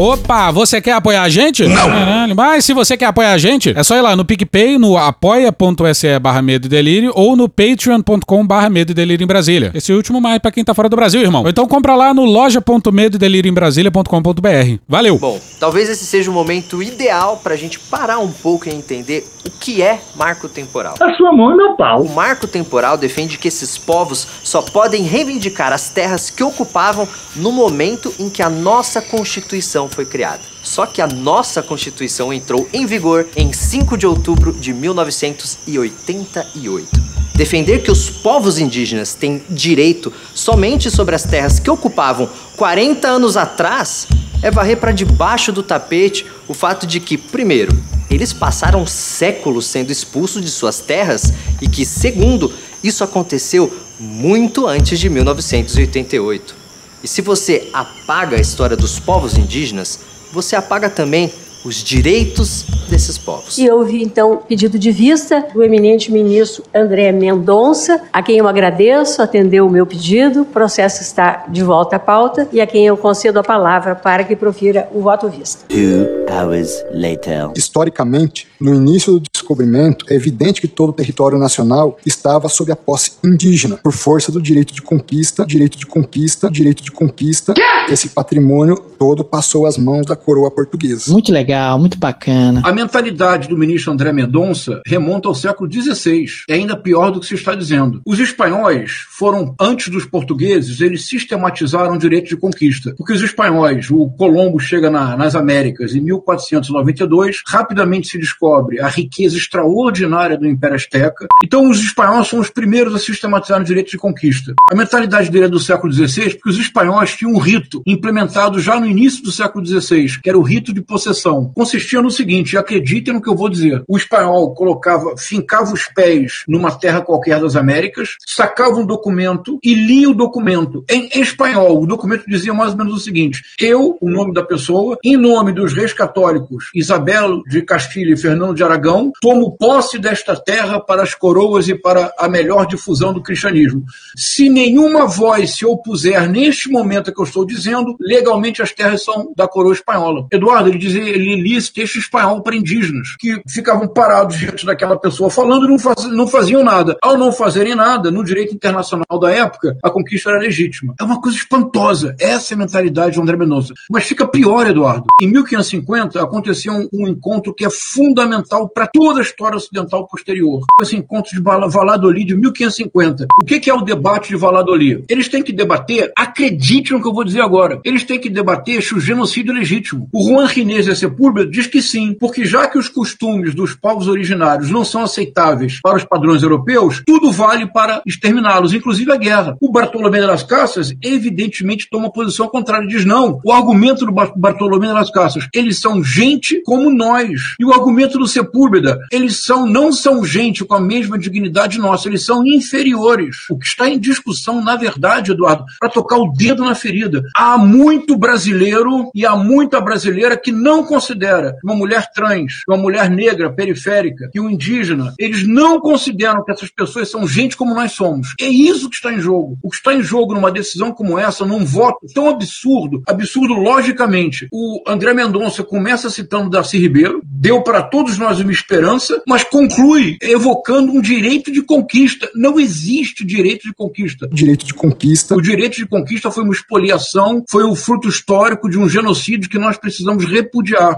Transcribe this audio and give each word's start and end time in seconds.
Opa, 0.00 0.52
você 0.52 0.80
quer 0.80 0.92
apoiar 0.92 1.24
a 1.24 1.28
gente? 1.28 1.66
Não. 1.66 1.90
Caralho, 1.90 2.36
mas 2.36 2.64
se 2.64 2.72
você 2.72 2.96
quer 2.96 3.06
apoiar 3.06 3.32
a 3.32 3.38
gente, 3.38 3.76
é 3.76 3.82
só 3.82 3.96
ir 3.96 4.00
lá 4.00 4.14
no 4.14 4.24
PicPay, 4.24 4.78
no 4.78 4.96
apoia.se 4.96 6.16
barra 6.20 6.40
medo 6.40 6.66
e 6.66 6.68
delírio 6.68 7.10
ou 7.16 7.34
no 7.34 7.48
patreon.com 7.48 8.46
barra 8.46 8.70
medo 8.70 8.92
e 8.92 8.94
delírio 8.94 9.24
em 9.24 9.26
Brasília. 9.26 9.72
Esse 9.74 9.92
último 9.92 10.20
mais 10.20 10.38
pra 10.38 10.52
quem 10.52 10.62
tá 10.62 10.72
fora 10.72 10.88
do 10.88 10.94
Brasil, 10.94 11.20
irmão. 11.20 11.42
Ou 11.42 11.48
então 11.48 11.66
compra 11.66 11.96
lá 11.96 12.14
no 12.14 12.24
loja.medo 12.24 13.16
e 13.16 13.18
delírio 13.18 13.50
em 13.50 13.52
Brasília.com.br. 13.52 14.78
Valeu! 14.88 15.18
Bom, 15.18 15.40
talvez 15.58 15.88
esse 15.88 16.06
seja 16.06 16.30
o 16.30 16.32
momento 16.32 16.80
ideal 16.80 17.40
pra 17.42 17.56
gente 17.56 17.80
parar 17.80 18.20
um 18.20 18.30
pouco 18.30 18.68
e 18.68 18.72
entender 18.72 19.26
o 19.44 19.50
que 19.50 19.82
é 19.82 19.98
marco 20.14 20.48
temporal. 20.48 20.94
A 21.00 21.12
sua 21.14 21.32
mão 21.32 21.50
é 21.50 21.56
meu 21.56 21.72
pau. 21.72 22.02
O 22.02 22.14
marco 22.14 22.46
temporal 22.46 22.96
defende 22.96 23.36
que 23.36 23.48
esses 23.48 23.76
povos 23.76 24.28
só 24.44 24.62
podem 24.62 25.02
reivindicar 25.02 25.72
as 25.72 25.88
terras 25.88 26.30
que 26.30 26.44
ocupavam 26.44 27.08
no 27.34 27.50
momento 27.50 28.14
em 28.16 28.30
que 28.30 28.42
a 28.44 28.48
nossa 28.48 29.02
Constituição 29.02 29.87
foi 29.88 30.04
criada. 30.04 30.40
Só 30.62 30.86
que 30.86 31.00
a 31.00 31.06
nossa 31.06 31.62
Constituição 31.62 32.32
entrou 32.32 32.68
em 32.72 32.86
vigor 32.86 33.26
em 33.36 33.52
5 33.52 33.96
de 33.96 34.06
outubro 34.06 34.52
de 34.52 34.72
1988. 34.72 37.08
Defender 37.34 37.82
que 37.82 37.90
os 37.90 38.10
povos 38.10 38.58
indígenas 38.58 39.14
têm 39.14 39.42
direito 39.48 40.12
somente 40.34 40.90
sobre 40.90 41.14
as 41.14 41.22
terras 41.22 41.60
que 41.60 41.70
ocupavam 41.70 42.28
40 42.56 43.06
anos 43.06 43.36
atrás 43.36 44.08
é 44.42 44.50
varrer 44.50 44.78
para 44.78 44.92
debaixo 44.92 45.52
do 45.52 45.62
tapete 45.62 46.26
o 46.48 46.54
fato 46.54 46.86
de 46.86 46.98
que, 46.98 47.16
primeiro, 47.16 47.70
eles 48.10 48.32
passaram 48.32 48.86
séculos 48.86 49.66
sendo 49.66 49.92
expulsos 49.92 50.42
de 50.42 50.50
suas 50.50 50.80
terras 50.80 51.32
e 51.60 51.68
que, 51.68 51.84
segundo, 51.84 52.52
isso 52.82 53.04
aconteceu 53.04 53.72
muito 54.00 54.66
antes 54.66 54.98
de 54.98 55.08
1988. 55.08 56.57
E 57.02 57.08
se 57.08 57.22
você 57.22 57.68
apaga 57.72 58.36
a 58.36 58.40
história 58.40 58.76
dos 58.76 58.98
povos 58.98 59.36
indígenas, 59.36 60.00
você 60.32 60.56
apaga 60.56 60.90
também 60.90 61.32
os 61.68 61.84
direitos 61.84 62.64
desses 62.88 63.18
povos. 63.18 63.58
E 63.58 63.66
eu 63.66 63.76
ouvi 63.78 64.02
então 64.02 64.38
pedido 64.48 64.78
de 64.78 64.90
vista 64.90 65.46
do 65.52 65.62
eminente 65.62 66.10
ministro 66.10 66.64
André 66.74 67.12
Mendonça, 67.12 68.00
a 68.10 68.22
quem 68.22 68.38
eu 68.38 68.48
agradeço, 68.48 69.20
atendeu 69.20 69.66
o 69.66 69.70
meu 69.70 69.86
pedido, 69.86 70.42
o 70.42 70.44
processo 70.46 71.02
está 71.02 71.44
de 71.48 71.62
volta 71.62 71.96
à 71.96 71.98
pauta 71.98 72.48
e 72.52 72.60
a 72.60 72.66
quem 72.66 72.86
eu 72.86 72.96
concedo 72.96 73.38
a 73.38 73.42
palavra 73.42 73.94
para 73.94 74.24
que 74.24 74.34
profira 74.34 74.88
o 74.94 75.02
voto 75.02 75.28
vista. 75.28 75.66
Two 75.68 76.06
hours 76.32 76.82
later. 76.90 77.50
Historicamente, 77.54 78.48
no 78.58 78.74
início 78.74 79.20
do 79.20 79.22
descobrimento, 79.30 80.06
é 80.08 80.14
evidente 80.14 80.60
que 80.60 80.68
todo 80.68 80.90
o 80.90 80.92
território 80.92 81.38
nacional 81.38 81.98
estava 82.04 82.48
sob 82.48 82.72
a 82.72 82.76
posse 82.76 83.12
indígena, 83.22 83.76
por 83.76 83.92
força 83.92 84.32
do 84.32 84.40
direito 84.40 84.72
de 84.72 84.80
conquista, 84.80 85.44
direito 85.44 85.78
de 85.78 85.86
conquista, 85.86 86.50
direito 86.50 86.82
de 86.82 86.90
conquista. 86.90 87.52
Esse 87.90 88.08
patrimônio 88.08 88.76
todo 88.98 89.22
passou 89.24 89.66
às 89.66 89.78
mãos 89.78 90.06
da 90.06 90.16
coroa 90.16 90.50
portuguesa. 90.50 91.10
Muito 91.10 91.32
legal, 91.32 91.57
muito 91.78 91.98
bacana. 91.98 92.62
A 92.64 92.72
mentalidade 92.72 93.48
do 93.48 93.56
ministro 93.56 93.92
André 93.92 94.12
Mendonça 94.12 94.80
remonta 94.86 95.28
ao 95.28 95.34
século 95.34 95.70
XVI. 95.70 96.24
É 96.48 96.54
ainda 96.54 96.76
pior 96.76 97.10
do 97.10 97.20
que 97.20 97.26
se 97.26 97.34
está 97.34 97.54
dizendo. 97.54 98.00
Os 98.06 98.18
espanhóis 98.18 98.92
foram, 99.10 99.54
antes 99.60 99.88
dos 99.88 100.04
portugueses, 100.04 100.80
eles 100.80 101.06
sistematizaram 101.06 101.94
o 101.94 101.98
direito 101.98 102.28
de 102.28 102.36
conquista. 102.36 102.94
Porque 102.96 103.12
os 103.12 103.22
espanhóis, 103.22 103.90
o 103.90 104.08
Colombo 104.10 104.58
chega 104.58 104.90
na- 104.90 105.16
nas 105.16 105.34
Américas 105.34 105.94
em 105.94 106.00
1492, 106.00 107.42
rapidamente 107.46 108.08
se 108.08 108.18
descobre 108.18 108.80
a 108.80 108.88
riqueza 108.88 109.36
extraordinária 109.36 110.36
do 110.36 110.46
Império 110.46 110.76
Azteca. 110.76 111.26
Então 111.44 111.68
os 111.68 111.80
espanhóis 111.80 112.28
são 112.28 112.38
os 112.40 112.50
primeiros 112.50 112.94
a 112.94 112.98
sistematizar 112.98 113.60
o 113.60 113.64
direito 113.64 113.90
de 113.90 113.98
conquista. 113.98 114.54
A 114.70 114.74
mentalidade 114.74 115.30
dele 115.30 115.46
é 115.46 115.48
do 115.48 115.58
século 115.60 115.92
XVI, 115.92 116.34
porque 116.34 116.50
os 116.50 116.58
espanhóis 116.58 117.14
tinham 117.16 117.32
um 117.32 117.38
rito 117.38 117.82
implementado 117.86 118.60
já 118.60 118.78
no 118.78 118.86
início 118.86 119.22
do 119.22 119.32
século 119.32 119.64
XVI, 119.64 120.20
que 120.22 120.28
era 120.28 120.38
o 120.38 120.42
rito 120.42 120.72
de 120.72 120.80
possessão. 120.80 121.37
Consistia 121.54 122.02
no 122.02 122.10
seguinte, 122.10 122.56
acreditem 122.56 123.14
no 123.14 123.22
que 123.22 123.28
eu 123.28 123.36
vou 123.36 123.48
dizer. 123.48 123.82
O 123.88 123.96
espanhol 123.96 124.54
colocava, 124.54 125.16
fincava 125.16 125.72
os 125.72 125.86
pés 125.86 126.44
numa 126.46 126.70
terra 126.70 127.00
qualquer 127.00 127.40
das 127.40 127.56
Américas, 127.56 128.16
sacava 128.26 128.76
um 128.76 128.86
documento 128.86 129.58
e 129.62 129.74
lia 129.74 130.10
o 130.10 130.14
documento 130.14 130.84
em 130.88 131.08
espanhol. 131.20 131.82
O 131.82 131.86
documento 131.86 132.24
dizia 132.26 132.54
mais 132.54 132.72
ou 132.72 132.78
menos 132.78 132.94
o 132.94 133.00
seguinte: 133.00 133.42
eu, 133.58 133.96
o 134.00 134.10
nome 134.10 134.32
da 134.32 134.42
pessoa, 134.42 134.98
em 135.04 135.16
nome 135.16 135.52
dos 135.52 135.72
reis 135.72 135.92
católicos 135.92 136.70
Isabel 136.74 137.42
de 137.48 137.62
Castilha 137.62 138.14
e 138.14 138.16
Fernando 138.16 138.54
de 138.54 138.62
Aragão, 138.62 139.12
tomo 139.20 139.56
posse 139.56 139.98
desta 139.98 140.36
terra 140.36 140.80
para 140.80 141.02
as 141.02 141.14
coroas 141.14 141.68
e 141.68 141.74
para 141.74 142.12
a 142.18 142.28
melhor 142.28 142.66
difusão 142.66 143.12
do 143.12 143.22
cristianismo. 143.22 143.84
Se 144.16 144.48
nenhuma 144.48 145.06
voz 145.06 145.56
se 145.56 145.66
opuser 145.66 146.28
neste 146.28 146.70
momento 146.70 147.12
que 147.12 147.20
eu 147.20 147.24
estou 147.24 147.44
dizendo, 147.44 147.96
legalmente 148.00 148.62
as 148.62 148.72
terras 148.72 149.02
são 149.02 149.32
da 149.36 149.46
coroa 149.46 149.72
espanhola. 149.72 150.26
Eduardo, 150.32 150.68
ele 150.68 150.78
dizia, 150.78 151.02
ele 151.02 151.27
lia 151.36 151.58
texto 151.74 151.96
espanhol 151.98 152.42
para 152.42 152.54
indígenas, 152.56 153.16
que 153.18 153.40
ficavam 153.48 153.88
parados 153.88 154.36
diante 154.38 154.64
daquela 154.64 154.98
pessoa 154.98 155.28
falando 155.28 155.66
e 155.66 155.68
não, 155.68 155.78
faz- 155.78 156.04
não 156.10 156.26
faziam 156.26 156.62
nada. 156.62 156.96
Ao 157.02 157.16
não 157.18 157.32
fazerem 157.32 157.74
nada, 157.74 158.10
no 158.10 158.24
direito 158.24 158.54
internacional 158.54 159.18
da 159.20 159.30
época, 159.30 159.76
a 159.82 159.90
conquista 159.90 160.30
era 160.30 160.38
legítima. 160.38 160.94
É 161.00 161.04
uma 161.04 161.20
coisa 161.20 161.36
espantosa. 161.36 162.14
Essa 162.20 162.54
é 162.54 162.56
a 162.56 162.58
mentalidade 162.58 163.14
de 163.14 163.20
André 163.20 163.36
Mendonça. 163.36 163.74
Mas 163.90 164.04
fica 164.04 164.26
pior, 164.26 164.66
Eduardo. 164.66 165.06
Em 165.20 165.26
1550 165.26 166.22
aconteceu 166.22 166.72
um, 166.72 166.88
um 166.92 167.08
encontro 167.08 167.52
que 167.54 167.64
é 167.64 167.70
fundamental 167.70 168.68
para 168.68 168.86
toda 168.86 169.20
a 169.20 169.22
história 169.22 169.56
ocidental 169.56 170.06
posterior. 170.06 170.64
Esse 170.80 170.96
encontro 170.96 171.30
de 171.34 171.40
Valladolid 171.42 172.26
de 172.26 172.34
1550. 172.36 173.26
O 173.40 173.44
que, 173.44 173.60
que 173.60 173.70
é 173.70 173.74
o 173.74 173.82
debate 173.82 174.28
de 174.28 174.36
Valladolid? 174.36 175.04
Eles 175.08 175.28
têm 175.28 175.42
que 175.42 175.52
debater, 175.52 176.12
acredite 176.16 176.92
no 176.92 177.00
que 177.02 177.08
eu 177.08 177.12
vou 177.12 177.24
dizer 177.24 177.40
agora, 177.40 177.80
eles 177.84 178.04
têm 178.04 178.18
que 178.20 178.28
debater 178.30 178.82
se 178.82 178.94
o 178.94 179.00
genocídio 179.00 179.52
é 179.52 179.58
legítimo. 179.58 180.08
O 180.12 180.22
Juan 180.24 180.46
Ginés 180.46 180.84
de 180.84 180.90
Sepúlveda 181.18 181.50
diz 181.50 181.66
que 181.66 181.82
sim, 181.82 182.14
porque 182.18 182.44
já 182.44 182.68
que 182.68 182.78
os 182.78 182.88
costumes 182.88 183.52
dos 183.52 183.74
povos 183.74 184.06
originários 184.06 184.70
não 184.70 184.84
são 184.84 185.02
aceitáveis 185.02 185.80
para 185.82 185.96
os 185.96 186.04
padrões 186.04 186.42
europeus, 186.44 187.02
tudo 187.04 187.32
vale 187.32 187.66
para 187.66 188.00
exterminá-los, 188.06 188.72
inclusive 188.72 189.10
a 189.10 189.16
guerra. 189.16 189.56
O 189.60 189.70
Bartolomé 189.72 190.20
de 190.20 190.26
las 190.26 190.44
Casas 190.44 190.94
evidentemente 191.02 191.88
toma 191.90 192.12
posição 192.12 192.46
contrária 192.46 192.84
e 192.84 192.88
diz 192.88 193.04
não. 193.04 193.40
O 193.44 193.52
argumento 193.52 194.06
do 194.06 194.12
Bar- 194.12 194.32
Bartolomé 194.36 194.86
de 194.86 194.92
las 194.92 195.10
Casas, 195.10 195.48
eles 195.52 195.80
são 195.80 196.04
gente 196.04 196.62
como 196.64 196.88
nós. 196.88 197.56
E 197.58 197.64
o 197.64 197.72
argumento 197.72 198.16
do 198.16 198.26
Sepúlveda, 198.28 198.98
eles 199.10 199.42
são 199.42 199.66
não 199.66 199.90
são 199.92 200.24
gente 200.24 200.64
com 200.64 200.74
a 200.74 200.80
mesma 200.80 201.18
dignidade 201.18 201.78
nossa, 201.78 202.08
eles 202.08 202.24
são 202.24 202.46
inferiores. 202.46 203.36
O 203.50 203.58
que 203.58 203.66
está 203.66 203.88
em 203.90 203.98
discussão, 203.98 204.62
na 204.62 204.76
verdade, 204.76 205.32
Eduardo, 205.32 205.64
para 205.80 205.88
tocar 205.88 206.16
o 206.16 206.32
dedo 206.32 206.64
na 206.64 206.74
ferida, 206.76 207.22
há 207.34 207.58
muito 207.58 208.16
brasileiro 208.16 209.10
e 209.14 209.26
há 209.26 209.34
muita 209.34 209.80
brasileira 209.80 210.36
que 210.36 210.52
não 210.52 210.84
considera 211.08 211.56
uma 211.64 211.74
mulher 211.74 212.10
trans, 212.12 212.62
uma 212.68 212.76
mulher 212.76 213.10
negra 213.10 213.50
periférica, 213.52 214.28
que 214.30 214.40
um 214.40 214.50
indígena, 214.50 215.14
eles 215.18 215.46
não 215.46 215.80
consideram 215.80 216.44
que 216.44 216.52
essas 216.52 216.70
pessoas 216.70 217.10
são 217.10 217.26
gente 217.26 217.56
como 217.56 217.74
nós 217.74 217.92
somos. 217.92 218.34
É 218.40 218.46
isso 218.46 218.90
que 218.90 218.96
está 218.96 219.12
em 219.12 219.20
jogo. 219.20 219.58
O 219.62 219.70
que 219.70 219.76
está 219.76 219.94
em 219.94 220.02
jogo 220.02 220.34
numa 220.34 220.50
decisão 220.50 220.92
como 220.92 221.18
essa, 221.18 221.46
num 221.46 221.64
voto 221.64 222.06
tão 222.14 222.28
absurdo, 222.28 223.02
absurdo 223.06 223.54
logicamente. 223.54 224.48
O 224.52 224.82
André 224.86 225.14
Mendonça 225.14 225.64
começa 225.64 226.10
citando 226.10 226.50
Darcy 226.50 226.78
Ribeiro, 226.78 227.22
deu 227.24 227.62
para 227.62 227.82
todos 227.82 228.18
nós 228.18 228.40
uma 228.40 228.52
esperança, 228.52 229.22
mas 229.26 229.44
conclui 229.44 230.16
evocando 230.20 230.92
um 230.92 231.00
direito 231.00 231.50
de 231.50 231.62
conquista. 231.62 232.28
Não 232.34 232.58
existe 232.60 233.24
direito 233.24 233.62
de 233.62 233.74
conquista. 233.74 234.28
Direito 234.30 234.66
de 234.66 234.74
conquista. 234.74 235.34
O 235.34 235.40
direito 235.40 235.76
de 235.76 235.86
conquista 235.86 236.30
foi 236.30 236.44
uma 236.44 236.52
expoliação, 236.52 237.44
foi 237.48 237.64
um 237.64 237.74
fruto 237.74 238.08
histórico 238.08 238.68
de 238.68 238.78
um 238.78 238.88
genocídio 238.88 239.48
que 239.48 239.58
nós 239.58 239.78
precisamos 239.78 240.24
repudiar. 240.24 240.97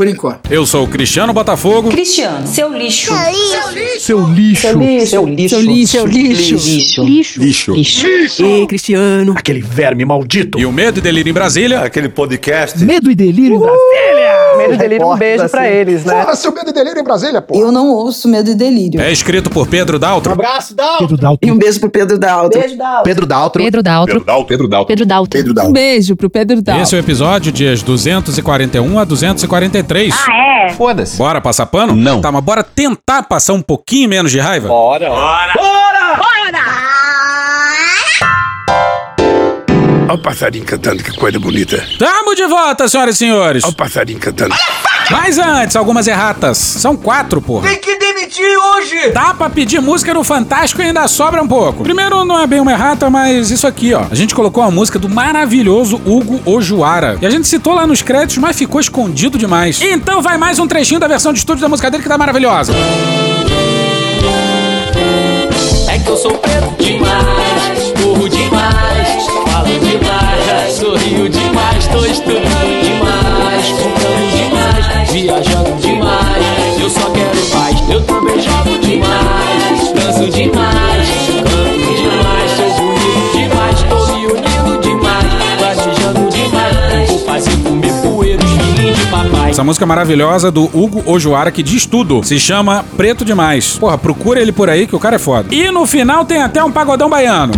Por 0.00 0.08
enquanto. 0.08 0.50
Eu 0.50 0.64
sou 0.64 0.84
o 0.84 0.88
Cristiano 0.88 1.30
Botafogo. 1.30 1.90
Cristiano, 1.90 2.46
seu 2.46 2.72
lixo. 2.72 3.12
Seu 3.12 3.70
lixo. 3.70 4.00
Seu 4.00 4.26
lixo. 4.26 4.60
Seu 5.10 5.26
lixo. 5.26 5.50
Seu 5.50 5.60
lixo. 6.06 6.58
Seu 6.58 7.04
lixo. 7.04 7.42
Lixo. 7.42 7.74
Lixo. 7.74 8.42
Ei, 8.42 8.66
Cristiano. 8.66 9.34
Aquele 9.36 9.60
verme 9.60 10.02
maldito. 10.06 10.58
E 10.58 10.64
o 10.64 10.72
Medo 10.72 11.00
e 11.00 11.02
Delírio 11.02 11.28
em 11.30 11.34
Brasília. 11.34 11.80
Aquele 11.80 12.08
podcast. 12.08 12.82
Medo 12.82 13.10
e 13.10 13.14
delírio 13.14 13.56
em 13.56 13.60
Brasília. 13.60 14.56
Medo 14.56 14.72
e 14.72 14.76
delírio, 14.78 15.06
um 15.06 15.16
beijo 15.18 15.48
pra 15.50 15.70
eles, 15.70 16.04
né? 16.04 16.14
Porra, 16.14 16.34
seu 16.34 16.52
medo 16.52 16.70
e 16.70 16.72
delírio 16.72 17.00
em 17.00 17.04
Brasília, 17.04 17.42
pô. 17.42 17.54
Eu 17.60 17.70
não 17.70 17.88
ouço 17.90 18.26
Medo 18.26 18.50
e 18.50 18.54
Delírio. 18.54 19.00
É 19.02 19.12
escrito 19.12 19.50
por 19.50 19.66
Pedro 19.66 19.98
Daltro. 19.98 20.32
abraço, 20.32 20.74
Dal. 20.74 20.98
Pedro 20.98 21.18
Dalton. 21.18 21.46
E 21.46 21.52
um 21.52 21.58
beijo 21.58 21.78
pro 21.78 21.90
Pedro 21.90 22.18
Daltro. 22.18 22.58
Beijo 22.58 22.76
da 22.76 23.02
Pedro 23.02 23.26
Daltro. 23.26 23.62
Pedro 23.62 23.82
Daltro. 23.82 24.14
Pedro 24.14 24.24
Daltro. 24.24 24.48
Pedro 24.48 24.68
Daltro. 25.06 25.30
Pedro 25.30 25.54
Daltro. 25.54 25.70
Um 25.70 25.72
beijo 25.74 26.16
pro 26.16 26.30
Pedro 26.30 26.62
Daltro. 26.62 26.82
Esse 26.82 26.94
é 26.94 26.98
o 26.98 27.00
episódio 27.00 27.52
dias 27.52 27.82
241 27.82 28.98
a 28.98 29.04
243. 29.04 29.89
Ah, 30.28 30.66
é? 30.66 30.68
Foda-se. 30.70 31.16
Bora 31.16 31.40
passar 31.40 31.66
pano? 31.66 31.94
Não. 31.96 32.20
Tá, 32.20 32.30
mas 32.30 32.42
bora 32.44 32.62
tentar 32.62 33.24
passar 33.24 33.54
um 33.54 33.62
pouquinho 33.62 34.08
menos 34.08 34.30
de 34.30 34.38
raiva? 34.38 34.68
Bora. 34.68 35.08
Bora! 35.08 35.89
Olha 40.10 40.16
o 40.16 40.22
passarinho 40.22 40.64
cantando, 40.64 41.04
que 41.04 41.12
coisa 41.12 41.38
bonita. 41.38 41.86
Tamo 41.96 42.34
de 42.34 42.44
volta, 42.46 42.88
senhoras 42.88 43.14
e 43.14 43.18
senhores. 43.18 43.62
Olha 43.62 43.70
o 43.70 43.76
passarinho 43.76 44.18
cantando. 44.18 44.52
Mas 45.08 45.38
antes, 45.38 45.76
algumas 45.76 46.08
erratas. 46.08 46.58
São 46.58 46.96
quatro, 46.96 47.40
porra. 47.40 47.68
Tem 47.68 47.78
que 47.78 47.96
demitir 47.96 48.44
hoje! 48.58 49.10
Dá 49.10 49.32
pra 49.32 49.48
pedir 49.48 49.80
música 49.80 50.12
no 50.12 50.24
Fantástico 50.24 50.82
e 50.82 50.86
ainda 50.86 51.06
sobra 51.06 51.40
um 51.40 51.46
pouco. 51.46 51.84
Primeiro, 51.84 52.24
não 52.24 52.40
é 52.40 52.46
bem 52.48 52.58
uma 52.58 52.72
errata, 52.72 53.08
mas 53.08 53.52
isso 53.52 53.68
aqui, 53.68 53.94
ó. 53.94 54.02
A 54.10 54.14
gente 54.16 54.34
colocou 54.34 54.64
a 54.64 54.70
música 54.70 54.98
do 54.98 55.08
maravilhoso 55.08 56.00
Hugo 56.04 56.40
Ojuara. 56.44 57.16
E 57.22 57.26
a 57.26 57.30
gente 57.30 57.46
citou 57.46 57.72
lá 57.74 57.86
nos 57.86 58.02
créditos, 58.02 58.38
mas 58.38 58.58
ficou 58.58 58.80
escondido 58.80 59.38
demais. 59.38 59.80
Então 59.80 60.20
vai 60.20 60.36
mais 60.36 60.58
um 60.58 60.66
trechinho 60.66 60.98
da 60.98 61.06
versão 61.06 61.32
de 61.32 61.38
estúdio 61.38 61.62
da 61.62 61.68
música 61.68 61.88
dele 61.88 62.02
que 62.02 62.08
tá 62.08 62.18
maravilhosa. 62.18 62.72
É 65.88 65.98
que 66.00 66.08
eu 66.08 66.16
sou 66.16 66.36
preto 66.36 66.70
sorrio 70.90 71.28
demais, 71.28 71.86
tô 71.86 72.04
estudando 72.04 72.82
demais, 72.82 73.68
comprando 73.68 74.26
demais, 74.34 75.10
viajando 75.12 75.80
demais. 75.80 76.80
Eu 76.80 76.90
só 76.90 77.10
quero 77.10 77.46
paz, 77.52 77.82
eu 77.88 78.02
também 78.02 78.40
jogo 78.40 78.78
demais, 78.80 79.92
danço 79.94 80.26
demais, 80.30 81.08
canto 81.44 81.94
demais, 81.94 82.50
sou 82.56 82.70
bonito 82.74 83.32
demais, 83.32 83.82
tô 83.88 84.12
me 84.14 84.26
unindo 84.26 84.80
demais, 84.80 85.26
planejando 85.58 86.28
demais. 86.28 87.08
Vou 87.08 87.18
fazer 87.20 87.56
comer 87.58 87.92
poeira 88.02 88.44
os 88.44 88.50
filhinhos 88.50 88.98
de 88.98 89.06
papai. 89.06 89.50
Essa 89.50 89.62
música 89.62 89.86
maravilhosa 89.86 90.50
do 90.50 90.64
Hugo 90.64 91.04
Ojuara 91.06 91.52
que 91.52 91.62
diz 91.62 91.86
tudo. 91.86 92.24
Se 92.24 92.40
chama 92.40 92.84
Preto 92.96 93.24
Demais. 93.24 93.78
Porra, 93.78 93.96
procura 93.96 94.40
ele 94.40 94.50
por 94.50 94.68
aí 94.68 94.88
que 94.88 94.96
o 94.96 95.00
cara 95.00 95.16
é 95.16 95.20
foda. 95.20 95.54
E 95.54 95.70
no 95.70 95.86
final 95.86 96.24
tem 96.24 96.42
até 96.42 96.64
um 96.64 96.72
pagodão 96.72 97.08
baiano. 97.08 97.52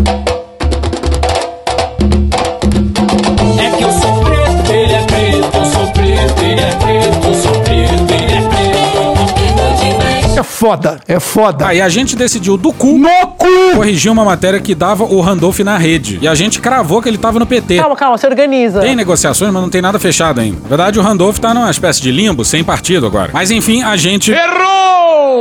É 10.43 10.45
foda, 10.45 11.01
é 11.07 11.21
foda. 11.21 11.69
Aí 11.69 11.81
a 11.81 11.89
gente 11.89 12.17
decidiu 12.17 12.57
do 12.57 12.73
cu, 12.73 12.99
No 12.99 13.09
cu! 13.39 13.47
corrigir 13.77 14.11
uma 14.11 14.25
matéria 14.25 14.61
que 14.61 14.75
dava 14.75 15.05
o 15.05 15.21
Randolph 15.21 15.61
na 15.61 15.79
rede. 15.79 16.19
E 16.21 16.27
a 16.27 16.35
gente 16.35 16.61
cravou 16.61 17.01
que 17.01 17.09
ele 17.09 17.17
tava 17.17 17.39
no 17.39 17.47
PT. 17.47 17.79
Calma, 17.79 17.95
calma, 17.97 18.19
se 18.19 18.27
organiza. 18.27 18.81
Tem 18.81 18.97
negociações, 18.97 19.53
mas 19.53 19.63
não 19.63 19.71
tem 19.71 19.81
nada 19.81 19.99
fechado 20.01 20.41
ainda. 20.41 20.59
Na 20.63 20.69
verdade, 20.69 20.99
o 20.99 21.03
Randolph 21.03 21.39
tá 21.39 21.55
numa 21.55 21.71
espécie 21.71 22.03
de 22.03 22.11
limbo, 22.11 22.45
sem 22.45 22.65
partido 22.65 23.07
agora. 23.07 23.31
Mas 23.33 23.51
enfim, 23.53 23.83
a 23.83 23.97
gente. 23.97 24.33
Errou! 24.33 24.92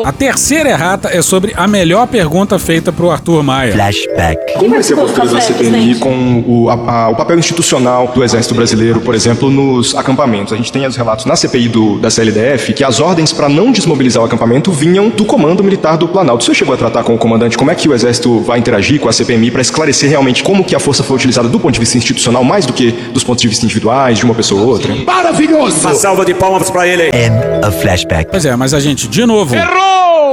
A 0.05 0.11
terceira 0.11 0.69
errata 0.69 1.09
é 1.11 1.21
sobre 1.21 1.53
a 1.55 1.67
melhor 1.67 2.07
pergunta 2.07 2.57
feita 2.57 2.91
pro 2.91 3.09
Arthur 3.11 3.43
Maia. 3.43 3.73
Flashback. 3.73 4.53
Como 4.57 4.69
vai 4.71 4.83
ser 4.83 4.93
a 4.93 4.97
postura 4.97 5.27
da 5.27 5.41
CPMI 5.41 5.95
com 5.95 6.43
o, 6.47 6.69
a- 6.69 6.73
a- 7.05 7.09
o 7.09 7.15
papel 7.15 7.37
institucional 7.37 8.07
do 8.13 8.23
Exército 8.23 8.55
Brasileiro, 8.55 9.01
por 9.01 9.13
exemplo, 9.15 9.49
nos 9.49 9.95
acampamentos? 9.95 10.53
A 10.53 10.55
gente 10.55 10.71
tem 10.71 10.85
os 10.85 10.95
relatos 10.95 11.25
na 11.25 11.35
CPI 11.35 11.67
do, 11.69 11.97
da 11.99 12.09
CLDF 12.09 12.73
que 12.73 12.83
as 12.83 12.99
ordens 12.99 13.31
para 13.33 13.49
não 13.49 13.71
desmobilizar 13.71 14.23
o 14.23 14.25
acampamento 14.25 14.71
vinham 14.71 15.09
do 15.09 15.25
Comando 15.25 15.63
Militar 15.63 15.97
do 15.97 16.07
Planalto. 16.07 16.41
O 16.41 16.45
senhor 16.45 16.55
chegou 16.55 16.73
a 16.73 16.77
tratar 16.77 17.03
com 17.03 17.13
o 17.13 17.17
comandante 17.17 17.57
como 17.57 17.69
é 17.71 17.75
que 17.75 17.87
o 17.89 17.93
Exército 17.93 18.39
vai 18.41 18.59
interagir 18.59 18.99
com 18.99 19.09
a 19.09 19.13
CPMI 19.13 19.51
para 19.51 19.61
esclarecer 19.61 20.09
realmente 20.09 20.43
como 20.43 20.63
que 20.63 20.75
a 20.75 20.79
força 20.79 21.03
foi 21.03 21.15
utilizada 21.17 21.47
do 21.49 21.59
ponto 21.59 21.73
de 21.73 21.79
vista 21.79 21.97
institucional, 21.97 22.43
mais 22.43 22.65
do 22.65 22.73
que 22.73 22.91
dos 23.13 23.23
pontos 23.23 23.41
de 23.41 23.47
vista 23.47 23.65
individuais, 23.65 24.17
de 24.17 24.25
uma 24.25 24.33
pessoa 24.35 24.61
ou 24.61 24.67
outra? 24.69 24.93
Maravilhoso! 25.05 25.79
Uma 25.81 25.93
salva 25.95 26.23
de 26.25 26.33
palmas 26.33 26.69
pra 26.69 26.87
ele. 26.87 27.03
End 27.07 27.65
of 27.67 27.79
flashback. 27.81 28.29
Pois 28.31 28.45
é, 28.45 28.55
mas 28.55 28.73
a 28.73 28.79
gente, 28.79 29.07
de 29.07 29.25
novo. 29.25 29.55
Errou! 29.55 29.80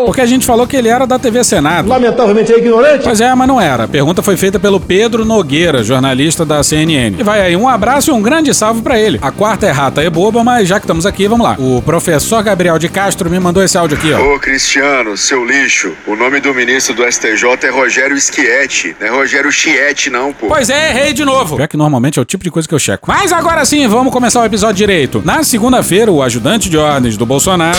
Porque 0.07 0.21
a 0.21 0.27
gente 0.27 0.47
falou 0.47 0.67
que 0.67 0.77
ele 0.77 0.89
era 0.89 1.07
da 1.07 1.19
TV 1.19 1.45
Senado. 1.45 1.89
Lamentavelmente 1.89 2.53
é 2.53 2.59
ignorante. 2.59 3.05
Pois 3.05 3.21
é, 3.21 3.35
mas 3.35 3.49
não 3.49 3.61
era. 3.61 3.85
A 3.85 3.89
pergunta 3.89 4.23
foi 4.23 4.37
feita 4.37 4.59
pelo 4.59 4.81
Pedro 4.81 5.25
Nogueira, 5.25 5.83
jornalista 5.83 6.45
da 6.45 6.63
CNN. 6.63 7.17
E 7.19 7.23
vai 7.23 7.41
aí, 7.41 7.57
um 7.57 7.69
abraço 7.69 8.11
e 8.11 8.13
um 8.13 8.23
grande 8.23 8.55
salve 8.55 8.81
pra 8.81 8.99
ele. 8.99 9.19
A 9.21 9.31
quarta 9.31 9.67
errata 9.67 10.03
é 10.03 10.09
boba, 10.09 10.43
mas 10.43 10.69
já 10.69 10.79
que 10.79 10.85
estamos 10.85 11.05
aqui, 11.05 11.29
vamos 11.29 11.47
lá. 11.47 11.57
O 11.59 11.83
professor 11.83 12.43
Gabriel 12.43 12.79
de 12.79 12.89
Castro 12.89 13.29
me 13.29 13.39
mandou 13.39 13.63
esse 13.63 13.77
áudio 13.77 13.99
aqui, 13.99 14.13
ó. 14.13 14.35
Ô 14.35 14.39
Cristiano, 14.39 15.17
seu 15.17 15.45
lixo, 15.45 15.93
o 16.07 16.17
nome 16.17 16.41
do 16.41 16.55
ministro 16.55 16.95
do 16.95 17.05
STJ 17.11 17.45
é 17.65 17.71
Rogério 17.71 18.19
Schietti, 18.19 18.97
não 18.99 19.07
é 19.07 19.11
Rogério 19.11 19.53
Chiete 19.53 20.11
não, 20.11 20.33
pô. 20.33 20.47
Pois 20.49 20.71
é, 20.71 20.91
errei 20.91 21.13
de 21.13 21.25
novo. 21.25 21.57
Pior 21.57 21.69
que 21.69 21.77
normalmente 21.77 22.19
é 22.19 22.23
o 22.23 22.25
tipo 22.25 22.45
de 22.45 22.51
coisa 22.51 22.69
que 22.69 22.75
eu 22.75 22.79
checo. 22.79 23.09
Mas 23.09 23.33
agora 23.33 23.65
sim, 23.65 23.87
vamos 23.89 24.13
começar 24.13 24.41
o 24.41 24.45
episódio 24.45 24.77
direito. 24.77 25.23
Na 25.25 25.43
segunda-feira, 25.43 26.11
o 26.11 26.23
ajudante 26.23 26.69
de 26.71 26.77
ordens 26.77 27.17
do 27.17 27.27
Bolsonaro. 27.27 27.79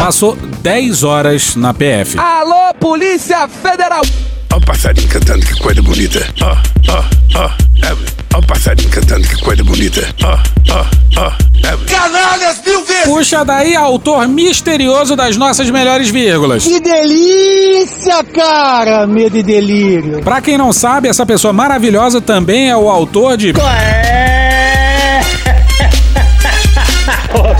Passou 0.00 0.34
10 0.62 1.02
horas 1.04 1.56
na 1.56 1.74
PF. 1.74 2.18
Alô, 2.18 2.72
Polícia 2.80 3.46
Federal! 3.48 4.00
Olha 4.50 4.58
o 4.58 4.64
passarinho 4.64 5.08
cantando, 5.08 5.44
que 5.46 5.60
coisa 5.60 5.82
bonita. 5.82 6.26
Ó, 6.42 6.56
ó, 6.88 7.04
ó. 7.36 7.44
é, 7.86 7.92
Olha 8.32 8.42
o 8.42 8.46
passarinho 8.46 8.88
cantando, 8.88 9.28
que 9.28 9.36
coisa 9.42 9.62
bonita. 9.62 10.02
Ó, 10.24 10.38
ó, 10.72 10.86
ó. 11.18 11.26
é, 11.66 11.76
Canalhas 11.86 12.62
mil 12.66 12.82
vezes! 12.84 13.04
Puxa 13.04 13.44
daí, 13.44 13.76
autor 13.76 14.26
misterioso 14.26 15.14
das 15.14 15.36
nossas 15.36 15.68
melhores 15.70 16.08
vírgulas. 16.08 16.64
Que 16.64 16.80
delícia, 16.80 18.24
cara! 18.24 19.06
Medo 19.06 19.36
e 19.36 19.42
delírio. 19.42 20.22
Pra 20.22 20.40
quem 20.40 20.56
não 20.56 20.72
sabe, 20.72 21.08
essa 21.08 21.26
pessoa 21.26 21.52
maravilhosa 21.52 22.20
também 22.22 22.70
é 22.70 22.76
o 22.76 22.88
autor 22.88 23.36
de. 23.36 23.50
É! 23.50 23.99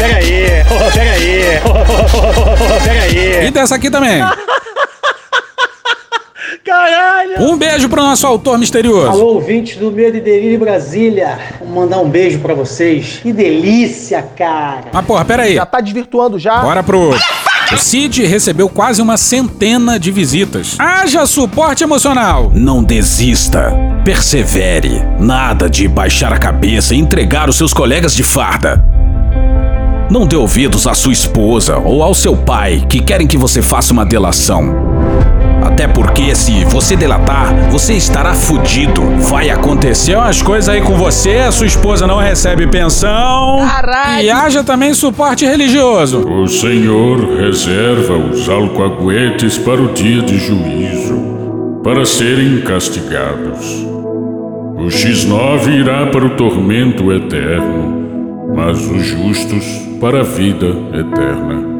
Pega 0.00 0.16
aí, 0.16 0.46
oh, 0.70 0.90
pega 0.92 1.10
aí, 1.10 1.42
oh, 1.66 2.84
pega 2.84 3.02
aí. 3.02 3.46
E 3.46 3.50
dessa 3.50 3.74
aqui 3.74 3.90
também. 3.90 4.22
Caralho! 6.64 7.42
Um 7.42 7.56
beijo 7.56 7.88
pro 7.88 8.02
nosso 8.02 8.26
autor 8.26 8.58
misterioso. 8.58 9.08
Alô, 9.08 9.34
ouvintes 9.34 9.76
do 9.76 9.90
Medo 9.90 10.16
e 10.16 10.20
Delírio 10.20 10.58
Brasília. 10.58 11.38
Vou 11.58 11.68
mandar 11.68 11.98
um 11.98 12.08
beijo 12.08 12.38
pra 12.38 12.54
vocês. 12.54 13.20
Que 13.22 13.32
delícia, 13.32 14.22
cara. 14.22 14.86
Mas 14.92 15.04
porra, 15.04 15.24
peraí. 15.24 15.54
Já 15.54 15.66
tá 15.66 15.80
desvirtuando 15.80 16.38
já. 16.38 16.60
Bora 16.60 16.82
pro. 16.82 17.10
O 17.72 17.76
Cid 17.76 18.26
recebeu 18.26 18.68
quase 18.68 19.00
uma 19.00 19.16
centena 19.16 19.98
de 19.98 20.10
visitas. 20.10 20.76
Haja 20.78 21.24
suporte 21.24 21.84
emocional. 21.84 22.50
Não 22.52 22.82
desista. 22.82 23.72
Persevere. 24.04 25.02
Nada 25.20 25.70
de 25.70 25.86
baixar 25.86 26.32
a 26.32 26.38
cabeça 26.38 26.94
e 26.94 26.98
entregar 26.98 27.48
os 27.48 27.56
seus 27.56 27.72
colegas 27.72 28.14
de 28.14 28.24
farda. 28.24 28.84
Não 30.10 30.26
dê 30.26 30.34
ouvidos 30.34 30.88
à 30.88 30.94
sua 30.94 31.12
esposa 31.12 31.78
ou 31.78 32.02
ao 32.02 32.12
seu 32.14 32.36
pai 32.36 32.84
que 32.88 33.00
querem 33.00 33.28
que 33.28 33.36
você 33.36 33.62
faça 33.62 33.92
uma 33.92 34.04
delação. 34.04 34.74
Até 35.62 35.86
porque 35.86 36.34
se 36.34 36.64
você 36.64 36.96
delatar, 36.96 37.54
você 37.70 37.94
estará 37.94 38.34
fudido. 38.34 39.02
Vai 39.30 39.50
acontecer 39.50 40.16
umas 40.16 40.42
coisas 40.42 40.68
aí 40.68 40.80
com 40.80 40.96
você, 40.96 41.36
a 41.36 41.52
sua 41.52 41.68
esposa 41.68 42.08
não 42.08 42.18
recebe 42.18 42.66
pensão. 42.66 43.64
Caralho! 43.64 44.24
E 44.24 44.30
haja 44.30 44.64
também 44.64 44.92
suporte 44.94 45.46
religioso. 45.46 46.28
O 46.28 46.48
Senhor 46.48 47.36
reserva 47.36 48.14
os 48.16 48.48
alcoaguetes 48.48 49.58
para 49.58 49.80
o 49.80 49.92
dia 49.92 50.22
de 50.22 50.38
juízo, 50.38 51.80
para 51.84 52.04
serem 52.04 52.62
castigados. 52.62 53.86
O 54.76 54.86
X9 54.86 55.68
irá 55.68 56.06
para 56.06 56.24
o 56.24 56.30
tormento 56.30 57.12
eterno, 57.12 57.99
mas 58.54 58.78
os 58.86 59.04
justos 59.04 59.64
para 60.00 60.20
a 60.20 60.24
vida 60.24 60.66
eterna. 60.94 61.70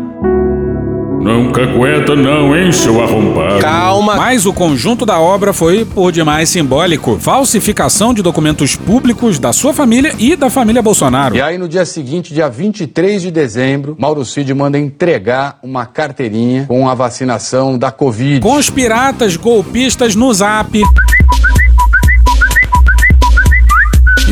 Não 1.21 1.53
cagueta 1.53 2.17
não, 2.17 2.57
hein, 2.57 2.73
seu 2.73 3.03
arrombado. 3.03 3.61
Calma. 3.61 4.17
Mas 4.17 4.47
o 4.47 4.55
conjunto 4.55 5.05
da 5.05 5.21
obra 5.21 5.53
foi, 5.53 5.85
por 5.85 6.11
demais, 6.11 6.49
simbólico. 6.49 7.19
Falsificação 7.19 8.15
de 8.15 8.23
documentos 8.23 8.75
públicos 8.75 9.39
da 9.39 9.53
sua 9.53 9.75
família 9.75 10.15
e 10.19 10.35
da 10.35 10.49
família 10.49 10.81
Bolsonaro. 10.81 11.37
E 11.37 11.43
aí, 11.43 11.59
no 11.59 11.69
dia 11.69 11.85
seguinte, 11.85 12.33
dia 12.33 12.49
23 12.49 13.21
de 13.21 13.31
dezembro, 13.31 13.95
Mauro 14.01 14.25
Cid 14.25 14.55
manda 14.55 14.79
entregar 14.79 15.59
uma 15.63 15.85
carteirinha 15.85 16.65
com 16.67 16.89
a 16.89 16.95
vacinação 16.95 17.77
da 17.77 17.91
Covid. 17.91 18.41
Com 18.41 18.57
os 18.57 18.71
piratas 18.71 19.37
golpistas 19.37 20.15
no 20.15 20.33
zap. 20.33 20.83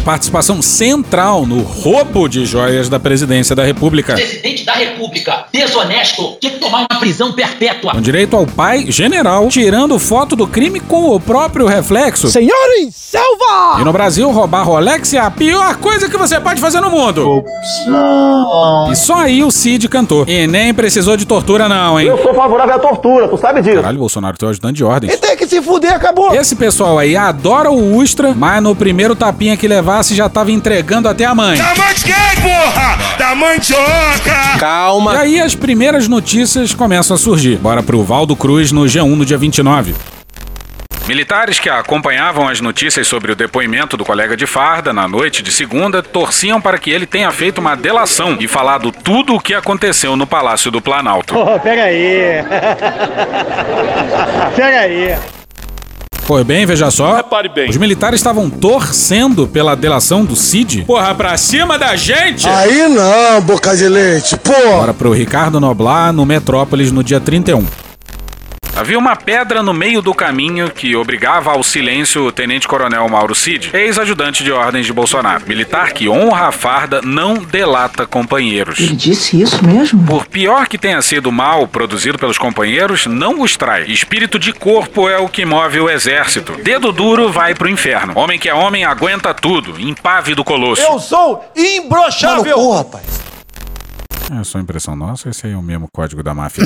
Participação 0.08 0.62
central 0.62 1.44
no 1.44 1.60
roubo 1.60 2.28
de 2.28 2.46
joias 2.46 2.88
da 2.88 2.98
presidência 2.98 3.54
da 3.54 3.62
República. 3.62 4.14
Presidente 4.14 4.64
da 4.64 4.72
República, 4.72 5.44
desonesto, 5.52 6.38
tinha 6.40 6.54
que 6.54 6.58
tomar 6.58 6.86
uma 6.90 6.98
prisão 6.98 7.32
perpétua. 7.32 7.92
Com 7.92 8.00
direito 8.00 8.34
ao 8.34 8.46
pai 8.46 8.86
general 8.90 9.48
tirando 9.48 9.98
foto 9.98 10.34
do 10.34 10.46
crime 10.46 10.80
com 10.80 11.10
o 11.10 11.20
próprio 11.20 11.66
reflexo. 11.66 12.30
Senhores, 12.30 12.94
selva! 12.94 13.82
E 13.82 13.84
no 13.84 13.92
Brasil, 13.92 14.30
roubar 14.30 14.62
Rolex 14.62 15.12
é 15.12 15.18
a 15.18 15.30
pior 15.30 15.76
coisa 15.76 16.08
que 16.08 16.16
você 16.16 16.40
pode 16.40 16.58
fazer 16.58 16.80
no 16.80 16.90
mundo. 16.90 17.44
E 18.90 18.96
só 18.96 19.16
aí 19.16 19.44
o 19.44 19.50
Cid 19.50 19.90
cantou. 19.90 20.24
E 20.26 20.46
nem 20.46 20.72
precisou 20.72 21.18
de 21.18 21.26
tortura, 21.26 21.68
não, 21.68 22.00
hein? 22.00 22.06
Eu 22.06 22.22
sou 22.22 22.32
favorável 22.32 22.76
à 22.76 22.78
tortura, 22.78 23.28
tu 23.28 23.36
sabe 23.36 23.60
disso. 23.60 23.76
Caralho, 23.76 23.98
Bolsonaro, 23.98 24.38
teu 24.38 24.48
ajudante 24.48 24.76
de 24.76 24.84
ordens. 24.84 25.12
E 25.12 25.18
tem 25.18 25.36
que 25.36 25.46
se 25.46 25.60
fuder, 25.60 25.92
acabou. 25.92 26.34
Esse 26.34 26.56
pessoal 26.56 26.98
aí 26.98 27.14
adora 27.14 27.70
o 27.70 27.98
Ustra, 27.98 28.32
mas 28.34 28.62
no 28.62 28.74
primeiro 28.74 29.14
tapinha 29.14 29.54
que 29.54 29.68
levasse 29.98 30.14
já 30.14 30.28
tava 30.28 30.52
entregando 30.52 31.08
até 31.08 31.24
a 31.24 31.34
mãe. 31.34 31.58
Da 31.58 31.74
mãe 31.74 31.94
de 31.94 32.04
quem, 32.04 32.42
porra? 32.42 32.98
Da 33.18 33.34
mandioca! 33.34 34.58
Calma. 34.58 35.14
E 35.14 35.16
aí 35.16 35.40
as 35.40 35.54
primeiras 35.54 36.08
notícias 36.08 36.74
começam 36.74 37.14
a 37.14 37.18
surgir. 37.18 37.56
Bora 37.56 37.82
pro 37.82 38.02
Valdo 38.04 38.36
Cruz 38.36 38.70
no 38.70 38.82
G1 38.82 39.16
no 39.16 39.24
dia 39.24 39.36
29. 39.36 39.94
Militares 41.06 41.58
que 41.58 41.70
acompanhavam 41.70 42.46
as 42.46 42.60
notícias 42.60 43.08
sobre 43.08 43.32
o 43.32 43.36
depoimento 43.36 43.96
do 43.96 44.04
colega 44.04 44.36
de 44.36 44.46
farda 44.46 44.92
na 44.92 45.08
noite 45.08 45.42
de 45.42 45.50
segunda 45.50 46.02
torciam 46.02 46.60
para 46.60 46.78
que 46.78 46.90
ele 46.90 47.06
tenha 47.06 47.32
feito 47.32 47.62
uma 47.62 47.74
delação 47.74 48.36
e 48.38 48.46
falado 48.46 48.92
tudo 48.92 49.34
o 49.34 49.40
que 49.40 49.54
aconteceu 49.54 50.14
no 50.16 50.26
Palácio 50.26 50.70
do 50.70 50.82
Planalto. 50.82 51.34
Oh, 51.34 51.58
pega 51.58 51.84
aí. 51.84 52.44
pega 54.54 54.80
aí. 54.80 55.16
Foi 56.28 56.44
bem, 56.44 56.66
veja 56.66 56.90
só. 56.90 57.16
Repare 57.16 57.48
bem. 57.48 57.70
Os 57.70 57.78
militares 57.78 58.20
estavam 58.20 58.50
torcendo 58.50 59.48
pela 59.48 59.74
delação 59.74 60.26
do 60.26 60.36
Cid. 60.36 60.84
Porra, 60.84 61.14
pra 61.14 61.34
cima 61.38 61.78
da 61.78 61.96
gente! 61.96 62.46
Aí 62.46 62.86
não, 62.86 63.40
boca 63.40 63.74
de 63.74 63.88
leite, 63.88 64.36
pô! 64.36 64.52
Bora 64.52 64.92
pro 64.92 65.10
Ricardo 65.10 65.58
Noblar 65.58 66.12
no 66.12 66.26
Metrópolis 66.26 66.92
no 66.92 67.02
dia 67.02 67.18
31. 67.18 67.64
Havia 68.78 68.96
uma 68.96 69.16
pedra 69.16 69.60
no 69.60 69.74
meio 69.74 70.00
do 70.00 70.14
caminho 70.14 70.70
que 70.70 70.94
obrigava 70.94 71.50
ao 71.50 71.64
silêncio 71.64 72.28
o 72.28 72.30
tenente-coronel 72.30 73.08
Mauro 73.08 73.34
Cid, 73.34 73.70
ex-ajudante 73.74 74.44
de 74.44 74.52
ordens 74.52 74.86
de 74.86 74.92
Bolsonaro. 74.92 75.42
Militar 75.48 75.90
que 75.92 76.08
honra 76.08 76.46
a 76.46 76.52
farda 76.52 77.02
não 77.02 77.34
delata 77.38 78.06
companheiros. 78.06 78.78
Ele 78.78 78.94
disse 78.94 79.42
isso 79.42 79.66
mesmo? 79.66 80.06
Por 80.06 80.26
pior 80.26 80.68
que 80.68 80.78
tenha 80.78 81.02
sido 81.02 81.28
o 81.28 81.32
mal 81.32 81.66
produzido 81.66 82.20
pelos 82.20 82.38
companheiros, 82.38 83.04
não 83.06 83.40
os 83.40 83.56
trai. 83.56 83.82
Espírito 83.88 84.38
de 84.38 84.52
corpo 84.52 85.08
é 85.08 85.18
o 85.18 85.28
que 85.28 85.44
move 85.44 85.80
o 85.80 85.90
exército. 85.90 86.52
Dedo 86.62 86.92
duro 86.92 87.32
vai 87.32 87.56
pro 87.56 87.68
inferno. 87.68 88.12
Homem 88.14 88.38
que 88.38 88.48
é 88.48 88.54
homem 88.54 88.84
aguenta 88.84 89.34
tudo. 89.34 89.74
Impávido 89.80 90.44
colosso. 90.44 90.82
Eu 90.82 91.00
sou 91.00 91.44
imbrochável! 91.56 92.56
Mano, 92.56 92.68
porra, 92.68 92.78
rapaz. 92.78 93.27
É 94.30 94.44
só 94.44 94.58
impressão 94.58 94.94
nossa, 94.94 95.30
esse 95.30 95.46
aí 95.46 95.52
é 95.52 95.56
o 95.56 95.62
mesmo 95.62 95.88
código 95.90 96.22
da 96.22 96.34
máfia. 96.34 96.62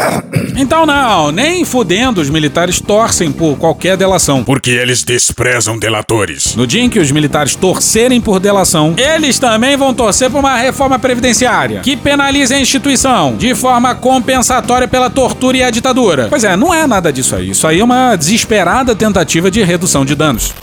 então 0.56 0.86
não, 0.86 1.30
nem 1.30 1.64
fudendo 1.64 2.20
os 2.20 2.30
militares 2.30 2.80
torcem 2.80 3.30
por 3.30 3.56
qualquer 3.58 3.96
delação. 3.96 4.42
Porque 4.42 4.70
eles 4.70 5.04
desprezam 5.04 5.78
delatores. 5.78 6.56
No 6.56 6.66
dia 6.66 6.80
em 6.82 6.88
que 6.88 6.98
os 6.98 7.10
militares 7.10 7.54
torcerem 7.54 8.20
por 8.20 8.40
delação, 8.40 8.94
eles 8.96 9.38
também 9.38 9.76
vão 9.76 9.92
torcer 9.92 10.30
por 10.30 10.38
uma 10.38 10.56
reforma 10.56 10.98
previdenciária 10.98 11.80
que 11.80 11.96
penalize 11.96 12.54
a 12.54 12.58
instituição 12.58 13.36
de 13.36 13.54
forma 13.54 13.94
compensatória 13.94 14.88
pela 14.88 15.10
tortura 15.10 15.58
e 15.58 15.62
a 15.62 15.70
ditadura. 15.70 16.28
Pois 16.30 16.44
é, 16.44 16.56
não 16.56 16.72
é 16.72 16.86
nada 16.86 17.12
disso 17.12 17.36
aí. 17.36 17.50
Isso 17.50 17.66
aí 17.66 17.80
é 17.80 17.84
uma 17.84 18.16
desesperada 18.16 18.94
tentativa 18.94 19.50
de 19.50 19.62
redução 19.62 20.04
de 20.04 20.14
danos. 20.14 20.54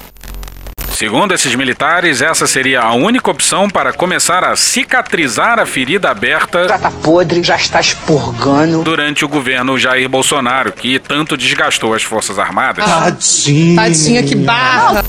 Segundo 0.99 1.33
esses 1.33 1.55
militares, 1.55 2.21
essa 2.21 2.45
seria 2.45 2.81
a 2.81 2.93
única 2.93 3.31
opção 3.31 3.69
para 3.69 3.93
começar 3.93 4.43
a 4.43 4.53
cicatrizar 4.57 5.57
a 5.57 5.65
ferida 5.65 6.09
aberta. 6.09 6.67
Já 6.67 6.77
tá 6.77 6.91
podre, 6.91 7.41
já 7.41 7.55
está 7.55 7.79
expurgando. 7.79 8.83
Durante 8.83 9.23
o 9.23 9.29
governo 9.29 9.79
Jair 9.79 10.09
Bolsonaro, 10.09 10.73
que 10.73 10.99
tanto 10.99 11.37
desgastou 11.37 11.93
as 11.93 12.03
Forças 12.03 12.37
Armadas. 12.37 12.83
Tadinho. 12.83 13.77
Tadinha 13.77 14.23
que 14.23 14.35
barra. 14.35 15.05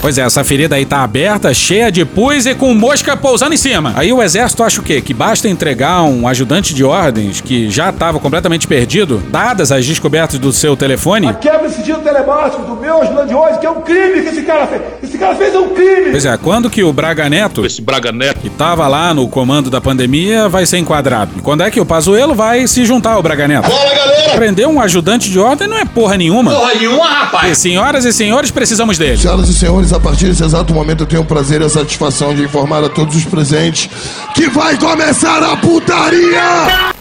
Pois 0.00 0.16
é, 0.16 0.22
essa 0.22 0.44
ferida 0.44 0.76
aí 0.76 0.86
tá 0.86 1.02
aberta, 1.02 1.52
cheia 1.52 1.90
de 1.90 2.04
pus 2.04 2.46
e 2.46 2.54
com 2.54 2.72
mosca 2.72 3.16
pousando 3.16 3.52
em 3.52 3.56
cima. 3.56 3.92
Aí 3.96 4.12
o 4.12 4.22
exército 4.22 4.62
acha 4.62 4.80
o 4.80 4.84
quê? 4.84 5.00
Que 5.00 5.12
basta 5.12 5.48
entregar 5.48 6.02
um 6.04 6.28
ajudante 6.28 6.72
de 6.72 6.84
ordens 6.84 7.40
que 7.40 7.68
já 7.68 7.90
estava 7.90 8.20
completamente 8.20 8.68
perdido, 8.68 9.20
dadas 9.28 9.72
as 9.72 9.84
descobertas 9.84 10.38
do 10.38 10.52
seu 10.52 10.76
telefone. 10.76 11.34
Quebra 11.40 11.66
esse 11.66 11.76
sigilo 11.78 11.98
telemático 12.00 12.62
do 12.62 12.76
meu 12.76 13.02
ajudante 13.02 13.28
de 13.28 13.34
hoje, 13.34 13.58
que 13.58 13.66
é 13.66 13.70
um 13.70 13.80
crime 13.80 14.22
que 14.22 14.28
esse 14.28 14.42
cara 14.42 14.68
fez. 14.68 14.82
Esse 15.02 15.18
cara 15.18 15.34
fez 15.34 15.54
um 15.56 15.70
crime! 15.70 16.10
Pois 16.12 16.24
é, 16.24 16.36
quando 16.36 16.70
que 16.70 16.84
o 16.84 16.92
Braga 16.92 17.28
Neto, 17.28 17.66
Esse 17.66 17.82
Braga 17.82 18.12
Neto. 18.12 18.38
que 18.40 18.48
tava 18.50 18.86
lá 18.86 19.12
no 19.12 19.26
comando 19.28 19.68
da 19.68 19.80
pandemia, 19.80 20.48
vai 20.48 20.64
ser 20.64 20.78
enquadrado? 20.78 21.32
E 21.38 21.40
quando 21.42 21.62
é 21.64 21.70
que 21.72 21.80
o 21.80 21.84
Pazuello 21.84 22.36
vai 22.36 22.68
se 22.68 22.84
juntar 22.84 23.14
ao 23.14 23.22
Braga 23.22 23.48
Neto? 23.48 23.68
Fala, 23.68 23.94
galera! 23.94 24.36
Prender 24.36 24.68
um 24.68 24.80
ajudante 24.80 25.28
de 25.28 25.38
ordem 25.40 25.66
não 25.66 25.76
é 25.76 25.84
porra 25.84 26.16
nenhuma. 26.16 26.52
Porra 26.54 26.74
nenhuma, 26.74 27.08
rapaz! 27.08 27.50
E 27.50 27.60
senhoras 27.60 28.04
e 28.04 28.12
senhores, 28.12 28.52
precisamos 28.52 28.96
dele. 28.96 29.16
Senhoras 29.18 29.48
e 29.48 29.54
senhores, 29.54 29.87
a 29.92 30.00
partir 30.00 30.26
desse 30.26 30.44
exato 30.44 30.72
momento 30.72 31.02
eu 31.02 31.06
tenho 31.06 31.22
o 31.22 31.24
prazer 31.24 31.60
e 31.60 31.64
a 31.64 31.68
satisfação 31.68 32.34
de 32.34 32.42
informar 32.42 32.84
a 32.84 32.88
todos 32.88 33.16
os 33.16 33.24
presentes 33.24 33.88
que 34.34 34.48
vai 34.48 34.76
começar 34.78 35.42
a 35.42 35.56
putaria! 35.56 36.92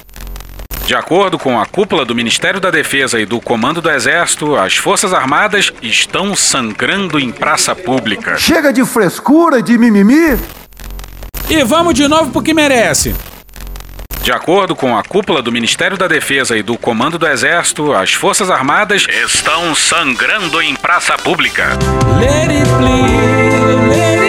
De 0.86 0.96
acordo 0.96 1.38
com 1.38 1.60
a 1.60 1.66
cúpula 1.66 2.06
do 2.06 2.16
Ministério 2.16 2.62
da 2.62 2.72
Defesa 2.72 3.20
e 3.20 3.26
do 3.26 3.42
Comando 3.42 3.82
do 3.82 3.92
Exército, 3.92 4.56
as 4.56 4.78
Forças 4.78 5.14
Armadas 5.14 5.74
estão 5.82 6.34
sangrando 6.34 7.20
em 7.20 7.30
praça 7.30 7.76
pública. 7.76 8.38
Chega 8.38 8.72
de 8.72 8.86
frescura, 8.86 9.62
de 9.62 9.78
mimimi! 9.78 10.40
E 11.50 11.64
vamos 11.64 11.94
de 11.94 12.08
novo 12.08 12.32
pro 12.32 12.42
que 12.42 12.54
merece. 12.54 13.14
De 14.28 14.34
acordo 14.34 14.76
com 14.76 14.98
a 14.98 15.02
cúpula 15.02 15.42
do 15.42 15.54
Ministério 15.54 15.96
da 15.96 16.06
Defesa 16.06 16.58
e 16.58 16.62
do 16.62 16.78
Comando 16.78 17.18
do 17.18 17.26
Exército, 17.26 17.94
as 17.94 18.12
Forças 18.12 18.52
Armadas 18.52 19.08
estão 19.08 19.74
sangrando 19.74 20.62
em 20.62 20.76
praça 20.76 21.18
pública. 21.18 21.80
Let 22.20 22.50
it 22.50 22.70
bleed, 22.78 23.88
let 23.88 24.20
it 24.20 24.27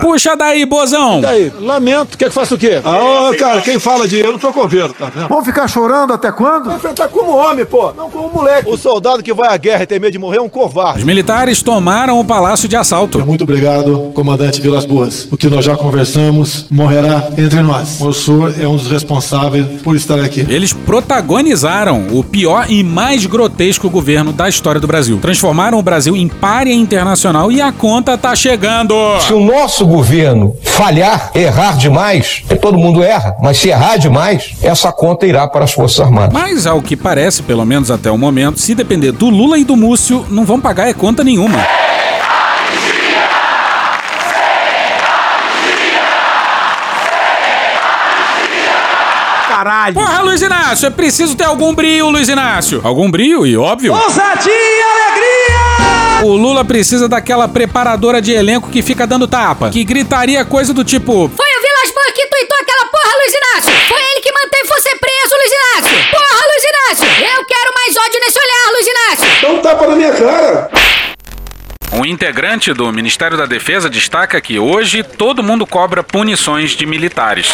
Puxa 0.00 0.36
daí, 0.36 0.64
bozão! 0.66 1.20
Daí, 1.20 1.52
lamento, 1.60 2.18
quer 2.18 2.28
que 2.28 2.34
faça 2.34 2.54
o 2.54 2.58
quê? 2.58 2.80
Ah, 2.84 3.30
cara, 3.38 3.60
quem 3.60 3.78
fala 3.78 4.06
de 4.08 4.18
eu 4.18 4.32
não 4.32 4.38
tô 4.38 4.52
governo, 4.52 4.94
tá 4.94 5.06
vendo? 5.14 5.28
Vamos 5.28 5.44
ficar 5.44 5.68
chorando 5.68 6.12
até 6.12 6.30
quando? 6.32 6.66
Vai 6.66 6.76
enfrentar 6.76 7.08
como 7.08 7.36
homem, 7.36 7.64
pô, 7.64 7.92
não 7.92 8.10
como 8.10 8.28
moleque. 8.28 8.68
O 8.68 8.76
soldado 8.76 9.22
que 9.22 9.32
vai 9.32 9.48
à 9.52 9.56
guerra 9.56 9.82
e 9.84 9.86
tem 9.86 9.98
medo 10.00 10.12
de 10.12 10.18
morrer 10.18 10.38
é 10.38 10.42
um 10.42 10.48
covarde. 10.48 10.98
Os 11.00 11.04
militares 11.04 11.62
tomaram 11.62 12.18
o 12.18 12.24
palácio 12.24 12.68
de 12.68 12.76
assalto. 12.76 13.24
Muito 13.24 13.44
obrigado, 13.44 14.10
comandante 14.14 14.60
Vilas 14.60 14.84
Boas. 14.84 15.28
O 15.30 15.36
que 15.36 15.48
nós 15.48 15.64
já 15.64 15.76
conversamos 15.76 16.66
morrerá 16.70 17.28
entre 17.38 17.62
nós. 17.62 18.00
O 18.00 18.12
senhor 18.12 18.54
é 18.60 18.66
um 18.66 18.76
dos 18.76 18.88
responsáveis 18.90 19.80
por 19.82 19.96
estar 19.96 20.18
aqui. 20.20 20.46
Eles 20.48 20.72
protagonizaram 20.72 22.06
o 22.12 22.22
pior 22.22 22.66
e 22.68 22.82
mais 22.82 23.24
grotesco 23.26 23.88
governo 23.88 24.32
da 24.32 24.48
história 24.48 24.80
do 24.80 24.86
Brasil. 24.86 25.18
Transformaram 25.20 25.78
o 25.78 25.82
Brasil 25.82 26.16
em 26.16 26.28
párea 26.28 26.72
internacional 26.72 27.50
e 27.50 27.60
a 27.60 27.72
conta 27.72 28.18
tá 28.18 28.34
chegando. 28.34 28.94
Se 29.20 29.32
o 29.32 29.40
nosso 29.40 29.83
governo 29.86 30.56
falhar, 30.62 31.30
errar 31.34 31.76
demais, 31.76 32.42
porque 32.46 32.56
todo 32.56 32.78
mundo 32.78 33.02
erra, 33.02 33.36
mas 33.40 33.58
se 33.58 33.68
errar 33.68 33.96
demais, 33.96 34.54
essa 34.62 34.92
conta 34.92 35.26
irá 35.26 35.46
para 35.46 35.64
as 35.64 35.72
Forças 35.72 36.00
Armadas. 36.00 36.32
Mas 36.32 36.66
ao 36.66 36.82
que 36.82 36.96
parece, 36.96 37.42
pelo 37.42 37.64
menos 37.64 37.90
até 37.90 38.10
o 38.10 38.18
momento, 38.18 38.60
se 38.60 38.74
depender 38.74 39.12
do 39.12 39.28
Lula 39.28 39.58
e 39.58 39.64
do 39.64 39.76
Múcio, 39.76 40.26
não 40.30 40.44
vão 40.44 40.60
pagar 40.60 40.88
é 40.88 40.94
conta 40.94 41.22
nenhuma. 41.22 41.58
Caralho! 49.48 49.94
Porra, 49.94 50.20
Luiz 50.20 50.42
Inácio, 50.42 50.86
é 50.86 50.90
preciso 50.90 51.34
ter 51.34 51.44
algum 51.44 51.74
brio, 51.74 52.10
Luiz 52.10 52.28
Inácio. 52.28 52.80
Algum 52.84 53.10
brio 53.10 53.46
e 53.46 53.56
óbvio. 53.56 53.94
Ousadia 53.94 54.52
e 54.52 54.82
alegria! 54.82 55.43
O 56.24 56.36
Lula 56.38 56.64
precisa 56.64 57.06
daquela 57.06 57.46
preparadora 57.46 58.18
de 58.18 58.32
elenco 58.32 58.70
que 58.70 58.80
fica 58.80 59.06
dando 59.06 59.28
tapa, 59.28 59.68
que 59.68 59.84
gritaria 59.84 60.42
coisa 60.42 60.72
do 60.72 60.82
tipo: 60.82 61.12
Foi 61.12 61.18
o 61.28 61.60
Vilas 61.60 61.94
Boas 61.94 62.12
que 62.14 62.26
tuitou 62.26 62.56
aquela 62.62 62.86
porra, 62.86 63.14
Luiz 63.20 63.34
Inácio! 63.34 63.86
Foi 63.86 64.00
ele 64.00 64.20
que 64.22 64.32
manteve 64.32 64.66
você 64.66 64.88
preso, 64.96 65.34
Luiz 65.36 65.52
Inácio! 65.52 66.10
Porra, 66.10 66.46
Luiz 66.48 66.64
Inácio! 66.64 67.24
Eu 67.36 67.44
quero 67.44 67.74
mais 67.74 67.96
ódio 67.98 68.20
nesse 68.20 68.38
olhar, 68.38 68.72
Luiz 68.72 68.86
Inácio! 68.86 69.42
Dá 69.42 69.48
um 69.50 69.58
tapa 69.60 69.86
na 69.86 69.96
minha 69.96 70.12
cara! 70.12 70.70
Um 71.92 72.06
integrante 72.06 72.72
do 72.72 72.90
Ministério 72.90 73.36
da 73.36 73.44
Defesa 73.44 73.90
destaca 73.90 74.40
que 74.40 74.58
hoje 74.58 75.02
todo 75.02 75.42
mundo 75.42 75.66
cobra 75.66 76.02
punições 76.02 76.70
de 76.70 76.86
militares. 76.86 77.52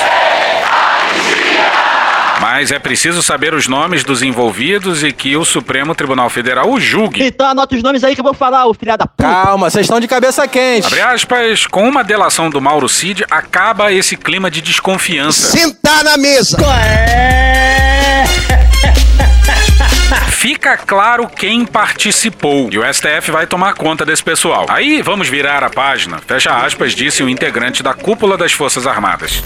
Mas 2.41 2.73
é 2.73 2.79
preciso 2.79 3.23
saber 3.23 3.53
os 3.53 3.69
nomes 3.69 4.03
dos 4.03 4.23
envolvidos 4.23 5.05
e 5.05 5.13
que 5.13 5.37
o 5.37 5.45
Supremo 5.45 5.95
Tribunal 5.95 6.31
Federal 6.31 6.71
o 6.71 6.81
julgue. 6.81 7.23
Então 7.23 7.47
anota 7.47 7.77
os 7.77 7.83
nomes 7.83 8.03
aí 8.03 8.15
que 8.15 8.21
eu 8.21 8.25
vou 8.25 8.33
falar, 8.33 8.67
ô 8.67 8.73
filha 8.73 8.97
da 8.97 9.07
puta. 9.07 9.23
Calma, 9.23 9.69
vocês 9.69 9.85
estão 9.85 10.01
de 10.01 10.09
cabeça 10.09 10.49
quente. 10.49 10.87
Abre 10.87 11.03
aspas, 11.03 11.67
com 11.67 11.87
uma 11.87 12.03
delação 12.03 12.49
do 12.49 12.59
Mauro 12.61 12.89
Cid, 12.89 13.27
acaba 13.31 13.93
esse 13.93 14.17
clima 14.17 14.51
de 14.51 14.63
desconfiança. 14.63 15.51
Sentar 15.51 16.03
na 16.03 16.17
mesa! 16.17 16.57
Fica 20.31 20.75
claro 20.79 21.29
quem 21.29 21.67
participou 21.67 22.71
e 22.73 22.79
o 22.79 22.95
STF 22.95 23.31
vai 23.31 23.47
tomar 23.47 23.75
conta 23.75 24.07
desse 24.07 24.25
pessoal. 24.25 24.65
Aí 24.71 25.03
vamos 25.03 25.29
virar 25.29 25.63
a 25.63 25.69
página. 25.69 26.19
Fecha 26.27 26.57
aspas, 26.57 26.95
disse 26.95 27.23
o 27.23 27.29
integrante 27.29 27.83
da 27.83 27.93
cúpula 27.93 28.39
das 28.39 28.53
Forças 28.53 28.87
Armadas. 28.87 29.43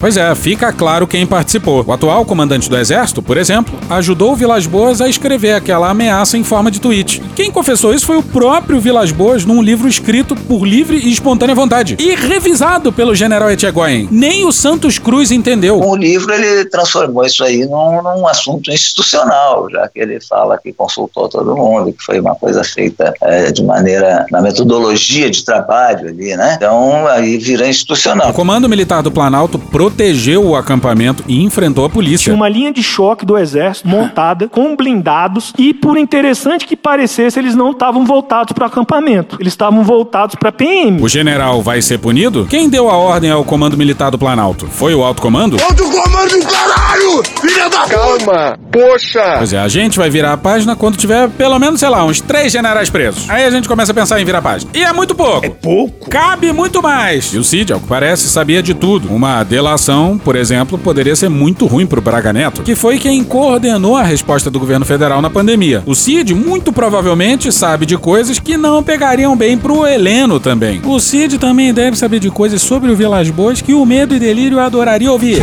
Pois 0.00 0.16
é, 0.16 0.32
fica 0.34 0.72
claro 0.72 1.08
quem 1.08 1.26
participou. 1.26 1.84
O 1.84 1.92
atual 1.92 2.24
comandante 2.24 2.70
do 2.70 2.76
Exército, 2.76 3.20
por 3.20 3.36
exemplo, 3.36 3.76
ajudou 3.90 4.32
o 4.32 4.36
Vilas 4.36 4.64
Boas 4.64 5.00
a 5.00 5.08
escrever 5.08 5.54
aquela 5.54 5.90
ameaça 5.90 6.38
em 6.38 6.44
forma 6.44 6.70
de 6.70 6.80
tweet. 6.80 7.20
Quem 7.34 7.50
confessou 7.50 7.92
isso 7.92 8.06
foi 8.06 8.16
o 8.16 8.22
próprio 8.22 8.80
Vilas 8.80 9.10
Boas 9.10 9.44
num 9.44 9.60
livro 9.60 9.88
escrito 9.88 10.36
por 10.36 10.64
livre 10.64 10.98
e 10.98 11.10
espontânea 11.10 11.54
vontade 11.54 11.96
e 11.98 12.14
revisado 12.14 12.92
pelo 12.92 13.14
general 13.14 13.50
Etchegóin. 13.50 14.06
Nem 14.10 14.44
o 14.44 14.52
Santos 14.52 14.98
Cruz 14.98 15.32
entendeu. 15.32 15.80
O 15.80 15.96
livro 15.96 16.32
ele 16.32 16.64
transformou 16.66 17.24
isso 17.24 17.42
aí 17.42 17.66
num, 17.66 18.00
num 18.02 18.26
assunto 18.28 18.70
institucional, 18.70 19.68
já 19.70 19.88
que 19.88 19.98
ele 19.98 20.20
fala 20.20 20.58
que 20.58 20.72
consultou 20.72 21.28
todo 21.28 21.56
mundo, 21.56 21.92
que 21.92 22.04
foi 22.04 22.20
uma 22.20 22.36
coisa 22.36 22.62
feita 22.62 23.12
é, 23.20 23.50
de 23.50 23.64
maneira 23.64 24.26
na 24.30 24.40
metodologia 24.40 25.28
de 25.28 25.44
trabalho 25.44 26.08
ali, 26.08 26.36
né? 26.36 26.54
Então 26.56 27.06
aí 27.08 27.36
vira 27.36 27.68
institucional. 27.68 28.30
O 28.30 28.34
Comando 28.34 28.68
Militar 28.68 29.02
do 29.02 29.10
Planalto 29.10 29.58
protegeu 29.88 30.44
o 30.44 30.54
acampamento 30.54 31.24
e 31.26 31.42
enfrentou 31.42 31.84
a 31.84 31.88
polícia. 31.88 32.24
Tinha 32.24 32.36
uma 32.36 32.48
linha 32.48 32.70
de 32.70 32.82
choque 32.82 33.24
do 33.24 33.38
exército 33.38 33.88
montada 33.88 34.48
com 34.48 34.76
blindados 34.76 35.52
e, 35.58 35.72
por 35.72 35.96
interessante 35.96 36.66
que 36.66 36.76
parecesse, 36.76 37.38
eles 37.38 37.54
não 37.54 37.70
estavam 37.70 38.04
voltados 38.04 38.52
para 38.52 38.64
o 38.64 38.66
acampamento. 38.66 39.36
Eles 39.40 39.52
estavam 39.54 39.82
voltados 39.82 40.34
para 40.34 40.52
PM. 40.52 41.02
O 41.02 41.08
general 41.08 41.62
vai 41.62 41.80
ser 41.80 41.98
punido? 41.98 42.46
Quem 42.48 42.68
deu 42.68 42.90
a 42.90 42.96
ordem 42.96 43.30
ao 43.30 43.44
comando 43.44 43.76
militar 43.76 44.10
do 44.10 44.18
Planalto? 44.18 44.66
Foi 44.66 44.94
o 44.94 45.02
alto 45.02 45.22
comando? 45.22 45.56
Alto 45.62 45.84
comando, 45.84 46.46
caralho! 46.46 47.22
Filha 47.40 47.68
da 47.70 47.86
Calma, 47.86 48.58
poxa! 48.70 49.36
Pois 49.38 49.52
é, 49.52 49.58
a 49.58 49.68
gente 49.68 49.98
vai 49.98 50.10
virar 50.10 50.34
a 50.34 50.36
página 50.36 50.76
quando 50.76 50.96
tiver 50.96 51.28
pelo 51.30 51.58
menos, 51.58 51.80
sei 51.80 51.88
lá, 51.88 52.04
uns 52.04 52.20
três 52.20 52.52
generais 52.52 52.90
presos. 52.90 53.28
Aí 53.30 53.44
a 53.44 53.50
gente 53.50 53.66
começa 53.66 53.92
a 53.92 53.94
pensar 53.94 54.20
em 54.20 54.24
virar 54.24 54.38
a 54.38 54.42
página. 54.42 54.70
E 54.74 54.84
é 54.84 54.92
muito 54.92 55.14
pouco. 55.14 55.46
É 55.46 55.50
pouco? 55.50 56.10
Cabe 56.10 56.52
muito 56.52 56.82
mais. 56.82 57.32
E 57.32 57.38
o 57.38 57.44
Cid, 57.44 57.72
ao 57.72 57.80
que 57.80 57.86
parece, 57.86 58.28
sabia 58.28 58.62
de 58.62 58.74
tudo. 58.74 59.08
Uma 59.12 59.42
delação, 59.44 59.77
por 60.22 60.36
exemplo, 60.36 60.76
poderia 60.78 61.14
ser 61.14 61.28
muito 61.28 61.66
ruim 61.66 61.86
pro 61.86 62.00
Braga 62.00 62.32
Neto, 62.32 62.62
que 62.62 62.74
foi 62.74 62.98
quem 62.98 63.22
coordenou 63.22 63.96
a 63.96 64.02
resposta 64.02 64.50
do 64.50 64.58
governo 64.58 64.84
federal 64.84 65.22
na 65.22 65.30
pandemia. 65.30 65.82
O 65.86 65.94
Cid, 65.94 66.34
muito 66.34 66.72
provavelmente, 66.72 67.52
sabe 67.52 67.86
de 67.86 67.96
coisas 67.96 68.38
que 68.38 68.56
não 68.56 68.82
pegariam 68.82 69.36
bem 69.36 69.56
pro 69.56 69.86
Heleno 69.86 70.40
também. 70.40 70.80
O 70.84 70.98
Cid 70.98 71.38
também 71.38 71.72
deve 71.72 71.96
saber 71.96 72.18
de 72.18 72.30
coisas 72.30 72.60
sobre 72.60 72.90
o 72.90 72.96
Vilas 72.96 73.30
Boas 73.30 73.62
que 73.62 73.74
o 73.74 73.86
Medo 73.86 74.14
e 74.14 74.18
Delírio 74.18 74.58
adoraria 74.60 75.10
ouvir. 75.10 75.42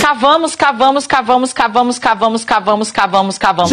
Cavamos, 0.00 0.56
cavamos, 0.56 1.06
cavamos, 1.06 1.52
cavamos, 1.52 1.98
cavamos, 1.98 2.44
cavamos, 2.44 2.90
cavamos, 2.90 3.38
cavamos. 3.38 3.70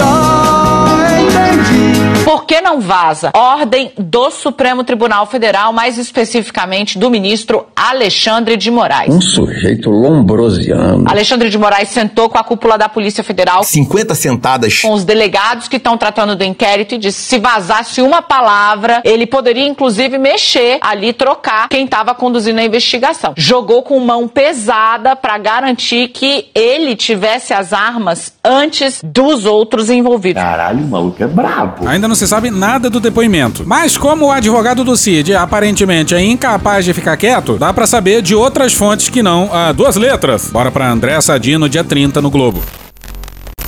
Por 2.28 2.44
que 2.44 2.60
não 2.60 2.82
vaza? 2.82 3.32
Ordem 3.34 3.90
do 3.98 4.30
Supremo 4.32 4.84
Tribunal 4.84 5.26
Federal, 5.28 5.72
mais 5.72 5.98
especificamente 5.98 7.00
do 7.00 7.10
ministro 7.10 7.68
Alexandre 7.74 8.58
de 8.58 8.70
Moraes. 8.70 9.16
Um 9.16 9.22
sujeito 9.22 9.90
lombrosiano. 9.90 11.06
Alexandre 11.08 11.50
de 11.50 11.58
Moraes 11.58 11.88
sentou 11.88 12.28
com 12.30 12.38
a 12.38 12.44
cúpula 12.44 12.78
da 12.78 12.90
Polícia 12.90 13.24
Federal. 13.24 13.64
50 13.64 14.14
sentadas. 14.14 14.82
Com 14.82 14.92
os 14.92 15.06
delegados 15.06 15.70
que 15.70 15.78
estão 15.78 15.98
tratando 15.98 16.36
do 16.36 16.44
inquérito 16.44 16.96
e 16.96 16.98
disse 16.98 17.22
se 17.22 17.40
vazasse 17.40 18.02
uma 18.02 18.22
palavra, 18.22 19.02
ele 19.06 19.26
poderia 19.26 19.66
inclusive 19.66 20.18
mexer 20.18 20.80
ali, 20.82 21.14
trocar 21.14 21.70
quem 21.70 21.86
estava 21.86 22.14
conduzindo 22.14 22.60
a 22.60 22.64
investigação. 22.66 23.36
Jogou 23.38 23.84
com 23.84 23.98
mão 24.02 24.28
pesada 24.28 25.16
para 25.16 25.38
garantir 25.38 26.10
que 26.10 26.50
ele 26.54 26.94
tivesse 26.94 27.54
as 27.54 27.72
armas 27.72 28.34
antes 28.44 29.00
dos 29.02 29.46
outros 29.46 29.90
envolvidos. 29.90 30.44
Caralho, 30.44 30.84
o 30.84 30.88
maluco 30.90 31.24
é 31.24 31.28
brabo. 31.28 31.88
Ainda 31.88 32.06
não 32.06 32.17
se 32.18 32.28
sabe 32.28 32.50
nada 32.50 32.90
do 32.90 33.00
depoimento. 33.00 33.64
Mas 33.66 33.98
como 33.98 34.26
o 34.26 34.32
advogado 34.32 34.84
do 34.84 34.98
Cid 34.98 35.36
aparentemente 35.36 36.16
é 36.16 36.24
incapaz 36.24 36.84
de 36.84 36.94
ficar 36.94 37.16
quieto, 37.18 37.58
dá 37.58 37.72
pra 37.74 37.88
saber 37.88 38.22
de 38.22 38.36
outras 38.36 38.74
fontes 38.74 39.10
que 39.10 39.24
não 39.24 39.54
a 39.54 39.72
duas 39.72 39.96
letras. 39.96 40.50
Bora 40.52 40.72
pra 40.72 40.92
André 40.92 41.20
Sadino, 41.22 41.70
dia 41.70 41.84
30 41.84 42.22
no 42.22 42.30
Globo. 42.30 42.62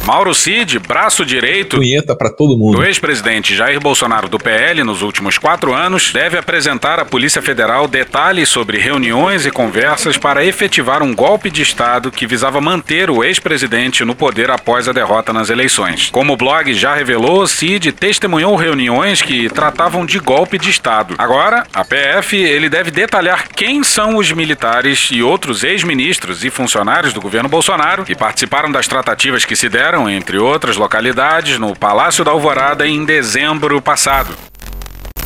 Mauro 0.09 0.33
Cid, 0.33 0.79
braço 0.79 1.23
direito 1.23 1.77
Punheta 1.77 2.15
pra 2.15 2.31
todo 2.31 2.57
mundo. 2.57 2.77
do 2.77 2.83
ex-presidente 2.83 3.55
Jair 3.55 3.79
Bolsonaro 3.79 4.27
do 4.27 4.39
PL 4.39 4.83
nos 4.83 5.03
últimos 5.03 5.37
quatro 5.37 5.71
anos, 5.71 6.11
deve 6.11 6.35
apresentar 6.35 6.99
à 6.99 7.05
Polícia 7.05 7.43
Federal 7.43 7.87
detalhes 7.87 8.49
sobre 8.49 8.79
reuniões 8.79 9.45
e 9.45 9.51
conversas 9.51 10.17
para 10.17 10.43
efetivar 10.43 11.03
um 11.03 11.13
golpe 11.13 11.51
de 11.51 11.61
Estado 11.61 12.09
que 12.09 12.25
visava 12.25 12.59
manter 12.59 13.11
o 13.11 13.23
ex-presidente 13.23 14.03
no 14.03 14.15
poder 14.15 14.49
após 14.49 14.89
a 14.89 14.91
derrota 14.91 15.31
nas 15.31 15.51
eleições. 15.51 16.09
Como 16.09 16.33
o 16.33 16.37
blog 16.37 16.73
já 16.73 16.95
revelou, 16.95 17.45
Cid 17.45 17.91
testemunhou 17.91 18.55
reuniões 18.55 19.21
que 19.21 19.47
tratavam 19.47 20.07
de 20.07 20.17
golpe 20.17 20.57
de 20.57 20.71
Estado. 20.71 21.13
Agora, 21.19 21.67
a 21.71 21.85
PF, 21.85 22.35
ele 22.35 22.67
deve 22.67 22.89
detalhar 22.89 23.47
quem 23.49 23.83
são 23.83 24.15
os 24.15 24.31
militares 24.31 25.09
e 25.11 25.21
outros 25.21 25.63
ex-ministros 25.63 26.43
e 26.43 26.49
funcionários 26.49 27.13
do 27.13 27.21
governo 27.21 27.47
Bolsonaro 27.47 28.05
que 28.05 28.15
participaram 28.15 28.71
das 28.71 28.87
tratativas 28.87 29.45
que 29.45 29.55
se 29.55 29.69
deram 29.69 29.99
entre 30.08 30.38
outras 30.38 30.77
localidades, 30.77 31.57
no 31.57 31.75
Palácio 31.75 32.24
da 32.24 32.29
Alvorada 32.31 32.88
em 32.88 33.03
dezembro 33.03 33.81
passado. 33.81 34.29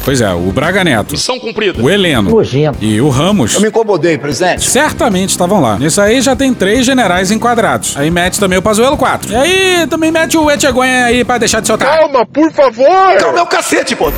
Pois 0.05 0.19
é, 0.19 0.29
o 0.33 0.51
Braga 0.51 0.83
Neto, 0.83 1.11
Missão 1.11 1.39
cumprida. 1.39 1.81
o 1.81 1.89
Heleno 1.89 2.29
Nojento. 2.29 2.77
e 2.81 2.99
o 2.99 3.07
Ramos 3.09 3.53
Eu 3.55 3.61
me 3.61 3.67
incomodei, 3.69 4.17
presidente. 4.17 4.61
certamente 4.69 5.29
estavam 5.29 5.61
lá. 5.61 5.77
Nisso 5.77 6.01
aí 6.01 6.19
já 6.21 6.35
tem 6.35 6.53
três 6.53 6.85
generais 6.85 7.31
enquadrados. 7.31 7.95
Aí 7.95 8.11
mete 8.11 8.37
também 8.39 8.57
o 8.57 8.61
Pazuello 8.61 8.97
4. 8.97 9.31
E 9.31 9.35
aí 9.35 9.87
também 9.87 10.11
mete 10.11 10.37
o 10.37 10.51
Etchegoyen 10.51 11.03
aí 11.03 11.23
pra 11.23 11.37
deixar 11.37 11.61
de 11.61 11.67
soltar. 11.67 11.97
Calma, 11.99 12.25
por 12.25 12.51
favor! 12.51 13.17
Calma, 13.17 13.39
é 13.39 13.41
o 13.41 13.45
cacete, 13.47 13.95
pô. 13.95 14.11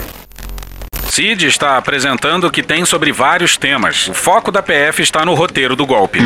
Cid 1.11 1.45
está 1.45 1.77
apresentando 1.77 2.45
o 2.47 2.51
que 2.51 2.63
tem 2.63 2.83
sobre 2.83 3.11
vários 3.11 3.55
temas. 3.55 4.07
O 4.09 4.13
foco 4.13 4.51
da 4.51 4.63
PF 4.63 5.03
está 5.03 5.23
no 5.23 5.35
roteiro 5.35 5.75
do 5.75 5.85
golpe. 5.85 6.19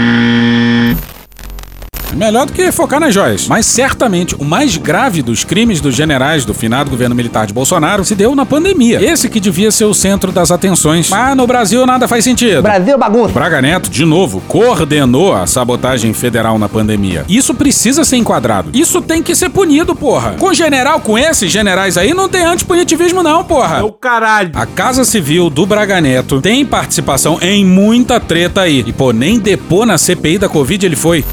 É 2.12 2.15
Melhor 2.15 2.45
do 2.45 2.54
que 2.54 2.72
focar 2.72 3.00
nas 3.00 3.13
joias. 3.13 3.48
Mas 3.48 3.65
certamente 3.65 4.36
o 4.36 4.43
mais 4.43 4.78
grave 4.78 5.22
dos 5.22 5.43
crimes 5.43 5.80
dos 5.80 5.95
generais 5.95 6.43
do 6.45 6.54
finado 6.54 6.89
governo 6.89 7.15
militar 7.15 7.45
de 7.45 7.54
Bolsonaro 7.54 8.04
se 8.04 8.15
deu 8.15 8.36
na 8.36 8.45
pandemia. 8.45 9.02
Esse 9.02 9.30
que 9.30 9.39
devia 9.39 9.72
ser 9.72 9.86
o 9.86 9.93
centro 9.93 10.32
das 10.32 10.52
atenções. 10.52 11.10
Mas 11.10 11.36
no 11.38 11.45
Brasil 11.45 11.86
nada 11.86 12.08
faz 12.08 12.24
sentido. 12.24 12.62
Brasil 12.62 12.98
bagunça. 12.98 13.34
Braga 13.34 13.62
Neto, 13.62 13.89
de 13.89 14.06
novo, 14.06 14.41
coordenou 14.48 15.34
a 15.34 15.45
sabotagem 15.45 16.13
federal 16.13 16.58
na 16.58 16.67
pandemia. 16.67 17.26
Isso 17.30 17.54
precisa 17.54 18.04
ser 18.04 18.17
enquadrado. 18.17 18.72
Isso 18.74 19.02
tem 19.02 19.22
que 19.22 19.36
ser 19.36 19.50
punido, 19.50 19.95
porra. 19.95 20.36
Com 20.39 20.54
general, 20.54 21.00
com 21.00 21.17
esses 21.17 21.52
generais 21.52 21.98
aí, 21.98 22.13
não 22.13 22.28
tem 22.28 22.43
antipunitivismo 22.43 23.22
não, 23.22 23.43
porra. 23.43 23.80
É 23.80 23.84
o 23.84 23.91
caralho. 23.91 24.52
A 24.56 24.65
Casa 24.65 25.04
Civil 25.04 25.50
do 25.50 25.65
Braga 25.65 26.02
Neto 26.02 26.41
tem 26.41 26.65
participação 26.65 27.38
em 27.41 27.63
muita 27.65 28.19
treta 28.19 28.62
aí. 28.62 28.84
E, 28.86 28.93
pô, 28.93 29.12
nem 29.12 29.39
depô 29.39 29.86
na 29.86 29.98
CPI 29.98 30.38
da 30.38 30.50
Covid 30.50 30.86
ele 30.86 30.95
foi. 30.95 31.24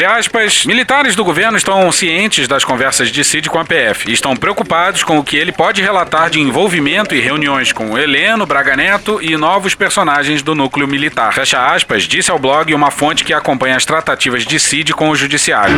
Aspas, 0.00 0.64
militares 0.64 1.14
do 1.14 1.24
governo 1.24 1.56
estão 1.56 1.90
cientes 1.92 2.48
das 2.48 2.64
conversas 2.64 3.10
de 3.10 3.22
Cid 3.22 3.50
com 3.50 3.58
a 3.58 3.64
PF 3.64 4.08
e 4.08 4.12
estão 4.12 4.34
preocupados 4.34 5.04
com 5.04 5.18
o 5.18 5.24
que 5.24 5.36
ele 5.36 5.52
pode 5.52 5.82
relatar 5.82 6.30
de 6.30 6.40
envolvimento 6.40 7.14
e 7.14 7.20
reuniões 7.20 7.72
com 7.72 7.96
Heleno, 7.98 8.46
Braga 8.46 8.74
Neto 8.74 9.20
e 9.22 9.36
novos 9.36 9.74
personagens 9.74 10.42
do 10.42 10.54
núcleo 10.54 10.88
militar. 10.88 11.32
Fecha 11.34 11.74
aspas, 11.74 12.04
disse 12.04 12.30
ao 12.30 12.38
blog 12.38 12.72
uma 12.74 12.90
fonte 12.90 13.22
que 13.22 13.34
acompanha 13.34 13.76
as 13.76 13.84
tratativas 13.84 14.44
de 14.44 14.58
Cid 14.58 14.92
com 14.92 15.10
o 15.10 15.14
judiciário. 15.14 15.76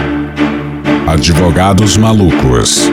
Advogados 1.07 1.97
Malucos. 1.97 2.91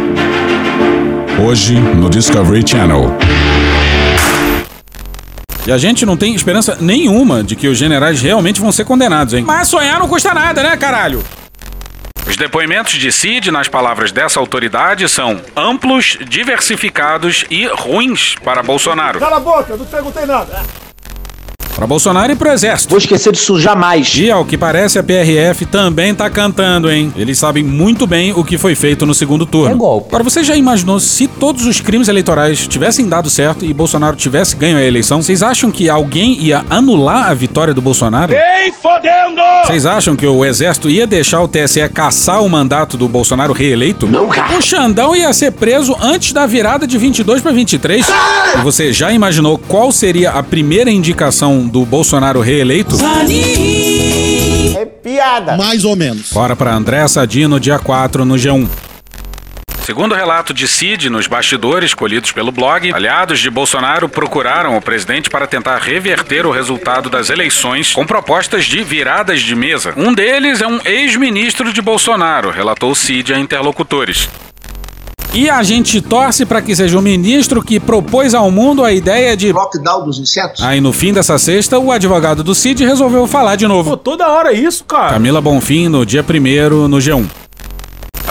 Hoje 1.40 1.76
no 1.76 2.10
Discovery 2.10 2.64
Channel. 2.68 3.16
E 5.66 5.72
a 5.72 5.78
gente 5.78 6.06
não 6.06 6.18
tem 6.18 6.34
esperança 6.34 6.78
nenhuma 6.80 7.44
de 7.44 7.56
que 7.56 7.68
os 7.68 7.78
generais 7.78 8.20
realmente 8.22 8.60
vão 8.60 8.72
ser 8.72 8.84
condenados, 8.84 9.34
hein? 9.34 9.44
Mas 9.46 9.68
sonhar 9.68 10.00
não 10.00 10.08
custa 10.08 10.34
nada, 10.34 10.64
né, 10.64 10.76
caralho? 10.76 11.24
Os 12.26 12.36
depoimentos 12.36 12.94
de 12.94 13.12
Cid, 13.12 13.52
nas 13.52 13.68
palavras 13.68 14.12
dessa 14.12 14.40
autoridade, 14.40 15.08
são 15.08 15.40
amplos, 15.56 16.18
diversificados 16.28 17.46
e 17.50 17.68
ruins 17.68 18.36
para 18.44 18.64
Bolsonaro. 18.64 19.20
Cala 19.20 19.38
a 19.38 19.40
boca, 19.40 19.76
não 19.76 19.86
perguntei 19.86 20.26
nada. 20.26 20.64
Para 21.76 21.88
Bolsonaro 21.88 22.32
e 22.32 22.36
pro 22.36 22.52
Exército. 22.52 22.90
Vou 22.90 23.00
esquecer 23.00 23.32
disso 23.32 23.60
jamais. 23.60 24.16
E 24.18 24.30
ao 24.30 24.46
que 24.46 24.58
parece, 24.58 25.00
a 25.00 25.04
PRF 25.04 25.66
também 25.66 26.14
tá 26.14 26.30
cantando, 26.30 26.92
hein? 26.92 27.12
Eles 27.16 27.40
sabem 27.40 27.64
muito 27.64 28.06
bem 28.06 28.34
o 28.34 28.44
que 28.44 28.58
foi 28.58 28.76
feito 28.76 29.06
no 29.06 29.14
segundo 29.14 29.46
turno. 29.46 29.74
É 29.74 29.78
golpe. 29.78 30.08
Agora, 30.10 30.24
você 30.24 30.44
já 30.44 30.56
imaginou 30.56 31.00
se 31.00 31.28
todos 31.28 31.66
os 31.66 31.80
crimes 31.80 32.08
eleitorais 32.08 32.68
tivessem 32.68 33.08
dado 33.08 33.30
certo 33.30 33.66
e 33.66 33.74
Bolsonaro 33.74 34.16
tivesse 34.16 34.56
ganho 34.56 34.78
a 34.78 34.84
eleição? 34.84 35.22
Vocês 35.22 35.42
acham 35.42 35.72
que 35.72 35.90
alguém 35.90 36.34
ia 36.40 36.64
anular 36.70 37.30
a 37.30 37.34
vitória 37.34 37.74
do 37.74 37.82
Bolsonaro? 37.82 38.34
Ei, 38.34 38.72
fodendo! 38.72 39.42
Vocês 39.66 39.86
acham 39.86 40.16
que 40.16 40.28
o 40.28 40.44
Exército 40.44 40.90
ia 40.90 41.08
deixar 41.08 41.42
o 41.42 41.48
TSE 41.48 41.88
caçar 41.90 42.44
o 42.44 42.50
mandato 42.50 42.98
do 42.98 43.08
Bolsonaro 43.08 43.54
reeleito? 43.54 44.08
Não, 44.08 44.28
cara. 44.28 44.58
O 44.58 44.62
Xandão 44.62 45.16
ia 45.16 45.32
ser 45.34 45.52
preso 45.52 45.96
antes 46.02 46.34
da 46.34 46.46
virada 46.46 46.86
de 46.86 46.98
22 46.98 47.42
para 47.42 47.52
23. 47.52 48.06
E 48.58 48.62
você 48.62 48.92
já 48.92 49.12
imaginou 49.12 49.58
qual 49.58 49.92
seria 49.92 50.32
a 50.32 50.44
primeira 50.44 50.92
indicação 50.92 51.61
do 51.68 51.86
Bolsonaro 51.86 52.42
reeleito? 52.42 52.96
É 54.78 54.86
piada. 54.86 55.58
Mais 55.58 55.86
ou 55.86 55.96
menos. 55.96 56.32
Bora 56.32 56.56
para 56.56 56.74
André 56.74 57.08
Sadino, 57.08 57.60
dia 57.60 57.80
4, 57.80 58.26
no 58.26 58.36
G1. 58.36 58.68
Segundo 59.84 60.12
o 60.12 60.16
relato 60.16 60.54
de 60.54 60.68
Cid 60.68 61.10
nos 61.10 61.26
bastidores 61.26 61.94
colhidos 61.94 62.32
pelo 62.32 62.52
blog, 62.52 62.94
aliados 62.94 63.40
de 63.40 63.50
Bolsonaro 63.50 64.08
procuraram 64.08 64.78
o 64.78 64.82
presidente 64.82 65.30
para 65.30 65.48
tentar 65.48 65.80
reverter 65.80 66.46
o 66.46 66.52
resultado 66.52 67.10
das 67.10 67.30
eleições 67.30 67.92
com 67.92 68.06
propostas 68.06 68.66
de 68.66 68.84
viradas 68.84 69.42
de 69.42 69.56
mesa. 69.56 69.94
Um 69.98 70.14
deles 70.14 70.62
é 70.62 70.68
um 70.68 70.80
ex-ministro 70.86 71.74
de 71.74 71.82
Bolsonaro, 71.82 72.52
relatou 72.52 72.94
Cid 72.94 73.34
a 73.34 73.40
interlocutores. 73.40 74.30
E 75.34 75.50
a 75.50 75.64
gente 75.64 76.02
torce 76.02 76.46
para 76.46 76.62
que 76.62 76.76
seja 76.76 77.00
o 77.00 77.02
ministro 77.02 77.64
que 77.64 77.80
propôs 77.80 78.34
ao 78.34 78.52
mundo 78.52 78.84
a 78.84 78.92
ideia 78.92 79.36
de. 79.38 79.54
Lockdown 79.54 80.04
dos 80.04 80.20
insetos? 80.20 80.62
Aí 80.62 80.82
no 80.82 80.92
fim 80.92 81.14
dessa 81.14 81.38
sexta, 81.38 81.80
o 81.80 81.90
advogado 81.90 82.44
do 82.44 82.54
Cid 82.54 82.84
resolveu 82.84 83.26
falar 83.26 83.56
de 83.56 83.66
novo. 83.66 83.92
Pô, 83.92 83.98
toda 83.98 84.28
hora 84.28 84.52
isso, 84.52 84.84
cara. 84.84 85.12
Camila 85.12 85.40
Bonfim 85.40 85.88
no 85.88 86.06
dia 86.06 86.22
1 86.22 86.88
no 86.90 86.98
G1. 86.98 87.41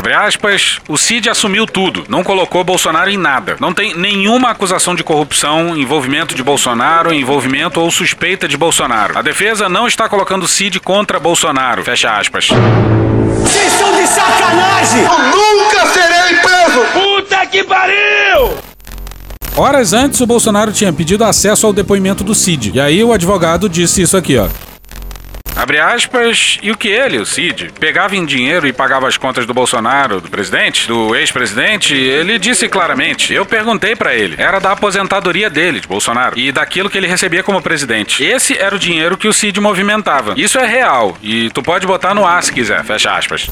Abre 0.00 0.14
aspas, 0.14 0.78
o 0.88 0.96
Cid 0.96 1.28
assumiu 1.28 1.66
tudo, 1.66 2.06
não 2.08 2.24
colocou 2.24 2.64
Bolsonaro 2.64 3.10
em 3.10 3.18
nada. 3.18 3.58
Não 3.60 3.74
tem 3.74 3.94
nenhuma 3.94 4.48
acusação 4.48 4.94
de 4.94 5.04
corrupção, 5.04 5.76
envolvimento 5.76 6.34
de 6.34 6.42
Bolsonaro, 6.42 7.12
envolvimento 7.12 7.78
ou 7.78 7.90
suspeita 7.90 8.48
de 8.48 8.56
Bolsonaro. 8.56 9.18
A 9.18 9.20
defesa 9.20 9.68
não 9.68 9.86
está 9.86 10.08
colocando 10.08 10.48
Cid 10.48 10.80
contra 10.80 11.20
Bolsonaro. 11.20 11.84
Fecha 11.84 12.16
aspas. 12.16 12.48
Vocês 12.48 13.72
são 13.74 13.94
de 13.94 14.06
sacanagem! 14.06 15.02
Eu 15.02 15.18
nunca 15.36 15.86
serei 15.88 16.36
preso! 16.38 16.80
Puta 16.94 17.44
que 17.44 17.62
pariu! 17.62 18.56
Horas 19.54 19.92
antes, 19.92 20.18
o 20.22 20.26
Bolsonaro 20.26 20.72
tinha 20.72 20.94
pedido 20.94 21.24
acesso 21.24 21.66
ao 21.66 21.74
depoimento 21.74 22.24
do 22.24 22.34
Cid. 22.34 22.72
E 22.72 22.80
aí 22.80 23.04
o 23.04 23.12
advogado 23.12 23.68
disse 23.68 24.00
isso 24.00 24.16
aqui, 24.16 24.38
ó. 24.38 24.48
Abre 25.56 25.78
aspas, 25.78 26.58
e 26.62 26.70
o 26.70 26.76
que 26.76 26.88
ele, 26.88 27.18
o 27.18 27.26
Cid, 27.26 27.70
pegava 27.78 28.16
em 28.16 28.24
dinheiro 28.24 28.66
e 28.66 28.72
pagava 28.72 29.06
as 29.06 29.16
contas 29.16 29.44
do 29.44 29.52
Bolsonaro, 29.52 30.20
do 30.20 30.30
presidente, 30.30 30.86
do 30.86 31.14
ex-presidente, 31.14 31.94
ele 31.94 32.38
disse 32.38 32.68
claramente. 32.68 33.32
Eu 33.34 33.44
perguntei 33.44 33.94
para 33.94 34.14
ele. 34.14 34.36
Era 34.38 34.58
da 34.58 34.72
aposentadoria 34.72 35.50
dele, 35.50 35.80
de 35.80 35.88
Bolsonaro, 35.88 36.38
e 36.38 36.50
daquilo 36.50 36.88
que 36.88 36.96
ele 36.96 37.06
recebia 37.06 37.42
como 37.42 37.60
presidente. 37.60 38.24
Esse 38.24 38.56
era 38.56 38.74
o 38.74 38.78
dinheiro 38.78 39.18
que 39.18 39.28
o 39.28 39.32
Cid 39.32 39.60
movimentava. 39.60 40.34
Isso 40.36 40.58
é 40.58 40.66
real, 40.66 41.16
e 41.22 41.50
tu 41.50 41.62
pode 41.62 41.86
botar 41.86 42.14
no 42.14 42.26
ar 42.26 42.42
se 42.42 42.52
quiser, 42.52 42.82
fecha 42.84 43.16
aspas. 43.16 43.48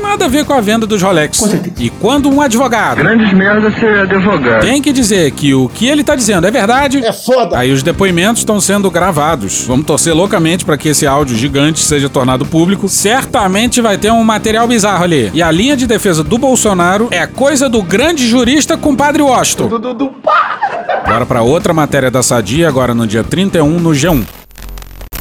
Nada 0.00 0.24
a 0.24 0.28
ver 0.28 0.44
com 0.44 0.52
a 0.52 0.60
venda 0.60 0.86
dos 0.86 1.02
Rolex. 1.02 1.40
E 1.78 1.90
quando 1.90 2.28
um 2.28 2.40
advogado. 2.40 2.98
Grandes 2.98 3.32
merda 3.32 3.70
ser 3.72 4.00
advogado. 4.00 4.62
Tem 4.62 4.82
que 4.82 4.92
dizer 4.92 5.30
que 5.32 5.54
o 5.54 5.68
que 5.68 5.86
ele 5.86 6.02
tá 6.02 6.14
dizendo 6.16 6.46
é 6.46 6.50
verdade. 6.50 7.04
É 7.04 7.12
foda. 7.12 7.58
Aí 7.58 7.72
os 7.72 7.82
depoimentos 7.82 8.40
estão 8.40 8.60
sendo 8.60 8.90
gravados. 8.90 9.64
Vamos 9.66 9.86
torcer 9.86 10.14
loucamente 10.14 10.64
para 10.64 10.76
que 10.76 10.88
esse 10.88 11.06
áudio 11.06 11.36
gigante 11.36 11.80
seja 11.80 12.08
tornado 12.08 12.44
público. 12.44 12.88
Certamente 12.88 13.80
vai 13.80 13.98
ter 13.98 14.10
um 14.10 14.24
material 14.24 14.66
bizarro 14.66 15.04
ali. 15.04 15.30
E 15.32 15.42
a 15.42 15.50
linha 15.50 15.76
de 15.76 15.86
defesa 15.86 16.24
do 16.24 16.38
Bolsonaro 16.38 17.08
é 17.10 17.26
coisa 17.26 17.68
do 17.68 17.82
grande 17.82 18.26
jurista 18.26 18.76
compadre 18.76 19.22
Washington. 19.22 19.68
Bora 21.06 21.26
para 21.26 21.42
outra 21.42 21.72
matéria 21.72 22.10
da 22.10 22.22
Sadia, 22.22 22.68
agora 22.68 22.94
no 22.94 23.06
dia 23.06 23.24
31 23.24 23.78
no 23.78 23.90
G1. 23.90 24.24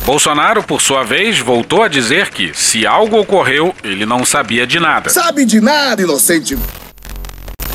Bolsonaro, 0.09 0.63
por 0.63 0.81
sua 0.81 1.03
vez, 1.03 1.37
voltou 1.37 1.83
a 1.83 1.87
dizer 1.87 2.31
que, 2.31 2.51
se 2.55 2.83
algo 2.83 3.19
ocorreu, 3.19 3.75
ele 3.83 4.07
não 4.07 4.25
sabia 4.25 4.65
de 4.65 4.79
nada. 4.79 5.07
Sabe 5.11 5.45
de 5.45 5.61
nada, 5.61 6.01
inocente. 6.01 6.57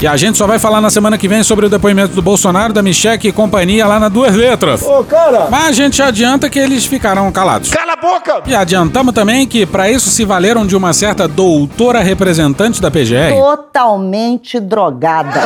E 0.03 0.05
a 0.05 0.17
gente 0.17 0.37
só 0.37 0.45
vai 0.45 0.59
falar 0.59 0.81
na 0.81 0.91
semana 0.91 1.17
que 1.17 1.29
vem 1.29 1.45
sobre 1.45 1.67
o 1.67 1.69
depoimento 1.69 2.13
do 2.13 2.21
Bolsonaro, 2.21 2.73
da 2.73 2.83
Micheque 2.83 3.29
e 3.29 3.33
companhia 3.33 3.87
lá 3.87 4.01
na 4.01 4.09
Duas 4.09 4.35
Letras. 4.35 4.83
Ô, 4.83 5.05
cara! 5.05 5.47
Mas 5.49 5.67
a 5.67 5.73
gente 5.73 6.03
adianta 6.03 6.51
que 6.51 6.59
eles 6.59 6.85
ficaram 6.85 7.31
calados. 7.31 7.71
Cala 7.71 7.93
a 7.93 7.97
boca! 7.97 8.43
E 8.47 8.53
adiantamos 8.53 9.15
também 9.15 9.47
que, 9.47 9.65
para 9.65 9.89
isso, 9.89 10.11
se 10.11 10.25
valeram 10.25 10.67
de 10.67 10.75
uma 10.75 10.93
certa 10.93 11.29
doutora 11.29 12.01
representante 12.01 12.83
da 12.83 12.91
PGR. 12.91 13.33
Totalmente 13.33 14.59
drogada. 14.59 15.41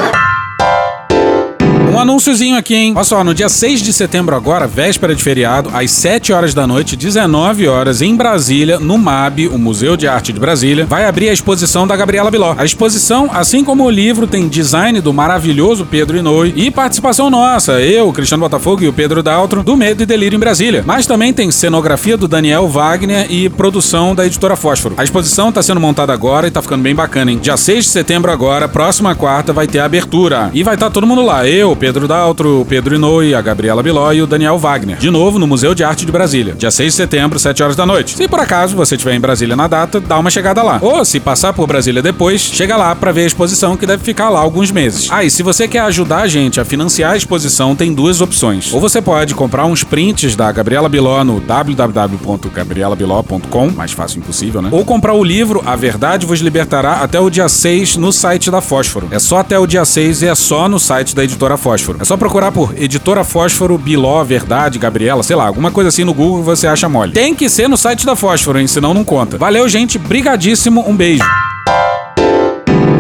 Um 1.99 2.03
anúnciozinho 2.03 2.57
aqui, 2.57 2.77
hein? 2.77 2.93
Olha 2.95 3.03
só, 3.03 3.25
no 3.25 3.35
dia 3.35 3.49
6 3.49 3.83
de 3.83 3.93
setembro 3.93 4.37
agora, 4.37 4.69
véspera 4.69 5.17
de 5.17 5.21
feriado, 5.21 5.69
às 5.75 5.91
7 5.91 6.33
horas 6.33 6.55
da 6.55 6.65
noite, 6.65 6.95
19 6.95 7.67
horas, 7.67 8.01
em 8.01 8.15
Brasília, 8.15 8.79
no 8.79 8.97
MAB, 8.97 9.49
o 9.49 9.59
Museu 9.59 9.97
de 9.97 10.07
Arte 10.07 10.33
de 10.33 10.39
Brasília, 10.39 10.87
vai 10.87 11.07
abrir 11.07 11.29
a 11.29 11.33
exposição 11.33 11.89
da 11.89 11.97
Gabriela 11.97 12.31
Biló. 12.31 12.55
A 12.57 12.65
exposição, 12.65 13.29
assim 13.33 13.65
como 13.65 13.83
o 13.83 13.91
livro, 13.91 14.29
tem 14.29 14.47
design 14.47 15.01
do 15.01 15.13
maravilhoso 15.13 15.85
Pedro 15.85 16.17
Inouye 16.17 16.53
e 16.55 16.71
participação 16.71 17.29
nossa, 17.29 17.81
eu, 17.81 18.13
Cristiano 18.13 18.45
Botafogo 18.45 18.85
e 18.85 18.87
o 18.87 18.93
Pedro 18.93 19.21
Daltro, 19.21 19.65
do 19.65 19.77
Medo 19.77 20.05
e 20.05 20.07
Delírio 20.07 20.37
em 20.37 20.41
Brasília. 20.41 20.85
Mas 20.87 21.05
também 21.05 21.33
tem 21.33 21.51
cenografia 21.51 22.17
do 22.17 22.29
Daniel 22.29 22.69
Wagner 22.69 23.27
e 23.29 23.49
produção 23.49 24.15
da 24.15 24.25
editora 24.25 24.55
Fósforo. 24.55 24.95
A 24.97 25.03
exposição 25.03 25.51
tá 25.51 25.65
sendo 25.65 25.81
montada 25.81 26.13
agora 26.13 26.47
e 26.47 26.51
tá 26.53 26.63
ficando 26.63 26.83
bem 26.83 26.95
bacana, 26.95 27.33
hein? 27.33 27.41
Dia 27.43 27.57
6 27.57 27.87
de 27.87 27.91
setembro 27.91 28.31
agora, 28.31 28.69
próxima 28.69 29.17
quarta, 29.17 29.53
vai 29.53 29.67
ter 29.67 29.81
a 29.81 29.85
abertura. 29.85 30.49
E 30.55 30.63
vai 30.63 30.75
estar 30.75 30.87
tá 30.87 30.93
todo 30.93 31.09
mundo 31.09 31.23
lá, 31.23 31.45
eu, 31.45 31.75
Pedro 31.89 32.07
Daltro, 32.07 32.61
o 32.61 32.67
Pedro 32.67 32.95
Inouye, 32.95 33.35
a 33.35 33.41
Gabriela 33.41 33.83
Biló 33.83 34.13
e 34.13 34.21
o 34.21 34.27
Daniel 34.27 34.59
Wagner. 34.59 34.99
De 34.99 35.11
novo 35.11 35.39
no 35.39 35.47
Museu 35.47 35.75
de 35.75 35.83
Arte 35.83 36.05
de 36.05 36.13
Brasília. 36.13 36.55
Dia 36.55 36.71
6 36.71 36.93
de 36.93 36.97
setembro, 36.99 37.39
7 37.39 37.63
horas 37.63 37.77
da 37.77 37.87
noite. 37.87 38.15
Se 38.15 38.29
por 38.29 38.39
acaso 38.39 38.77
você 38.77 38.95
estiver 38.95 39.15
em 39.15 39.21
Brasília 39.21 39.57
na 39.57 39.67
data, 39.67 39.99
dá 39.99 40.19
uma 40.19 40.29
chegada 40.29 40.63
lá. 40.63 40.79
Ou 40.83 41.03
se 41.03 41.19
passar 41.19 41.55
por 41.55 41.67
Brasília 41.67 42.03
depois, 42.03 42.43
chega 42.43 42.77
lá 42.77 42.95
para 42.95 43.11
ver 43.11 43.23
a 43.23 43.27
exposição 43.27 43.75
que 43.75 43.87
deve 43.87 44.05
ficar 44.05 44.29
lá 44.29 44.39
alguns 44.39 44.71
meses. 44.71 45.09
Ah, 45.11 45.25
e 45.25 45.31
se 45.31 45.43
você 45.43 45.67
quer 45.67 45.81
ajudar 45.81 46.19
a 46.19 46.29
gente 46.29 46.61
a 46.61 46.65
financiar 46.65 47.13
a 47.13 47.17
exposição, 47.17 47.75
tem 47.75 47.95
duas 47.95 48.21
opções. 48.21 48.71
Ou 48.71 48.81
você 48.81 49.01
pode 49.01 49.35
comprar 49.35 49.65
uns 49.65 49.83
prints 49.83 50.37
da 50.37 50.53
Gabriela 50.53 50.91
Biló 50.91 51.25
no 51.25 51.41
www.gabrielabiló.com, 51.41 53.71
mais 53.71 53.93
fácil 53.93 54.19
impossível, 54.19 54.61
né? 54.61 54.69
Ou 54.71 54.85
comprar 54.85 55.15
o 55.15 55.25
livro 55.25 55.63
A 55.65 55.75
Verdade 55.75 56.27
Vos 56.27 56.41
Libertará 56.41 56.97
até 56.97 57.19
o 57.19 57.31
dia 57.31 57.49
6 57.49 57.97
no 57.97 58.13
site 58.13 58.51
da 58.51 58.61
Fósforo. 58.61 59.09
É 59.11 59.19
só 59.19 59.39
até 59.39 59.59
o 59.59 59.67
dia 59.67 59.87
6 59.87 60.21
e 60.21 60.27
é 60.27 60.35
só 60.35 60.69
no 60.69 60.79
site 60.79 61.17
da 61.17 61.25
editora 61.25 61.57
Fósforo. 61.57 61.78
É 62.01 62.05
só 62.05 62.17
procurar 62.17 62.53
por 62.53 62.75
Editora 62.77 63.25
Fósforo, 63.25 63.79
Biló, 63.79 64.23
Verdade, 64.25 64.79
Gabriela, 64.79 65.23
sei 65.23 65.37
lá, 65.37 65.47
alguma 65.47 65.71
coisa 65.71 65.89
assim 65.89 66.05
no 66.05 66.15
Google 66.15 66.43
você 66.43 66.67
acha 66.67 66.89
mole. 66.89 67.13
Tem 67.13 67.35
que 67.35 67.49
ser 67.49 67.69
no 67.69 67.77
site 67.77 68.05
da 68.05 68.17
Fósforo, 68.17 68.59
hein? 68.59 68.67
Senão 68.67 68.93
não 68.95 69.05
conta. 69.05 69.39
Valeu, 69.39 69.69
gente. 69.69 69.99
Brigadíssimo. 69.99 70.85
Um 70.89 70.97
beijo. 70.97 71.25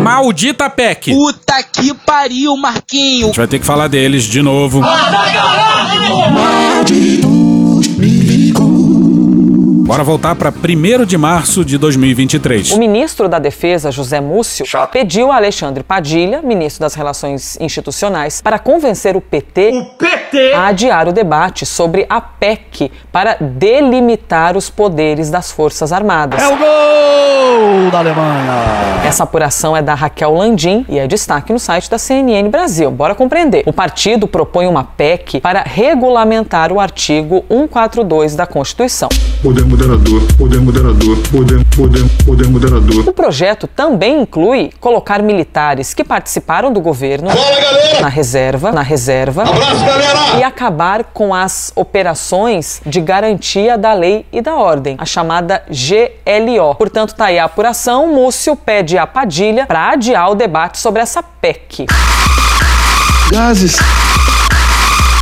Maldita 0.02 0.70
PEC. 0.70 1.12
Puta 1.12 1.62
que 1.62 1.92
pariu, 1.92 2.54
A 2.54 2.56
Marquinho. 2.56 3.26
gente 3.26 3.36
vai 3.36 3.46
ter 3.46 3.58
que 3.58 3.66
falar 3.66 3.88
deles 3.88 4.24
de 4.24 4.40
novo. 4.40 4.80
Bora 9.88 10.04
voltar 10.04 10.34
para 10.34 10.50
1 10.50 11.06
de 11.06 11.16
março 11.16 11.64
de 11.64 11.78
2023. 11.78 12.72
O 12.72 12.78
ministro 12.78 13.26
da 13.26 13.38
Defesa, 13.38 13.90
José 13.90 14.20
Múcio, 14.20 14.66
pediu 14.92 15.32
a 15.32 15.36
Alexandre 15.36 15.82
Padilha, 15.82 16.42
ministro 16.42 16.82
das 16.82 16.92
Relações 16.94 17.56
Institucionais, 17.58 18.42
para 18.42 18.58
convencer 18.58 19.16
o 19.16 19.20
PT, 19.22 19.72
a 20.54 20.66
adiar 20.66 21.08
o 21.08 21.12
debate 21.12 21.64
sobre 21.64 22.04
a 22.06 22.20
PEC 22.20 22.92
para 23.10 23.38
delimitar 23.40 24.58
os 24.58 24.68
poderes 24.68 25.30
das 25.30 25.50
Forças 25.50 25.90
Armadas. 25.90 26.42
É 26.42 26.48
o 26.48 26.58
gol 26.58 27.90
da 27.90 28.00
Alemanha! 28.00 28.98
Essa 29.06 29.24
apuração 29.24 29.74
é 29.74 29.80
da 29.80 29.94
Raquel 29.94 30.34
Landim 30.34 30.84
e 30.86 30.98
é 30.98 31.06
destaque 31.06 31.50
no 31.50 31.58
site 31.58 31.88
da 31.88 31.96
CNN 31.96 32.50
Brasil. 32.50 32.90
Bora 32.90 33.14
compreender. 33.14 33.62
O 33.64 33.72
partido 33.72 34.28
propõe 34.28 34.66
uma 34.66 34.84
PEC 34.84 35.40
para 35.40 35.62
regulamentar 35.62 36.70
o 36.70 36.78
artigo 36.78 37.42
142 37.48 38.36
da 38.36 38.46
Constituição. 38.46 39.08
Poder 39.42 39.64
moderador, 39.78 40.22
poder 40.36 40.60
moderador, 40.60 41.16
poder, 41.30 41.64
poder, 41.76 42.04
poder 42.24 42.48
moderador. 42.48 43.08
O 43.08 43.12
projeto 43.12 43.68
também 43.68 44.22
inclui 44.22 44.72
colocar 44.80 45.22
militares 45.22 45.94
que 45.94 46.02
participaram 46.02 46.72
do 46.72 46.80
governo 46.80 47.28
na 48.00 48.08
reserva, 48.08 48.72
na 48.72 48.82
reserva 48.82 49.44
e 50.36 50.42
acabar 50.42 51.04
com 51.04 51.32
as 51.32 51.70
operações 51.76 52.82
de 52.84 53.00
garantia 53.00 53.78
da 53.78 53.92
lei 53.92 54.26
e 54.32 54.40
da 54.40 54.56
ordem, 54.56 54.96
a 54.98 55.06
chamada 55.06 55.62
GLO. 55.68 56.74
Portanto, 56.74 57.14
tá 57.14 57.26
aí 57.26 57.38
a 57.38 57.44
apuração. 57.44 58.08
Múcio 58.08 58.56
pede 58.56 58.98
a 58.98 59.06
Padilha 59.06 59.64
para 59.64 59.90
adiar 59.90 60.28
o 60.32 60.34
debate 60.34 60.78
sobre 60.78 61.02
essa 61.02 61.22
PEC. 61.22 61.86
Gases. 63.30 63.76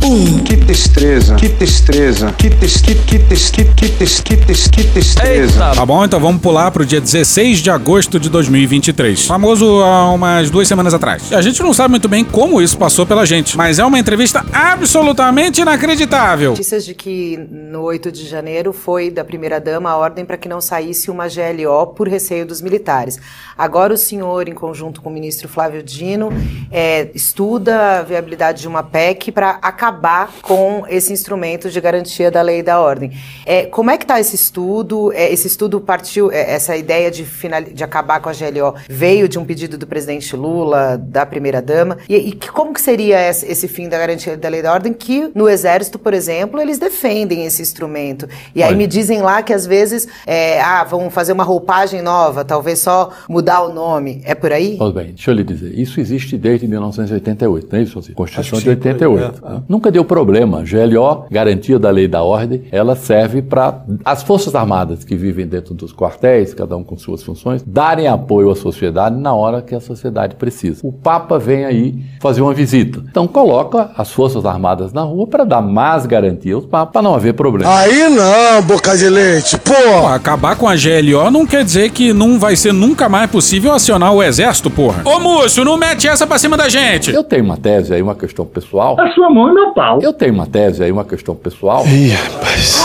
Hum, 0.09 0.41
que 0.41 0.55
destreza, 0.55 1.35
que 1.35 1.49
destreza, 1.49 2.31
que 2.31 2.49
tes, 2.49 2.79
que, 2.79 2.95
tes, 2.95 3.51
que, 3.51 3.65
tes, 3.65 4.21
que 4.69 4.83
destreza. 4.85 5.71
Tá 5.75 5.85
bom, 5.85 6.05
então 6.05 6.17
vamos 6.17 6.41
pular 6.41 6.71
pro 6.71 6.85
dia 6.85 7.01
16 7.01 7.57
de 7.57 7.69
agosto 7.69 8.17
de 8.17 8.29
2023. 8.29 9.25
Famoso 9.25 9.65
há 9.81 10.13
umas 10.13 10.49
duas 10.49 10.65
semanas 10.65 10.93
atrás. 10.93 11.29
E 11.29 11.35
a 11.35 11.41
gente 11.41 11.61
não 11.61 11.73
sabe 11.73 11.89
muito 11.89 12.07
bem 12.07 12.23
como 12.23 12.61
isso 12.61 12.77
passou 12.77 13.05
pela 13.05 13.25
gente, 13.25 13.57
mas 13.57 13.79
é 13.79 13.85
uma 13.85 13.99
entrevista 13.99 14.45
absolutamente 14.53 15.59
inacreditável. 15.59 16.51
Notícias 16.51 16.85
de 16.85 16.93
que 16.93 17.37
no 17.51 17.81
8 17.81 18.09
de 18.09 18.25
janeiro 18.29 18.71
foi 18.71 19.11
da 19.11 19.25
primeira-dama 19.25 19.89
a 19.89 19.97
ordem 19.97 20.23
para 20.23 20.37
que 20.37 20.47
não 20.47 20.61
saísse 20.61 21.11
uma 21.11 21.25
GLO 21.27 21.87
por 21.87 22.07
receio 22.07 22.45
dos 22.45 22.61
militares. 22.61 23.19
Agora 23.57 23.93
o 23.93 23.97
senhor, 23.97 24.47
em 24.47 24.53
conjunto 24.53 25.01
com 25.01 25.09
o 25.09 25.13
ministro 25.13 25.49
Flávio 25.49 25.83
Dino, 25.83 26.29
é, 26.71 27.11
estuda 27.13 27.99
a 27.99 28.03
viabilidade 28.03 28.61
de 28.61 28.69
uma 28.69 28.83
PEC 28.83 29.33
para 29.33 29.59
acabar 29.61 29.96
com 30.41 30.83
esse 30.89 31.11
instrumento 31.13 31.69
de 31.69 31.79
garantia 31.81 32.29
da 32.31 32.41
lei 32.41 32.59
e 32.59 32.63
da 32.63 32.79
ordem. 32.79 33.11
É, 33.45 33.65
como 33.65 33.89
é 33.91 33.97
que 33.97 34.03
está 34.03 34.19
esse 34.19 34.35
estudo? 34.35 35.11
É, 35.13 35.31
esse 35.31 35.47
estudo 35.47 35.79
partiu, 35.81 36.31
é, 36.31 36.53
essa 36.53 36.75
ideia 36.75 37.09
de, 37.11 37.23
final, 37.25 37.61
de 37.61 37.83
acabar 37.83 38.19
com 38.19 38.29
a 38.29 38.33
GLO 38.33 38.75
veio 38.89 39.27
de 39.27 39.37
um 39.39 39.45
pedido 39.45 39.77
do 39.77 39.87
presidente 39.87 40.35
Lula, 40.35 40.97
da 40.97 41.25
primeira-dama. 41.25 41.97
E, 42.07 42.15
e 42.15 42.31
que- 42.31 42.51
como 42.51 42.73
que 42.73 42.81
seria 42.81 43.19
esse, 43.29 43.45
esse 43.51 43.67
fim 43.67 43.87
da 43.89 43.97
garantia 43.97 44.37
da 44.37 44.49
lei 44.49 44.59
e 44.59 44.63
da 44.63 44.73
ordem? 44.73 44.93
Que 44.93 45.29
no 45.35 45.47
Exército, 45.49 45.97
por 45.99 46.13
exemplo, 46.13 46.59
eles 46.61 46.77
defendem 46.77 47.45
esse 47.45 47.61
instrumento. 47.61 48.27
E 48.55 48.61
aí 48.63 48.69
Olha. 48.69 48.77
me 48.77 48.87
dizem 48.87 49.21
lá 49.21 49.41
que 49.41 49.53
às 49.53 49.65
vezes 49.65 50.07
é, 50.25 50.61
ah, 50.61 50.83
vão 50.83 51.09
fazer 51.09 51.33
uma 51.33 51.43
roupagem 51.43 52.01
nova, 52.01 52.43
talvez 52.45 52.79
só 52.79 53.11
mudar 53.29 53.61
o 53.63 53.73
nome. 53.73 54.21
É 54.25 54.33
por 54.35 54.51
aí? 54.51 54.75
Pois 54.77 54.93
bem, 54.93 55.07
deixa 55.07 55.31
eu 55.31 55.35
lhe 55.35 55.43
dizer, 55.43 55.77
isso 55.77 55.99
existe 55.99 56.37
desde 56.37 56.67
1988, 56.67 57.67
não 57.71 57.79
é 57.79 57.83
isso? 57.83 58.01
Constituição 58.13 58.59
de 58.59 58.65
sim, 58.65 58.75
por 58.75 58.87
aí, 58.87 58.93
88. 58.93 59.45
é, 59.45 59.49
né? 59.49 59.63
Nunca 59.67 59.86
nunca 59.87 59.91
deu 59.91 60.05
problema. 60.05 60.63
GLO, 60.63 61.25
garantia 61.31 61.79
da 61.79 61.89
lei 61.89 62.05
e 62.05 62.07
da 62.07 62.21
ordem, 62.21 62.63
ela 62.71 62.95
serve 62.95 63.41
para 63.41 63.83
as 64.03 64.23
Forças 64.23 64.53
Armadas 64.53 65.03
que 65.03 65.15
vivem 65.15 65.47
dentro 65.47 65.73
dos 65.73 65.93
quartéis, 65.93 66.53
cada 66.53 66.75
um 66.75 66.83
com 66.83 66.97
suas 66.97 67.23
funções, 67.23 67.63
darem 67.63 68.07
apoio 68.07 68.51
à 68.51 68.55
sociedade 68.55 69.15
na 69.15 69.33
hora 69.33 69.61
que 69.61 69.73
a 69.73 69.79
sociedade 69.79 70.35
precisa. 70.35 70.81
O 70.83 70.91
Papa 70.91 71.39
vem 71.39 71.65
aí 71.65 71.95
fazer 72.19 72.41
uma 72.41 72.53
visita. 72.53 73.01
Então 73.09 73.27
coloca 73.27 73.91
as 73.97 74.11
Forças 74.11 74.45
Armadas 74.45 74.93
na 74.93 75.01
rua 75.01 75.27
para 75.27 75.43
dar 75.43 75.61
mais 75.61 76.05
garantia 76.05 76.55
aos 76.55 76.65
papas, 76.65 76.93
para 76.93 77.01
não 77.01 77.15
haver 77.15 77.33
problema. 77.33 77.73
Aí 77.77 78.09
não, 78.09 78.61
boca 78.63 78.97
de 78.97 79.09
leite, 79.09 79.57
pô! 79.59 79.77
Pô, 79.77 80.07
acabar 80.07 80.55
com 80.55 80.67
a 80.67 80.73
GLO 80.75 81.29
não 81.31 81.45
quer 81.45 81.63
dizer 81.63 81.91
que 81.91 82.11
não 82.11 82.39
vai 82.39 82.55
ser 82.55 82.73
nunca 82.73 83.07
mais 83.07 83.29
possível 83.29 83.71
acionar 83.71 84.13
o 84.13 84.23
exército, 84.23 84.69
porra. 84.69 85.01
Ô, 85.05 85.19
Múcio, 85.19 85.63
não 85.63 85.77
mete 85.77 86.07
essa 86.07 86.25
pra 86.25 86.37
cima 86.37 86.57
da 86.57 86.67
gente. 86.67 87.13
Eu 87.13 87.23
tenho 87.23 87.43
uma 87.43 87.57
tese 87.57 87.93
aí, 87.93 88.01
uma 88.01 88.15
questão 88.15 88.45
pessoal. 88.45 88.99
A 88.99 89.11
sua 89.11 89.29
mão 89.29 89.49
é 89.49 89.53
pau. 89.73 89.99
Eu 90.01 90.13
tenho 90.13 90.33
uma 90.33 90.45
tese 90.45 90.83
aí, 90.83 90.91
uma 90.91 91.05
questão 91.05 91.35
pessoal. 91.35 91.85
Ih, 91.87 92.09
rapaz. 92.09 92.81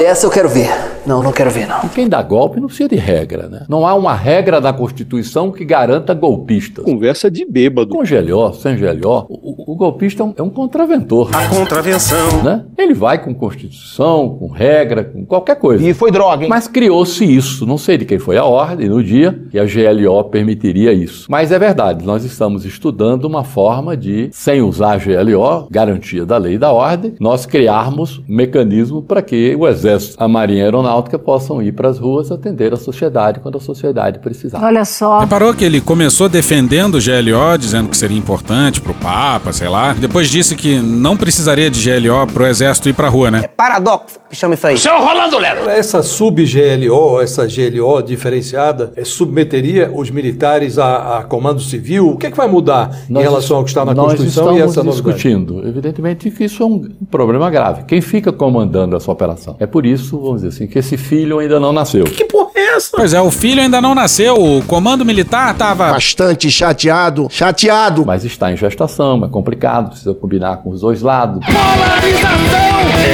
Essa 0.00 0.26
eu 0.26 0.30
quero 0.30 0.48
ver. 0.48 0.87
Não, 1.08 1.22
não 1.22 1.32
quero 1.32 1.50
ver, 1.50 1.66
não. 1.66 1.80
E 1.84 1.88
quem 1.88 2.08
dá 2.08 2.22
golpe 2.22 2.60
não 2.60 2.66
precisa 2.66 2.88
de 2.88 2.96
regra, 2.96 3.48
né? 3.48 3.64
Não 3.68 3.86
há 3.86 3.94
uma 3.94 4.14
regra 4.14 4.60
da 4.60 4.72
Constituição 4.72 5.50
que 5.50 5.64
garanta 5.64 6.12
golpistas. 6.14 6.84
Conversa 6.84 7.30
de 7.30 7.44
bêbado. 7.44 7.88
Com 7.90 8.02
GLO, 8.02 8.52
sem 8.52 8.76
GLO, 8.76 9.26
o, 9.28 9.72
o- 9.72 9.72
o 9.72 9.76
golpista 9.76 10.22
é 10.22 10.26
um, 10.26 10.34
é 10.36 10.42
um 10.42 10.50
contraventor. 10.50 11.30
A 11.34 11.48
contravenção. 11.48 12.42
Né? 12.44 12.64
Ele 12.76 12.92
vai 12.94 13.22
com 13.22 13.34
Constituição, 13.34 14.36
com 14.38 14.48
regra, 14.48 15.04
com 15.04 15.24
qualquer 15.24 15.56
coisa. 15.56 15.82
E 15.86 15.94
foi 15.94 16.10
droga, 16.10 16.44
hein? 16.44 16.48
Mas 16.50 16.68
criou-se 16.68 17.24
isso. 17.24 17.64
Não 17.66 17.78
sei 17.78 17.96
de 17.98 18.04
quem 18.04 18.18
foi 18.18 18.36
a 18.36 18.44
ordem 18.44 18.88
no 18.88 19.02
dia 19.02 19.38
que 19.50 19.58
a 19.58 19.64
GLO 19.64 20.24
permitiria 20.24 20.92
isso. 20.92 21.26
Mas 21.30 21.52
é 21.52 21.58
verdade, 21.58 22.04
nós 22.04 22.24
estamos 22.24 22.64
estudando 22.64 23.24
uma 23.24 23.44
forma 23.44 23.96
de, 23.96 24.28
sem 24.32 24.60
usar 24.60 24.92
a 24.94 24.98
GLO, 24.98 25.68
garantia 25.70 26.24
da 26.26 26.36
lei 26.38 26.54
e 26.54 26.58
da 26.58 26.72
ordem, 26.72 27.14
nós 27.20 27.46
criarmos 27.46 28.18
um 28.28 28.34
mecanismo 28.34 29.02
para 29.02 29.22
que 29.22 29.54
o 29.56 29.66
Exército, 29.66 30.16
a 30.22 30.26
Marinha 30.28 30.66
e 30.66 30.70
a 30.98 31.00
Aeronáutica 31.00 31.18
possam 31.18 31.62
ir 31.62 31.72
para 31.72 31.88
as 31.88 31.98
ruas 31.98 32.30
atender 32.30 32.72
a 32.72 32.76
sociedade 32.76 33.40
quando 33.40 33.58
a 33.58 33.60
sociedade 33.60 34.18
precisar. 34.18 34.62
Olha 34.62 34.84
só. 34.84 35.20
Reparou 35.20 35.54
que 35.54 35.64
ele 35.64 35.80
começou 35.80 36.28
defendendo 36.28 36.96
o 36.96 36.98
GLO, 36.98 37.56
dizendo 37.58 37.88
que 37.88 37.96
seria 37.96 38.18
importante 38.18 38.80
pro 38.80 38.94
Papa, 38.94 39.52
sei 39.52 39.68
lá. 39.68 39.92
Depois 39.92 40.28
disse 40.28 40.56
que 40.56 40.78
não 40.80 41.16
precisaria 41.16 41.70
de 41.70 41.80
GLO 41.82 42.26
pro 42.26 42.46
exército 42.46 42.88
ir 42.88 42.92
pra 42.92 43.08
rua, 43.08 43.30
né? 43.30 43.48
Paradoxo, 43.56 44.18
que 44.28 44.36
chama 44.36 44.54
isso 44.54 44.66
aí. 44.66 44.78
Seu 44.78 44.98
Rolando 44.98 45.38
Lero. 45.38 45.68
Essa 45.68 46.02
sub-GLO, 46.02 47.20
essa 47.20 47.46
GLO 47.46 48.02
diferenciada, 48.02 48.92
é, 48.96 49.04
submeteria 49.04 49.90
os 49.94 50.10
militares 50.10 50.78
a, 50.78 51.18
a 51.18 51.22
comando 51.24 51.60
civil? 51.60 52.10
O 52.10 52.16
que, 52.16 52.26
é 52.26 52.30
que 52.30 52.36
vai 52.36 52.48
mudar 52.48 52.90
em 53.08 53.18
relação 53.18 53.58
ao 53.58 53.64
que 53.64 53.70
está 53.70 53.84
na 53.84 53.94
nós 53.94 54.12
Constituição 54.12 54.56
e 54.56 54.60
essa 54.60 54.82
novidade? 54.82 55.18
discutindo. 55.18 55.66
Evidentemente 55.66 56.30
que 56.30 56.44
isso 56.44 56.62
é 56.62 56.66
um 56.66 56.80
problema 57.10 57.50
grave. 57.50 57.84
Quem 57.84 58.00
fica 58.00 58.32
comandando 58.32 58.96
essa 58.96 59.10
operação? 59.10 59.56
É 59.58 59.66
por 59.66 59.86
isso, 59.86 60.18
vamos 60.18 60.42
dizer 60.42 60.48
assim, 60.48 60.66
que 60.66 60.78
esse 60.88 60.96
filho 60.96 61.38
ainda 61.38 61.60
não 61.60 61.72
nasceu. 61.72 62.04
Que 62.04 62.24
porra 62.24 62.47
é 62.47 62.47
essa? 62.68 62.90
Pois 62.96 63.12
é, 63.14 63.20
o 63.20 63.30
filho 63.30 63.60
ainda 63.60 63.80
não 63.80 63.94
nasceu, 63.94 64.34
o 64.34 64.62
comando 64.64 65.04
militar 65.04 65.54
tava. 65.56 65.90
Bastante 65.92 66.50
chateado, 66.50 67.26
chateado. 67.30 68.04
Mas 68.06 68.24
está 68.24 68.52
em 68.52 68.56
gestação, 68.56 69.24
é 69.24 69.28
complicado, 69.28 69.90
precisa 69.90 70.14
combinar 70.14 70.58
com 70.58 70.70
os 70.70 70.80
dois 70.80 71.02
lados. 71.02 71.40
É 71.46 71.50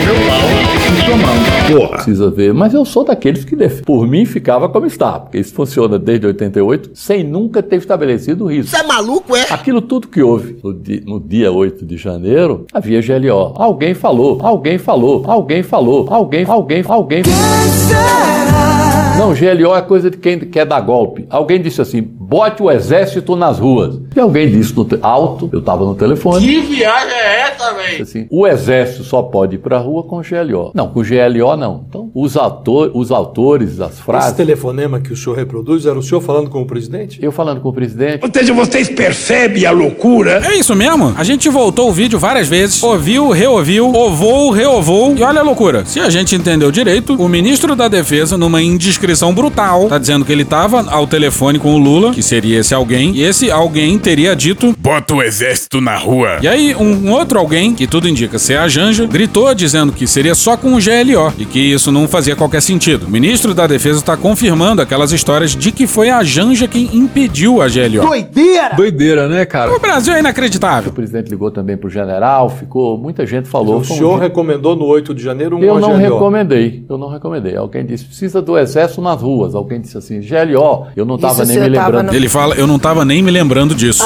meu 0.04 0.14
pau 0.26 0.46
em 0.46 1.04
sua 1.04 1.16
mão. 1.16 1.34
Porra. 1.78 1.96
Precisa 1.96 2.30
ver, 2.30 2.52
mas 2.52 2.74
eu 2.74 2.84
sou 2.84 3.04
daqueles 3.04 3.44
que, 3.44 3.56
def- 3.56 3.82
por 3.82 4.06
mim, 4.06 4.24
ficava 4.26 4.68
como 4.68 4.84
está, 4.86 5.18
porque 5.18 5.38
isso 5.38 5.54
funciona 5.54 5.98
desde 5.98 6.26
88, 6.26 6.90
sem 6.94 7.24
nunca 7.24 7.62
ter 7.62 7.76
estabelecido 7.76 8.46
risco. 8.46 8.70
Você 8.70 8.82
é 8.82 8.86
maluco, 8.86 9.34
é? 9.36 9.46
Aquilo 9.50 9.80
tudo 9.80 10.08
que 10.08 10.22
houve 10.22 10.58
no, 10.62 10.72
di- 10.74 11.02
no 11.06 11.18
dia 11.18 11.50
8 11.50 11.84
de 11.86 11.96
janeiro, 11.96 12.66
havia 12.72 13.00
GLO. 13.00 13.54
Alguém 13.56 13.94
falou, 13.94 14.38
alguém 14.42 14.76
falou, 14.78 15.24
alguém 15.26 15.62
falou, 15.62 16.06
alguém, 16.10 16.44
alguém, 16.46 16.84
alguém. 16.86 17.22
Não, 19.18 19.34
GLO 19.52 19.74
é 19.74 19.82
coisa 19.82 20.10
de 20.10 20.16
quem 20.16 20.38
quer 20.38 20.64
dar 20.64 20.80
golpe. 20.80 21.26
Alguém 21.28 21.60
disse 21.60 21.80
assim: 21.80 22.00
bote 22.02 22.62
o 22.62 22.70
exército 22.70 23.36
nas 23.36 23.58
ruas. 23.58 24.00
E 24.16 24.20
alguém 24.20 24.50
disse 24.50 24.74
no 24.74 24.86
alto, 25.02 25.48
eu 25.52 25.58
estava 25.58 25.84
no 25.84 25.94
telefone. 25.94 26.44
Que 26.44 26.60
viagem 26.60 27.14
é 27.14 27.40
essa, 27.42 27.72
velho? 27.74 28.02
Assim, 28.02 28.26
o 28.30 28.46
exército 28.46 29.04
só 29.04 29.22
pode 29.22 29.56
ir 29.56 29.58
pra 29.58 29.78
rua 29.78 30.02
com 30.04 30.22
GLO. 30.22 30.70
Não, 30.74 30.88
com 30.88 31.02
GLO 31.02 31.56
não. 31.56 31.84
Então, 31.88 32.10
os, 32.14 32.36
autor, 32.36 32.90
os 32.94 33.10
autores 33.10 33.76
das 33.76 33.94
Esse 33.94 34.02
frases. 34.02 34.32
telefonema 34.32 35.00
que 35.00 35.12
o 35.12 35.16
senhor 35.16 35.36
reproduz 35.36 35.84
era 35.84 35.98
o 35.98 36.02
senhor 36.02 36.20
falando 36.20 36.48
com 36.48 36.62
o 36.62 36.66
presidente? 36.66 37.18
Eu 37.22 37.32
falando 37.32 37.60
com 37.60 37.68
o 37.68 37.72
presidente. 37.72 38.24
Ou 38.24 38.30
seja, 38.32 38.52
vocês 38.54 38.88
percebem 38.88 39.66
a 39.66 39.70
loucura? 39.70 40.40
É 40.44 40.56
isso 40.56 40.74
mesmo? 40.74 41.12
A 41.16 41.24
gente 41.24 41.48
voltou 41.48 41.88
o 41.88 41.92
vídeo 41.92 42.18
várias 42.18 42.48
vezes, 42.48 42.82
ouviu, 42.82 43.30
reouviu, 43.30 43.94
ovou, 43.94 44.50
reovou. 44.50 45.14
E 45.16 45.22
olha 45.22 45.40
a 45.40 45.44
loucura. 45.44 45.84
Se 45.84 46.00
a 46.00 46.08
gente 46.08 46.34
entendeu 46.34 46.70
direito, 46.70 47.14
o 47.14 47.28
ministro 47.28 47.74
da 47.76 47.88
Defesa, 47.88 48.38
numa 48.38 48.62
indiscrição 48.62 49.33
brutal, 49.34 49.88
tá 49.88 49.98
dizendo 49.98 50.24
que 50.24 50.32
ele 50.32 50.44
tava 50.44 50.88
ao 50.90 51.06
telefone 51.06 51.58
com 51.58 51.74
o 51.74 51.78
Lula, 51.78 52.12
que 52.12 52.22
seria 52.22 52.60
esse 52.60 52.74
alguém, 52.74 53.12
e 53.14 53.22
esse 53.22 53.50
alguém 53.50 53.98
teria 53.98 54.34
dito: 54.34 54.74
bota 54.78 55.14
o 55.14 55.22
exército 55.22 55.80
na 55.80 55.96
rua. 55.96 56.38
E 56.40 56.48
aí, 56.48 56.74
um 56.74 57.10
outro 57.12 57.38
alguém, 57.38 57.74
que 57.74 57.86
tudo 57.86 58.08
indica 58.08 58.38
ser 58.38 58.58
a 58.58 58.68
Janja, 58.68 59.06
gritou 59.06 59.52
dizendo 59.54 59.92
que 59.92 60.06
seria 60.06 60.34
só 60.34 60.56
com 60.56 60.74
o 60.74 60.78
GLO 60.78 61.32
e 61.38 61.44
que 61.44 61.58
isso 61.58 61.90
não 61.92 62.06
fazia 62.08 62.36
qualquer 62.36 62.62
sentido. 62.62 63.06
O 63.06 63.10
ministro 63.10 63.52
da 63.54 63.66
Defesa 63.66 63.98
está 63.98 64.16
confirmando 64.16 64.80
aquelas 64.80 65.12
histórias 65.12 65.54
de 65.54 65.72
que 65.72 65.86
foi 65.86 66.10
a 66.10 66.22
Janja 66.22 66.68
quem 66.68 66.88
impediu 66.94 67.60
a 67.60 67.66
GLO. 67.68 68.02
Doideira! 68.06 68.74
Doideira, 68.76 69.28
né, 69.28 69.44
cara? 69.44 69.72
O 69.74 69.78
Brasil 69.78 70.14
é 70.14 70.20
inacreditável. 70.20 70.90
O 70.90 70.94
presidente 70.94 71.28
ligou 71.30 71.50
também 71.50 71.76
pro 71.76 71.88
general, 71.90 72.48
ficou. 72.50 72.96
Muita 72.98 73.26
gente 73.26 73.48
falou. 73.48 73.76
O 73.76 73.80
um 73.80 73.84
senhor 73.84 74.18
dia- 74.18 74.28
recomendou 74.28 74.76
no 74.76 74.84
8 74.84 75.14
de 75.14 75.22
janeiro 75.22 75.56
um 75.56 75.62
Eu 75.62 75.78
não 75.80 75.90
GLO. 75.90 75.98
recomendei, 75.98 76.84
eu 76.88 76.98
não 76.98 77.08
recomendei. 77.08 77.56
Alguém 77.56 77.84
disse, 77.84 78.04
precisa 78.04 78.40
do 78.40 78.56
exército 78.58 79.00
nas 79.00 79.22
ruas. 79.24 79.54
Alguém 79.54 79.80
disse 79.80 79.96
assim, 79.98 80.20
GLO, 80.20 80.86
eu 80.96 81.04
não 81.04 81.16
estava 81.16 81.42
Isso 81.42 81.52
nem 81.52 81.60
me 81.62 81.68
lembrando. 81.70 82.06
no- 82.08 82.14
Ele 82.14 82.28
fala, 82.28 82.54
eu 82.54 82.66
não 82.66 82.78
tava 82.78 83.04
nem 83.04 83.22
me 83.22 83.30
lembrando 83.30 83.74
disso. 83.74 84.04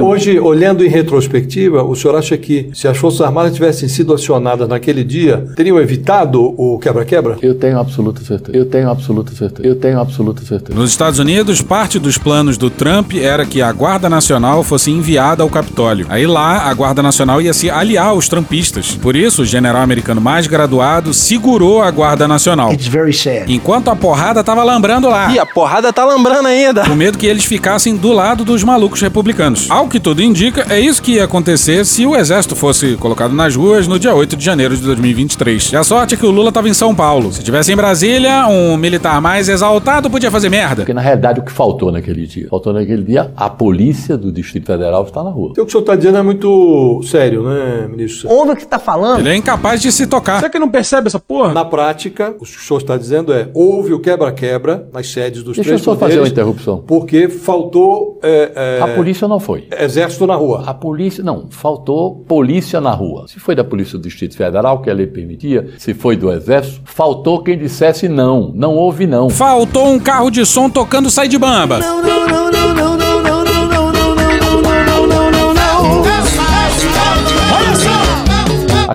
Hoje, 0.00 0.38
olhando 0.38 0.84
em 0.84 0.88
retrospectiva, 0.88 1.82
o 1.82 1.94
senhor 1.94 2.16
acha 2.16 2.36
que 2.36 2.70
se 2.74 2.86
as 2.88 2.96
Forças 2.96 3.20
Armadas 3.20 3.54
tivessem 3.54 3.88
sido 3.88 4.12
acionadas 4.14 4.68
naquele 4.68 5.04
dia, 5.04 5.44
teriam 5.56 5.78
evitado 5.78 6.42
o 6.56 6.78
quebra-quebra? 6.78 7.36
Eu 7.42 7.54
tenho 7.54 7.78
absoluta 7.78 8.22
certeza. 8.24 8.56
Eu 8.56 8.66
tenho 8.66 8.90
absoluta 8.90 9.32
certeza. 9.34 9.66
Eu 9.68 9.76
tenho 9.76 10.00
absoluta 10.00 10.42
certeza. 10.44 10.78
Nos 10.78 10.90
Estados 10.90 11.18
Unidos, 11.18 11.60
parte 11.62 11.98
dos 11.98 12.18
planos 12.18 12.56
do 12.58 12.70
Trump 12.70 13.14
era 13.14 13.44
que 13.46 13.62
a 13.62 13.72
Guarda 13.72 14.08
Nacional 14.08 14.62
fosse 14.62 14.90
enviada 14.90 15.42
ao 15.42 15.48
Capitólio. 15.48 16.06
Aí 16.08 16.26
lá, 16.26 16.68
a 16.68 16.74
Guarda 16.74 17.02
Nacional 17.02 17.40
ia 17.40 17.52
se 17.52 17.70
aliar 17.70 18.06
aos 18.08 18.28
trumpistas. 18.28 18.94
Por 18.94 19.14
isso, 19.16 19.42
o 19.42 19.44
general 19.44 19.82
americano 19.82 20.20
mais 20.20 20.46
graduado 20.46 21.12
segurou 21.14 21.82
a 21.82 21.90
Guarda 21.90 22.26
Nacional. 22.26 22.72
It's 22.72 22.86
very 22.86 23.12
sad. 23.12 23.52
Enquanto 23.52 23.88
a 23.88 23.96
porrada 23.96 24.33
tava 24.42 24.64
lambrando 24.64 25.08
lá. 25.08 25.30
Ih, 25.30 25.38
a 25.38 25.46
porrada 25.46 25.92
tá 25.92 26.04
lambrando 26.04 26.48
ainda. 26.48 26.84
Com 26.84 26.94
medo 26.94 27.18
que 27.18 27.26
eles 27.26 27.44
ficassem 27.44 27.96
do 27.96 28.12
lado 28.12 28.44
dos 28.44 28.62
malucos 28.64 29.00
republicanos. 29.00 29.70
Ao 29.70 29.88
que 29.88 30.00
tudo 30.00 30.22
indica, 30.22 30.66
é 30.68 30.80
isso 30.80 31.02
que 31.02 31.12
ia 31.12 31.24
acontecer 31.24 31.84
se 31.84 32.06
o 32.06 32.16
exército 32.16 32.56
fosse 32.56 32.96
colocado 32.96 33.34
nas 33.34 33.54
ruas 33.54 33.86
no 33.86 33.98
dia 33.98 34.14
8 34.14 34.36
de 34.36 34.44
janeiro 34.44 34.76
de 34.76 34.82
2023. 34.82 35.72
E 35.72 35.76
a 35.76 35.84
sorte 35.84 36.14
é 36.14 36.16
que 36.16 36.26
o 36.26 36.30
Lula 36.30 36.50
tava 36.50 36.68
em 36.68 36.74
São 36.74 36.94
Paulo. 36.94 37.32
Se 37.32 37.42
tivesse 37.42 37.72
em 37.72 37.76
Brasília, 37.76 38.46
um 38.48 38.76
militar 38.76 39.20
mais 39.20 39.48
exaltado 39.48 40.10
podia 40.10 40.30
fazer 40.30 40.48
merda. 40.48 40.76
Porque 40.76 40.94
na 40.94 41.00
realidade 41.00 41.40
o 41.40 41.42
que 41.42 41.52
faltou 41.52 41.92
naquele 41.92 42.26
dia? 42.26 42.48
Faltou 42.48 42.72
naquele 42.72 43.02
dia 43.02 43.30
a 43.36 43.50
polícia 43.50 44.16
do 44.16 44.32
Distrito 44.32 44.66
Federal 44.66 45.04
está 45.04 45.22
na 45.22 45.30
rua. 45.30 45.50
Então, 45.52 45.64
o 45.64 45.66
que 45.66 45.70
o 45.70 45.72
senhor 45.72 45.82
está 45.82 45.96
dizendo 45.96 46.18
é 46.18 46.22
muito 46.22 47.00
sério, 47.04 47.42
né, 47.42 47.86
ministro? 47.88 48.28
Ouve 48.28 48.52
o 48.52 48.56
que 48.56 48.66
tá 48.66 48.78
falando. 48.78 49.20
Ele 49.20 49.28
é 49.28 49.36
incapaz 49.36 49.80
de 49.80 49.90
se 49.92 50.06
tocar. 50.06 50.38
Será 50.38 50.50
que 50.50 50.58
não 50.58 50.68
percebe 50.68 51.08
essa 51.08 51.18
porra? 51.18 51.52
Na 51.52 51.64
prática, 51.64 52.34
o 52.38 52.44
que 52.44 52.56
o 52.56 52.60
senhor 52.60 52.78
está 52.78 52.96
dizendo 52.96 53.32
é, 53.32 53.48
houve 53.54 53.92
o 53.92 54.00
quebra-quebra 54.32 54.88
nas 54.92 55.08
sedes 55.10 55.42
dos 55.42 55.56
Deixa 55.56 55.70
eu 55.70 55.74
três 55.74 55.82
só 55.82 55.92
fazer 55.96 56.14
uma 56.14 56.18
poderes, 56.20 56.32
interrupção. 56.32 56.84
porque 56.86 57.28
faltou 57.28 58.18
é, 58.22 58.52
é, 58.54 58.82
A 58.82 58.88
polícia 58.94 59.26
não 59.28 59.38
foi. 59.40 59.66
exército 59.78 60.26
na 60.26 60.34
rua. 60.34 60.64
A 60.66 60.74
polícia, 60.74 61.22
não, 61.22 61.46
faltou 61.50 62.16
polícia 62.26 62.80
na 62.80 62.92
rua. 62.92 63.26
Se 63.28 63.38
foi 63.40 63.54
da 63.54 63.64
Polícia 63.64 63.98
do 63.98 64.02
Distrito 64.02 64.36
Federal, 64.36 64.80
que 64.80 64.90
a 64.90 64.94
lei 64.94 65.06
permitia, 65.06 65.68
se 65.78 65.94
foi 65.94 66.16
do 66.16 66.30
Exército, 66.32 66.80
faltou 66.84 67.42
quem 67.42 67.58
dissesse 67.58 68.08
não. 68.08 68.52
Não 68.54 68.74
houve 68.74 69.06
não. 69.06 69.28
Faltou 69.30 69.88
um 69.88 69.98
carro 69.98 70.30
de 70.30 70.44
som 70.46 70.68
tocando 70.70 71.10
Sai 71.10 71.28
de 71.28 71.38
Bamba. 71.38 71.80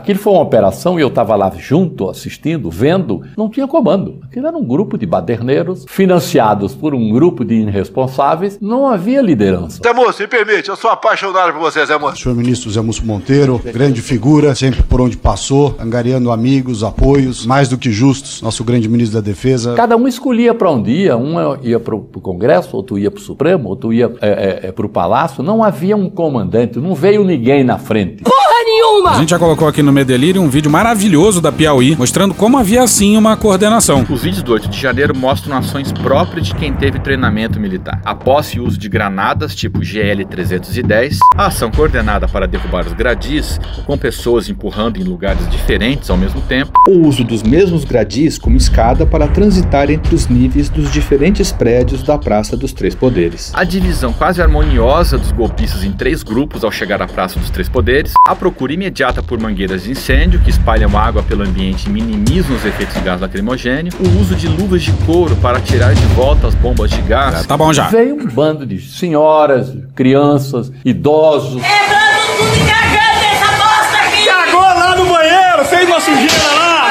Aquilo 0.09 0.23
foi 0.23 0.33
uma 0.33 0.41
operação 0.41 0.97
e 0.97 1.03
eu 1.03 1.07
estava 1.07 1.35
lá 1.35 1.51
junto, 1.55 2.09
assistindo, 2.09 2.71
vendo, 2.71 3.21
não 3.37 3.47
tinha 3.47 3.67
comando. 3.67 4.17
Aquilo 4.23 4.47
era 4.47 4.57
um 4.57 4.65
grupo 4.65 4.97
de 4.97 5.05
baderneiros 5.05 5.85
financiados 5.87 6.73
por 6.73 6.95
um 6.95 7.11
grupo 7.11 7.45
de 7.45 7.53
irresponsáveis, 7.53 8.57
não 8.59 8.89
havia 8.89 9.21
liderança. 9.21 9.79
Zé 9.83 9.93
Moço, 9.93 10.19
me 10.23 10.27
permite, 10.27 10.67
eu 10.67 10.75
sou 10.75 10.89
apaixonado 10.89 11.53
por 11.53 11.59
você, 11.59 11.85
Zé 11.85 11.95
Moço. 11.99 12.23
Senhor 12.23 12.33
ministro 12.33 12.71
Zé 12.71 12.81
Múcio 12.81 13.05
Monteiro, 13.05 13.61
grande 13.63 14.01
figura, 14.01 14.55
sempre 14.55 14.81
por 14.81 14.99
onde 14.99 15.15
passou, 15.15 15.75
angariando 15.79 16.31
amigos, 16.31 16.83
apoios, 16.83 17.45
mais 17.45 17.69
do 17.69 17.77
que 17.77 17.91
justos, 17.91 18.41
nosso 18.41 18.63
grande 18.63 18.89
ministro 18.89 19.21
da 19.21 19.23
Defesa. 19.23 19.75
Cada 19.75 19.95
um 19.95 20.07
escolhia 20.07 20.55
para 20.55 20.71
um 20.71 20.81
dia, 20.81 21.15
um 21.15 21.35
ia 21.61 21.79
para 21.79 21.93
o 21.93 22.01
Congresso, 22.01 22.75
outro 22.75 22.97
ia 22.97 23.11
para 23.11 23.19
o 23.19 23.23
Supremo, 23.23 23.69
outro 23.69 23.93
ia 23.93 24.11
é, 24.21 24.71
para 24.71 24.87
o 24.87 24.89
Palácio. 24.89 25.43
Não 25.43 25.63
havia 25.63 25.95
um 25.95 26.09
comandante, 26.09 26.79
não 26.79 26.95
veio 26.95 27.23
ninguém 27.23 27.63
na 27.63 27.77
frente. 27.77 28.23
Uma! 28.99 29.11
A 29.11 29.19
gente 29.19 29.29
já 29.29 29.39
colocou 29.39 29.65
aqui 29.65 29.81
no 29.81 29.93
Medelírio 29.93 30.41
um 30.41 30.49
vídeo 30.49 30.69
maravilhoso 30.69 31.39
da 31.39 31.53
Piauí, 31.53 31.95
mostrando 31.95 32.33
como 32.33 32.57
havia 32.57 32.85
sim 32.85 33.15
uma 33.15 33.37
coordenação. 33.37 34.05
Os 34.09 34.21
vídeos 34.21 34.43
do 34.43 34.51
8 34.51 34.67
de 34.67 34.77
janeiro 34.77 35.15
mostram 35.15 35.55
ações 35.55 35.89
próprias 35.93 36.47
de 36.47 36.55
quem 36.55 36.73
teve 36.73 36.99
treinamento 36.99 37.61
militar. 37.61 38.01
A 38.03 38.13
posse 38.13 38.57
e 38.57 38.59
uso 38.59 38.77
de 38.77 38.89
granadas 38.89 39.55
tipo 39.55 39.79
GL-310, 39.79 41.17
a 41.37 41.45
ação 41.45 41.71
coordenada 41.71 42.27
para 42.27 42.45
derrubar 42.45 42.85
os 42.85 42.91
gradis, 42.91 43.57
com 43.85 43.97
pessoas 43.97 44.49
empurrando 44.49 44.97
em 44.97 45.03
lugares 45.03 45.49
diferentes 45.49 46.09
ao 46.09 46.17
mesmo 46.17 46.41
tempo, 46.41 46.73
o 46.89 47.07
uso 47.07 47.23
dos 47.23 47.41
mesmos 47.41 47.85
gradis 47.85 48.37
como 48.37 48.57
escada 48.57 49.05
para 49.05 49.29
transitar 49.29 49.89
entre 49.89 50.13
os 50.13 50.27
níveis 50.27 50.67
dos 50.67 50.91
diferentes 50.91 51.53
prédios 51.53 52.03
da 52.03 52.17
Praça 52.17 52.57
dos 52.57 52.73
Três 52.73 52.93
Poderes. 52.95 53.53
a 53.55 53.63
divisão 53.63 54.11
quase 54.11 54.41
harmoniosa 54.41 55.17
dos 55.17 55.31
golpistas 55.31 55.85
em 55.85 55.93
três 55.93 56.21
grupos 56.21 56.65
ao 56.65 56.71
chegar 56.71 57.01
à 57.01 57.07
Praça 57.07 57.39
dos 57.39 57.49
Três 57.49 57.69
Poderes, 57.69 58.11
a 58.27 58.35
procura 58.35 58.73
imediata 58.73 58.88
por 59.27 59.39
mangueiras 59.39 59.83
de 59.83 59.91
incêndio 59.91 60.39
que 60.39 60.49
espalham 60.49 60.97
água 60.97 61.21
pelo 61.21 61.43
ambiente 61.43 61.87
e 61.87 61.89
minimizam 61.89 62.55
os 62.55 62.65
efeitos 62.65 62.95
de 62.95 63.01
gás 63.01 63.21
lacrimogêneo, 63.21 63.93
o 63.99 64.19
uso 64.19 64.35
de 64.35 64.47
luvas 64.47 64.81
de 64.81 64.91
couro 65.05 65.35
para 65.35 65.59
tirar 65.61 65.93
de 65.93 66.05
volta 66.07 66.47
as 66.47 66.55
bombas 66.55 66.89
de 66.89 67.01
gás. 67.03 67.45
tá 67.45 67.55
bom 67.55 67.71
já. 67.71 67.87
Veio 67.87 68.15
um 68.15 68.25
bando 68.27 68.65
de 68.65 68.81
senhoras, 68.81 69.71
crianças, 69.95 70.71
idosos. 70.83 71.61
Cagou 74.25 74.61
lá 74.61 74.95
no 74.95 75.05
banheiro, 75.05 75.65
fez 75.65 75.87
uma 75.87 75.99
sujeira 75.99 76.53
lá. 76.55 76.89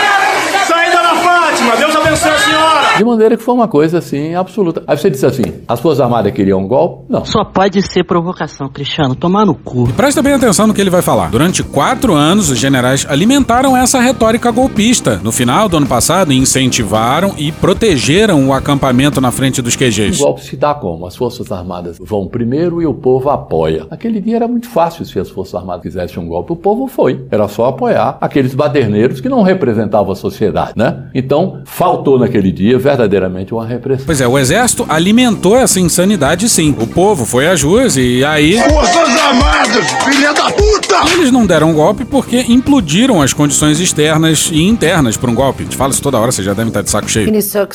Saída 0.66 1.02
da 1.02 1.16
Fátima, 1.16 1.76
Deus 1.76 1.96
abençoe 1.96 2.30
a 2.30 2.38
senhora. 2.38 2.87
De 2.98 3.04
maneira 3.04 3.36
que 3.36 3.42
foi 3.42 3.54
uma 3.54 3.68
coisa 3.68 3.98
assim 3.98 4.34
absoluta. 4.34 4.82
Aí 4.86 4.96
você 4.96 5.08
disse 5.10 5.24
assim: 5.24 5.42
as 5.66 5.80
Forças 5.80 6.00
Armadas 6.00 6.32
queriam 6.32 6.60
um 6.60 6.66
golpe? 6.68 7.04
Não. 7.08 7.24
Só 7.24 7.44
pode 7.44 7.80
ser 7.82 8.04
provocação, 8.04 8.68
Cristiano. 8.68 9.14
Tomar 9.14 9.46
no 9.46 9.54
cu. 9.54 9.88
Presta 9.92 10.20
bem 10.22 10.32
atenção 10.34 10.66
no 10.66 10.74
que 10.74 10.80
ele 10.80 10.90
vai 10.90 11.02
falar. 11.02 11.30
Durante 11.30 11.62
quatro 11.62 12.14
anos, 12.14 12.50
os 12.50 12.58
generais 12.58 13.06
alimentaram 13.08 13.76
essa 13.76 14.00
retórica 14.00 14.50
golpista. 14.50 15.20
No 15.22 15.30
final 15.32 15.68
do 15.68 15.76
ano 15.76 15.86
passado, 15.86 16.32
incentivaram 16.32 17.34
e 17.38 17.52
protegeram 17.52 18.48
o 18.48 18.52
acampamento 18.52 19.20
na 19.20 19.30
frente 19.30 19.62
dos 19.62 19.74
O 19.74 19.78
QGs. 19.78 20.18
golpe 20.18 20.42
se 20.44 20.56
dá 20.56 20.74
como? 20.74 21.06
As 21.06 21.16
Forças 21.16 21.50
Armadas 21.52 21.98
vão 22.00 22.26
primeiro 22.26 22.82
e 22.82 22.86
o 22.86 22.94
povo 22.94 23.30
apoia. 23.30 23.86
Aquele 23.90 24.20
dia 24.20 24.36
era 24.36 24.48
muito 24.48 24.68
fácil 24.68 25.04
se 25.04 25.18
as 25.18 25.30
Forças 25.30 25.54
Armadas 25.54 25.82
quisessem 25.82 26.22
um 26.22 26.26
golpe. 26.26 26.52
O 26.52 26.56
povo 26.56 26.86
foi. 26.88 27.24
Era 27.30 27.46
só 27.48 27.66
apoiar 27.66 28.18
aqueles 28.20 28.54
baderneiros 28.54 29.20
que 29.20 29.28
não 29.28 29.42
representavam 29.42 30.12
a 30.12 30.16
sociedade, 30.16 30.72
né? 30.76 31.08
Então, 31.14 31.60
faltou 31.64 32.18
naquele 32.18 32.50
dia 32.50 32.78
verdadeiramente 32.88 33.52
uma 33.52 33.66
repressão. 33.66 34.06
Pois 34.06 34.20
é, 34.20 34.26
o 34.26 34.38
exército 34.38 34.86
alimentou 34.88 35.56
essa 35.56 35.78
insanidade 35.78 36.48
sim. 36.48 36.74
O 36.80 36.86
povo 36.86 37.26
foi 37.26 37.46
às 37.48 37.62
ruas 37.62 37.96
e 37.96 38.24
aí. 38.24 38.58
Forças 38.58 38.96
Armadas, 39.18 39.86
filha 40.04 40.32
da 40.32 40.50
puta! 40.50 41.12
Eles 41.12 41.30
não 41.30 41.46
deram 41.46 41.72
golpe 41.74 42.04
porque 42.04 42.44
implodiram 42.48 43.20
as 43.20 43.32
condições 43.32 43.78
externas 43.80 44.48
e 44.52 44.62
internas 44.62 45.16
para 45.16 45.30
um 45.30 45.34
golpe. 45.34 45.62
A 45.62 45.64
gente 45.64 45.76
fala 45.76 45.92
isso 45.92 46.02
toda 46.02 46.18
hora, 46.18 46.32
você 46.32 46.42
já 46.42 46.54
deve 46.54 46.68
estar 46.68 46.82
de 46.82 46.90
saco 46.90 47.08
cheio. 47.10 47.28
Só 47.42 47.66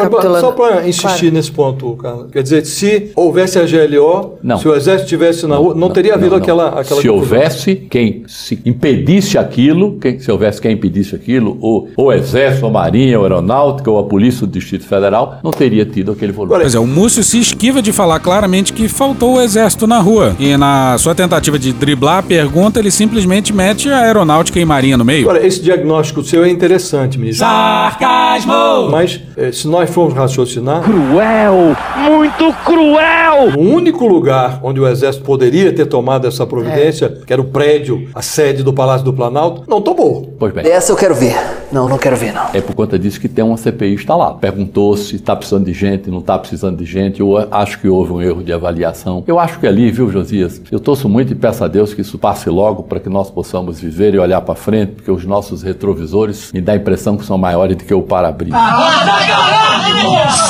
Agora. 0.00 0.40
Só 0.40 0.52
para 0.52 0.88
insistir 0.88 1.06
Claro. 1.06 1.32
nesse 1.32 1.50
ponto, 1.50 1.96
Carlos. 1.96 2.30
Quer 2.30 2.42
dizer, 2.42 2.64
se 2.66 3.10
houvesse 3.16 3.58
a 3.58 3.62
GLO, 3.64 4.38
Não. 4.42 4.58
se 4.58 4.68
o 4.68 4.74
exército 4.74 5.04
estivesse 5.04 5.46
na 5.46 5.56
rua, 5.56 5.74
não, 5.74 5.90
teria 5.90 6.14
havido 6.14 6.30
Não, 6.30 6.36
não. 6.36 6.42
aquela, 6.42 6.68
aquela 6.68 6.84
se 6.84 7.08
confusão. 7.08 7.14
houvesse 7.16 7.76
quem 7.76 8.24
se 8.26 8.58
impedisse 8.64 9.36
aquilo, 9.38 9.98
quem, 9.98 10.18
se 10.18 10.30
houvesse 10.30 10.60
quem 10.60 10.72
impedisse 10.72 11.14
aquilo, 11.14 11.58
ou 11.60 11.88
o 11.96 12.12
Exército, 12.12 12.64
ou 12.66 12.70
a 12.70 12.72
Marinha, 12.72 13.18
ou 13.18 13.24
a 13.24 13.28
Aeronáutica, 13.28 13.90
ou 13.90 13.98
a 13.98 14.04
Polícia 14.04 14.46
do 14.46 14.59
Distrito 14.60 14.86
Federal, 14.86 15.38
não 15.42 15.50
teria 15.50 15.84
tido 15.84 16.12
aquele 16.12 16.32
volume. 16.32 16.60
Pois 16.60 16.74
é, 16.74 16.78
o 16.78 16.86
Múcio 16.86 17.22
se 17.22 17.38
esquiva 17.38 17.82
de 17.82 17.92
falar 17.92 18.20
claramente 18.20 18.72
que 18.72 18.88
faltou 18.88 19.36
o 19.36 19.40
exército 19.40 19.86
na 19.86 19.98
rua. 19.98 20.36
E 20.38 20.56
na 20.56 20.96
sua 20.98 21.14
tentativa 21.14 21.58
de 21.58 21.72
driblar 21.72 22.18
a 22.18 22.22
pergunta, 22.22 22.78
ele 22.78 22.90
simplesmente 22.90 23.52
mete 23.52 23.90
a 23.90 24.00
aeronáutica 24.00 24.58
e 24.58 24.64
marinha 24.64 24.96
no 24.96 25.04
meio. 25.04 25.28
Agora, 25.28 25.44
esse 25.46 25.60
diagnóstico 25.62 26.22
seu 26.22 26.44
é 26.44 26.50
interessante, 26.50 27.18
ministro. 27.18 27.46
Sarcasmo! 27.46 28.90
Mas, 28.90 29.20
eh, 29.36 29.52
se 29.52 29.66
nós 29.66 29.90
formos 29.90 30.14
raciocinar... 30.14 30.82
Cruel! 30.82 31.76
Muito 32.04 32.52
cruel! 32.64 33.56
O 33.56 33.60
único 33.60 34.06
lugar 34.06 34.60
onde 34.62 34.80
o 34.80 34.86
Exército 34.86 35.24
poderia 35.24 35.72
ter 35.72 35.86
tomado 35.86 36.26
essa 36.26 36.46
providência, 36.46 37.08
que 37.26 37.32
era 37.32 37.40
o 37.40 37.46
prédio, 37.46 38.08
a 38.14 38.22
sede 38.22 38.62
do 38.62 38.72
Palácio 38.72 39.04
do 39.04 39.12
Planalto, 39.12 39.64
não 39.68 39.80
tomou. 39.80 40.34
Pois 40.38 40.52
bem. 40.52 40.66
Essa 40.66 40.92
eu 40.92 40.96
quero 40.96 41.14
ver. 41.14 41.36
Não, 41.72 41.88
não 41.88 41.98
quero 41.98 42.16
ver, 42.16 42.32
não. 42.32 42.46
É 42.52 42.60
por 42.60 42.74
conta 42.74 42.98
disso 42.98 43.20
que 43.20 43.28
tem 43.28 43.44
uma 43.44 43.56
CPI 43.56 43.94
instalada. 43.94 44.38
Perguntou 44.50 44.96
se 44.96 45.14
está 45.14 45.36
precisando 45.36 45.64
de 45.64 45.72
gente, 45.72 46.10
não 46.10 46.18
está 46.18 46.36
precisando 46.36 46.76
de 46.76 46.84
gente. 46.84 47.20
Eu 47.20 47.36
acho 47.52 47.78
que 47.78 47.88
houve 47.88 48.12
um 48.12 48.20
erro 48.20 48.42
de 48.42 48.52
avaliação. 48.52 49.22
Eu 49.24 49.38
acho 49.38 49.60
que 49.60 49.66
ali, 49.66 49.92
viu, 49.92 50.10
Josias? 50.10 50.60
Eu 50.72 50.80
torço 50.80 51.08
muito 51.08 51.32
e 51.32 51.36
peço 51.36 51.62
a 51.62 51.68
Deus 51.68 51.94
que 51.94 52.00
isso 52.00 52.18
passe 52.18 52.50
logo 52.50 52.82
para 52.82 52.98
que 52.98 53.08
nós 53.08 53.30
possamos 53.30 53.78
viver 53.78 54.12
e 54.14 54.18
olhar 54.18 54.40
para 54.40 54.56
frente, 54.56 54.94
porque 54.94 55.10
os 55.10 55.24
nossos 55.24 55.62
retrovisores 55.62 56.50
me 56.52 56.60
dá 56.60 56.72
a 56.72 56.76
impressão 56.76 57.16
que 57.16 57.24
são 57.24 57.38
maiores 57.38 57.76
do 57.76 57.84
que 57.84 57.94
o 57.94 58.02
para-brisa. 58.02 58.56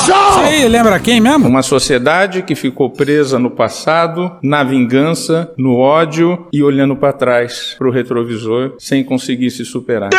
Você 0.01 0.67
lembra 0.67 0.99
quem 0.99 1.19
mesmo? 1.19 1.47
Uma 1.47 1.61
sociedade 1.61 2.41
que 2.41 2.55
ficou 2.55 2.89
presa 2.89 3.37
no 3.37 3.51
passado, 3.51 4.31
na 4.41 4.63
vingança, 4.63 5.51
no 5.57 5.77
ódio 5.77 6.47
e 6.51 6.63
olhando 6.63 6.95
para 6.95 7.13
trás, 7.13 7.75
pro 7.77 7.91
retrovisor, 7.91 8.73
sem 8.79 9.03
conseguir 9.03 9.51
se 9.51 9.63
superar. 9.63 10.09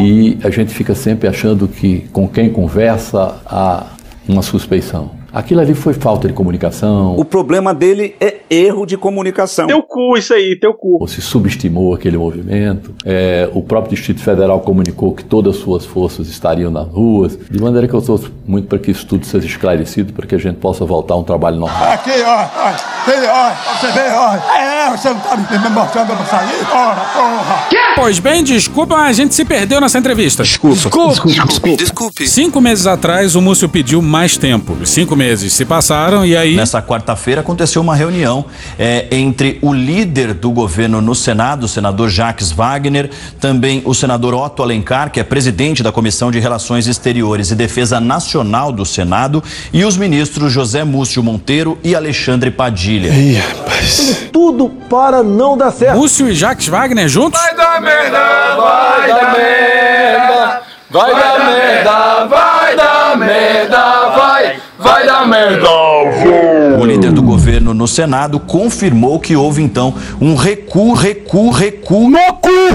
E 0.00 0.38
a 0.42 0.50
gente 0.50 0.72
fica 0.72 0.94
sempre 0.94 1.28
achando 1.28 1.68
que 1.68 2.08
com 2.12 2.28
quem 2.28 2.50
conversa 2.50 3.17
há 3.46 3.86
uma 4.28 4.42
suspeição. 4.42 5.10
Aquilo 5.32 5.60
ali 5.60 5.74
foi 5.74 5.94
falta 5.94 6.26
de 6.26 6.34
comunicação. 6.34 7.16
O 7.16 7.24
problema 7.24 7.74
dele 7.74 8.14
é 8.20 8.37
erro 8.50 8.86
de 8.86 8.96
comunicação. 8.96 9.66
Teu 9.66 9.82
cu, 9.82 10.16
isso 10.16 10.34
aí, 10.34 10.58
teu 10.58 10.74
cu. 10.74 11.06
se 11.08 11.20
subestimou 11.20 11.94
aquele 11.94 12.16
movimento. 12.16 12.94
É, 13.04 13.48
o 13.52 13.62
próprio 13.62 13.94
Distrito 13.94 14.20
Federal 14.20 14.60
comunicou 14.60 15.12
que 15.12 15.24
todas 15.24 15.56
as 15.56 15.62
suas 15.62 15.84
forças 15.84 16.28
estariam 16.28 16.70
nas 16.70 16.86
ruas, 16.88 17.38
de 17.50 17.60
maneira 17.60 17.86
que 17.86 17.94
eu 17.94 18.02
torço 18.02 18.32
muito 18.46 18.68
para 18.68 18.78
que 18.78 18.90
isso 18.90 19.06
tudo 19.06 19.26
seja 19.26 19.46
esclarecido, 19.46 20.12
para 20.12 20.26
que 20.26 20.34
a 20.34 20.38
gente 20.38 20.56
possa 20.56 20.84
voltar 20.84 21.14
a 21.14 21.16
um 21.18 21.24
trabalho 21.24 21.56
normal. 21.56 21.92
Aqui, 21.92 22.10
ó, 22.24 22.42
ó, 22.42 22.72
tem, 23.04 23.28
ó, 23.28 23.50
você 23.78 23.92
vê, 23.92 24.08
ó. 24.10 24.34
É, 24.56 24.96
você 24.96 25.08
não 25.10 25.20
tá 25.20 25.36
me 25.36 25.70
mostrando 25.70 26.16
pra 26.16 26.24
sair? 26.24 26.66
Ora, 26.72 27.00
porra! 27.12 27.68
Pois 27.96 28.18
bem, 28.18 28.44
desculpa, 28.44 28.96
mas 28.96 29.10
a 29.10 29.12
gente 29.22 29.34
se 29.34 29.44
perdeu 29.44 29.80
nessa 29.80 29.98
entrevista. 29.98 30.42
Desculpa. 30.42 30.76
Desculpe. 30.76 31.76
Desculpe. 31.76 32.28
Cinco 32.28 32.60
meses 32.60 32.86
atrás, 32.86 33.34
o 33.34 33.40
Múcio 33.40 33.68
pediu 33.68 34.00
mais 34.00 34.36
tempo. 34.36 34.72
Os 34.80 34.90
cinco 34.90 35.16
meses 35.16 35.52
se 35.52 35.64
passaram 35.64 36.24
e 36.24 36.36
aí. 36.36 36.54
Nessa 36.54 36.80
quarta-feira 36.80 37.40
aconteceu 37.40 37.82
uma 37.82 37.96
reunião 37.96 38.37
é, 38.78 39.06
entre 39.10 39.58
o 39.62 39.72
líder 39.72 40.34
do 40.34 40.50
governo 40.50 41.00
no 41.00 41.14
Senado, 41.14 41.64
o 41.64 41.68
senador 41.68 42.08
Jacques 42.08 42.50
Wagner, 42.50 43.10
também 43.40 43.82
o 43.84 43.94
senador 43.94 44.34
Otto 44.34 44.62
Alencar, 44.62 45.10
que 45.10 45.20
é 45.20 45.24
presidente 45.24 45.82
da 45.82 45.92
Comissão 45.92 46.30
de 46.30 46.38
Relações 46.38 46.86
Exteriores 46.86 47.50
e 47.50 47.54
Defesa 47.54 48.00
Nacional 48.00 48.72
do 48.72 48.84
Senado, 48.84 49.42
e 49.72 49.84
os 49.84 49.96
ministros 49.96 50.52
José 50.52 50.84
Múcio 50.84 51.22
Monteiro 51.22 51.78
e 51.82 51.94
Alexandre 51.94 52.50
Padilha. 52.50 53.12
Tudo 54.32 54.68
para 54.88 55.22
não 55.22 55.56
dar 55.56 55.70
certo. 55.70 55.96
Múcio 55.96 56.28
e 56.28 56.34
Jacques 56.34 56.68
Wagner 56.68 57.08
juntos? 57.08 57.40
Vai 57.40 57.54
dar 57.54 57.80
merda, 57.80 58.56
vai 58.56 59.08
dar 59.08 59.36
merda. 59.36 60.68
Vai 60.90 61.10
dar 61.10 61.38
merda, 61.38 62.24
vai 62.24 62.76
dar 62.76 63.18
merda, 63.18 64.08
vai, 64.16 64.56
vai 64.78 65.06
dar 65.06 65.28
merda. 65.28 65.68
O 66.80 66.86
líder 66.86 67.12
do 67.12 67.20
governo 67.20 67.37
no 67.74 67.86
Senado 67.86 68.40
confirmou 68.40 69.18
que 69.20 69.36
houve 69.36 69.62
então 69.62 69.94
um 70.20 70.34
recuo, 70.34 70.92
recuo, 70.92 71.50
recuo 71.50 72.08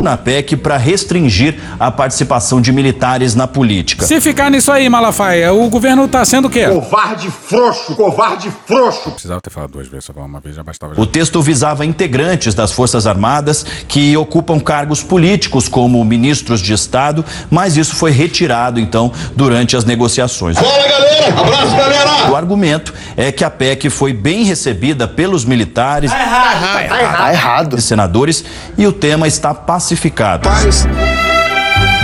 na 0.02 0.18
PEC 0.18 0.56
para 0.58 0.78
restringir 0.78 1.60
a 1.80 1.92
participação 1.92 2.62
de 2.62 2.72
militares 2.72 3.36
na 3.36 3.48
política. 3.48 4.06
Se 4.06 4.20
ficar 4.22 4.50
nisso 4.50 4.72
aí, 4.72 4.88
Malafaia, 4.90 5.54
o 5.54 5.70
governo 5.70 6.08
tá 6.08 6.24
sendo 6.26 6.48
o 6.48 6.50
quê? 6.50 6.68
Covarde 6.68 7.30
frouxo, 7.30 7.96
covarde 7.96 8.52
frouxo. 8.66 9.12
Precisava 9.12 9.42
ter 9.42 9.50
falado 9.50 9.72
duas 9.72 9.88
vezes, 9.88 10.06
só 10.06 10.14
falar 10.14 10.26
uma 10.26 10.40
vez 10.40 10.56
já 10.56 10.64
bastava. 10.64 11.00
O 11.00 11.06
texto 11.06 11.42
visava 11.42 11.86
integrantes 11.86 12.54
das 12.54 12.72
Forças 12.72 13.06
Armadas 13.08 13.66
que 13.88 14.16
ocupam 14.18 14.60
cargos 14.60 15.04
políticos 15.04 15.68
como 15.68 16.04
ministros 16.04 16.62
de 16.62 16.74
Estado, 16.74 17.24
mas 17.50 17.78
isso 17.78 17.96
foi 17.96 18.12
retirado 18.12 18.80
então 18.80 19.12
durante 19.36 19.76
as 19.76 19.86
negociações. 19.86 20.58
Fala, 20.58 20.88
galera! 20.88 21.40
Abraço, 21.40 21.76
galera! 21.76 22.32
O 22.32 22.36
argumento 22.36 22.94
é 23.16 23.32
que 23.32 23.44
a 23.44 23.50
PEC 23.50 23.90
foi 23.90 24.14
bem 24.14 24.44
recebida 24.44 25.08
pelos 25.08 25.46
militares 25.46 26.12
Tá 26.12 26.20
errado, 26.22 26.62
tá 26.62 26.84
errado. 26.84 27.18
Tá 27.18 27.32
errado. 27.34 27.78
e 27.78 27.82
senadores 27.82 28.44
e 28.78 28.86
o 28.88 28.92
tema 28.92 29.28
está 29.28 29.54
pacificado. 29.84 30.50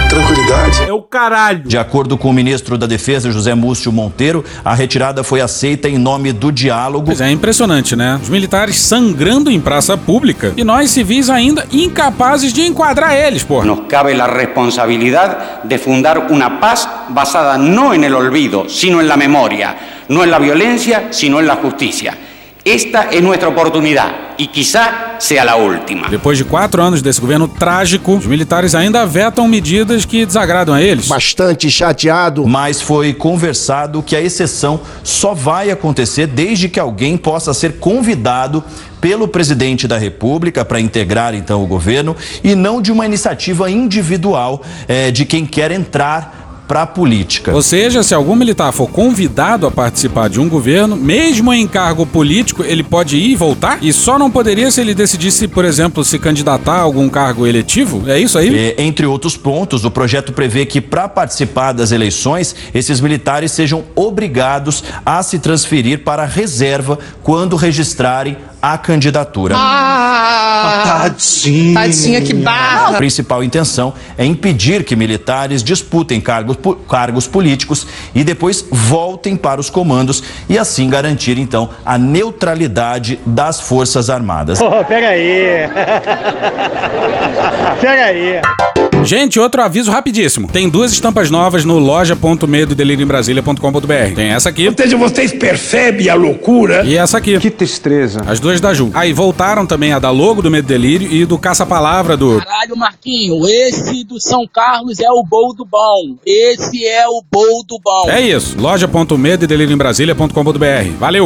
Tranquilidade. 0.10 0.84
É 0.86 0.92
o 0.92 1.02
caralho. 1.02 1.64
De 1.64 1.78
acordo 1.78 2.18
com 2.18 2.30
o 2.30 2.34
ministro 2.34 2.78
da 2.78 2.86
Defesa, 2.86 3.32
José 3.32 3.54
Múcio 3.54 3.90
Monteiro, 3.90 4.44
a 4.66 4.76
retirada 4.76 5.24
foi 5.24 5.40
aceita 5.40 5.88
em 5.88 5.98
nome 5.98 6.34
do 6.34 6.52
diálogo. 6.52 7.06
Pois 7.06 7.22
é, 7.22 7.32
impressionante, 7.32 7.96
né? 7.96 8.20
Os 8.22 8.28
militares 8.28 8.76
sangrando 8.76 9.50
em 9.50 9.62
praça 9.62 9.96
pública 9.96 10.54
e 10.58 10.64
nós 10.64 10.92
civis 10.92 11.30
ainda 11.30 11.66
incapazes 11.72 12.52
de 12.52 12.64
enquadrar 12.64 13.16
eles, 13.16 13.44
porra. 13.44 13.66
Nos 13.66 13.88
cabe 13.88 14.14
la 14.14 14.28
responsabilidad 14.28 15.64
de 15.64 15.78
fundar 15.78 16.28
una 16.32 16.60
paz 16.60 16.90
basada 17.10 17.58
no 17.58 17.94
en 17.94 18.04
el 18.04 18.14
olvido, 18.14 18.68
sino 18.68 19.00
en 19.00 19.08
la 19.08 19.16
memoria, 19.16 19.78
no 20.10 20.24
en 20.24 20.32
la 20.32 20.40
violencia, 20.40 21.10
sino 21.12 21.40
en 21.40 21.48
la 21.48 21.56
justicia. 21.56 22.18
Esta 22.70 23.10
es 23.12 23.20
nuestra 23.24 23.50
oportunidad 23.50 24.36
y 24.38 24.46
quizá 24.46 25.16
sea 25.18 25.44
la 25.44 25.56
última. 25.56 26.08
Depois 26.08 26.38
de 26.38 26.44
quatro 26.44 26.84
anos 26.84 27.02
desse 27.02 27.20
governo 27.20 27.48
trágico, 27.48 28.14
os 28.14 28.28
militares 28.28 28.76
ainda 28.76 29.08
vetam 29.08 29.48
medidas 29.48 30.06
que 30.06 30.24
desagradam 30.24 30.76
a 30.76 30.80
eles. 30.80 31.08
Bastante 31.08 31.68
chateado. 31.72 32.46
Mas 32.46 32.80
foi 32.80 33.12
conversado 33.12 34.04
que 34.04 34.16
a 34.16 34.22
exceção 34.22 34.82
só 35.04 35.34
vai 35.34 35.72
acontecer 35.72 36.28
desde 36.28 36.70
que 36.70 36.80
alguém 36.80 37.18
possa 37.18 37.56
ser 37.56 37.80
convidado 37.80 38.64
pelo 39.02 39.28
presidente 39.28 39.88
da 39.88 39.98
República 39.98 40.64
para 40.64 40.80
integrar 40.80 41.34
então 41.34 41.64
o 41.64 41.66
governo 41.66 42.16
e 42.44 42.54
não 42.54 42.84
de 42.84 42.92
uma 42.92 43.04
iniciativa 43.04 43.72
individual 43.72 44.62
eh, 44.88 45.10
de 45.10 45.26
quem 45.26 45.44
quer 45.44 45.72
entrar 45.72 46.49
para 46.70 46.84
a 46.84 46.86
política. 46.86 47.52
Ou 47.52 47.64
seja, 47.64 48.04
se 48.04 48.14
algum 48.14 48.36
militar 48.36 48.72
for 48.72 48.88
convidado 48.88 49.66
a 49.66 49.72
participar 49.72 50.30
de 50.30 50.40
um 50.40 50.48
governo, 50.48 50.96
mesmo 50.96 51.52
em 51.52 51.68
cargo 51.68 52.06
político, 52.06 52.64
ele 52.64 52.84
pode 52.84 53.18
ir 53.18 53.32
e 53.32 53.36
voltar? 53.36 53.80
E 53.82 53.92
só 53.92 54.20
não 54.20 54.30
poderia 54.30 54.70
se 54.70 54.80
ele 54.80 54.94
decidisse, 54.94 55.48
por 55.48 55.66
exemplo, 55.66 56.04
se 56.06 56.20
candidatar 56.20 56.76
a 56.76 56.82
algum 56.82 57.10
cargo 57.10 57.48
eletivo? 57.48 58.08
É 58.08 58.20
isso 58.20 58.38
aí? 58.38 58.50
E, 58.50 58.76
entre 58.78 59.08
outros 59.08 59.36
pontos, 59.36 59.84
o 59.84 59.90
projeto 59.90 60.32
prevê 60.32 60.64
que 60.64 60.80
para 60.80 61.10
participar 61.10 61.72
das 61.72 61.92
eleições, 61.92 62.56
esses 62.72 63.02
militares 63.02 63.52
sejam 63.52 63.84
obrigados 63.96 64.84
a 65.04 65.24
se 65.24 65.40
transferir 65.40 66.04
para 66.04 66.22
a 66.22 66.28
reserva 66.28 67.00
quando 67.24 67.56
registrarem 67.56 68.38
a 68.62 68.78
candidatura. 68.78 69.56
Ah, 69.58 71.04
tadinha. 71.04 71.74
Tadinha, 71.74 72.22
que 72.22 72.34
barra. 72.34 72.90
A 72.90 72.98
principal 72.98 73.44
intenção 73.44 73.94
é 74.18 74.26
impedir 74.26 74.84
que 74.84 74.96
militares 74.96 75.64
disputem 75.64 76.20
cargos, 76.20 76.58
cargos 76.88 77.28
políticos 77.28 77.88
e 78.14 78.24
depois 78.24 78.66
voltem 78.72 79.36
para 79.36 79.62
os 79.62 79.70
comandos 79.70 80.24
e 80.48 80.58
assim 80.58 80.90
garantir 80.90 81.38
então 81.38 81.70
a 81.86 81.98
neutralidade 81.98 83.20
das 83.26 83.62
Forças 83.62 84.10
Armadas. 84.10 84.60
Pô, 84.60 84.84
pega 84.86 85.10
aí. 85.10 85.70
pega 87.80 88.06
aí. 88.06 88.42
Gente, 89.04 89.40
outro 89.40 89.62
aviso 89.62 89.92
rapidíssimo. 89.92 90.48
Tem 90.48 90.68
duas 90.70 90.92
estampas 90.92 91.30
novas 91.32 91.64
no 91.66 91.80
loja.medodelirioembrasilha.com.br. 91.80 94.16
Tem 94.16 94.30
essa 94.30 94.50
aqui. 94.50 94.68
Ou 94.68 94.74
seja, 94.78 94.98
vocês 94.98 95.32
percebem 95.32 96.10
a 96.10 96.16
loucura? 96.16 96.84
E 96.86 96.96
essa 96.98 97.18
aqui. 97.18 97.40
Que 97.40 97.50
tristeza. 97.50 98.22
As 98.28 98.40
duas 98.40 98.62
da 98.62 98.74
Ju. 98.74 98.92
Aí 98.94 99.14
voltaram 99.14 99.66
também 99.66 99.94
a 99.94 100.00
da 100.00 100.12
logo 100.12 100.42
do 100.42 100.52
Medo 100.52 100.66
e 100.66 100.68
Delírio 100.68 101.10
e 101.12 101.26
do 101.26 101.38
Caça-Palavra 101.38 102.18
do. 102.18 102.40
Caralho, 102.40 102.76
Marquinho, 102.78 103.48
esse 103.48 104.04
do 104.04 104.20
São 104.20 104.46
Carlos 104.48 105.00
é 105.00 105.10
o 105.10 105.24
bol 105.24 105.56
do 105.56 105.64
bom. 105.66 106.16
Esse 106.26 106.86
é 106.86 107.08
o 107.08 107.24
bol 107.32 107.64
do 107.66 107.80
bom. 107.84 108.10
É 108.10 108.20
isso. 108.22 108.58
loja.medodelirioembrasilha.com.br. 108.60 110.98
Valeu! 111.00 111.26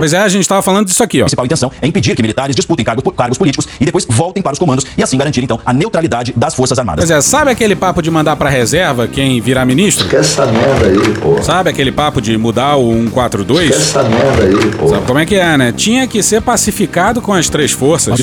Pois 0.00 0.12
é, 0.12 0.18
a 0.18 0.28
gente 0.28 0.48
tava 0.48 0.62
falando 0.62 0.86
disso 0.86 1.02
aqui, 1.02 1.18
ó. 1.18 1.22
A 1.22 1.24
principal 1.26 1.44
intenção 1.44 1.70
é 1.80 1.86
impedir 1.86 2.16
que 2.16 2.22
militares 2.22 2.56
disputem 2.56 2.84
cargos, 2.84 3.04
cargos 3.16 3.38
políticos 3.38 3.68
e 3.80 3.84
depois 3.84 4.06
voltem 4.08 4.42
para 4.42 4.52
os 4.52 4.58
comandos 4.58 4.86
e 4.96 5.02
assim 5.02 5.16
garantir 5.16 5.44
então 5.44 5.60
a 5.64 5.72
neutralidade 5.72 6.32
das 6.36 6.54
Forças 6.54 6.78
Armadas. 6.78 7.04
Pois 7.04 7.10
é, 7.10 7.20
sabe 7.20 7.50
aquele 7.50 7.76
papo 7.76 8.02
de 8.02 8.10
mandar 8.10 8.36
pra 8.36 8.48
reserva 8.48 9.06
quem 9.06 9.40
virar 9.40 9.64
ministro? 9.64 10.08
Que 10.08 10.16
essa 10.16 10.46
merda 10.46 10.86
aí, 10.86 11.14
pô. 11.18 11.42
Sabe 11.42 11.70
aquele 11.70 11.92
papo 11.92 12.20
de 12.20 12.36
mudar 12.38 12.76
o 12.76 12.92
142? 12.92 13.68
Que 13.68 13.74
essa 13.76 14.02
merda 14.02 14.44
aí, 14.44 14.70
pô. 14.72 14.88
Sabe 14.88 15.06
como 15.06 15.18
é 15.18 15.26
que 15.26 15.36
é, 15.36 15.56
né? 15.58 15.72
Tinha 15.72 16.06
que 16.06 16.22
ser 16.22 16.40
pacificado 16.40 17.20
com 17.20 17.32
as 17.32 17.48
três 17.48 17.72
forças. 17.72 18.20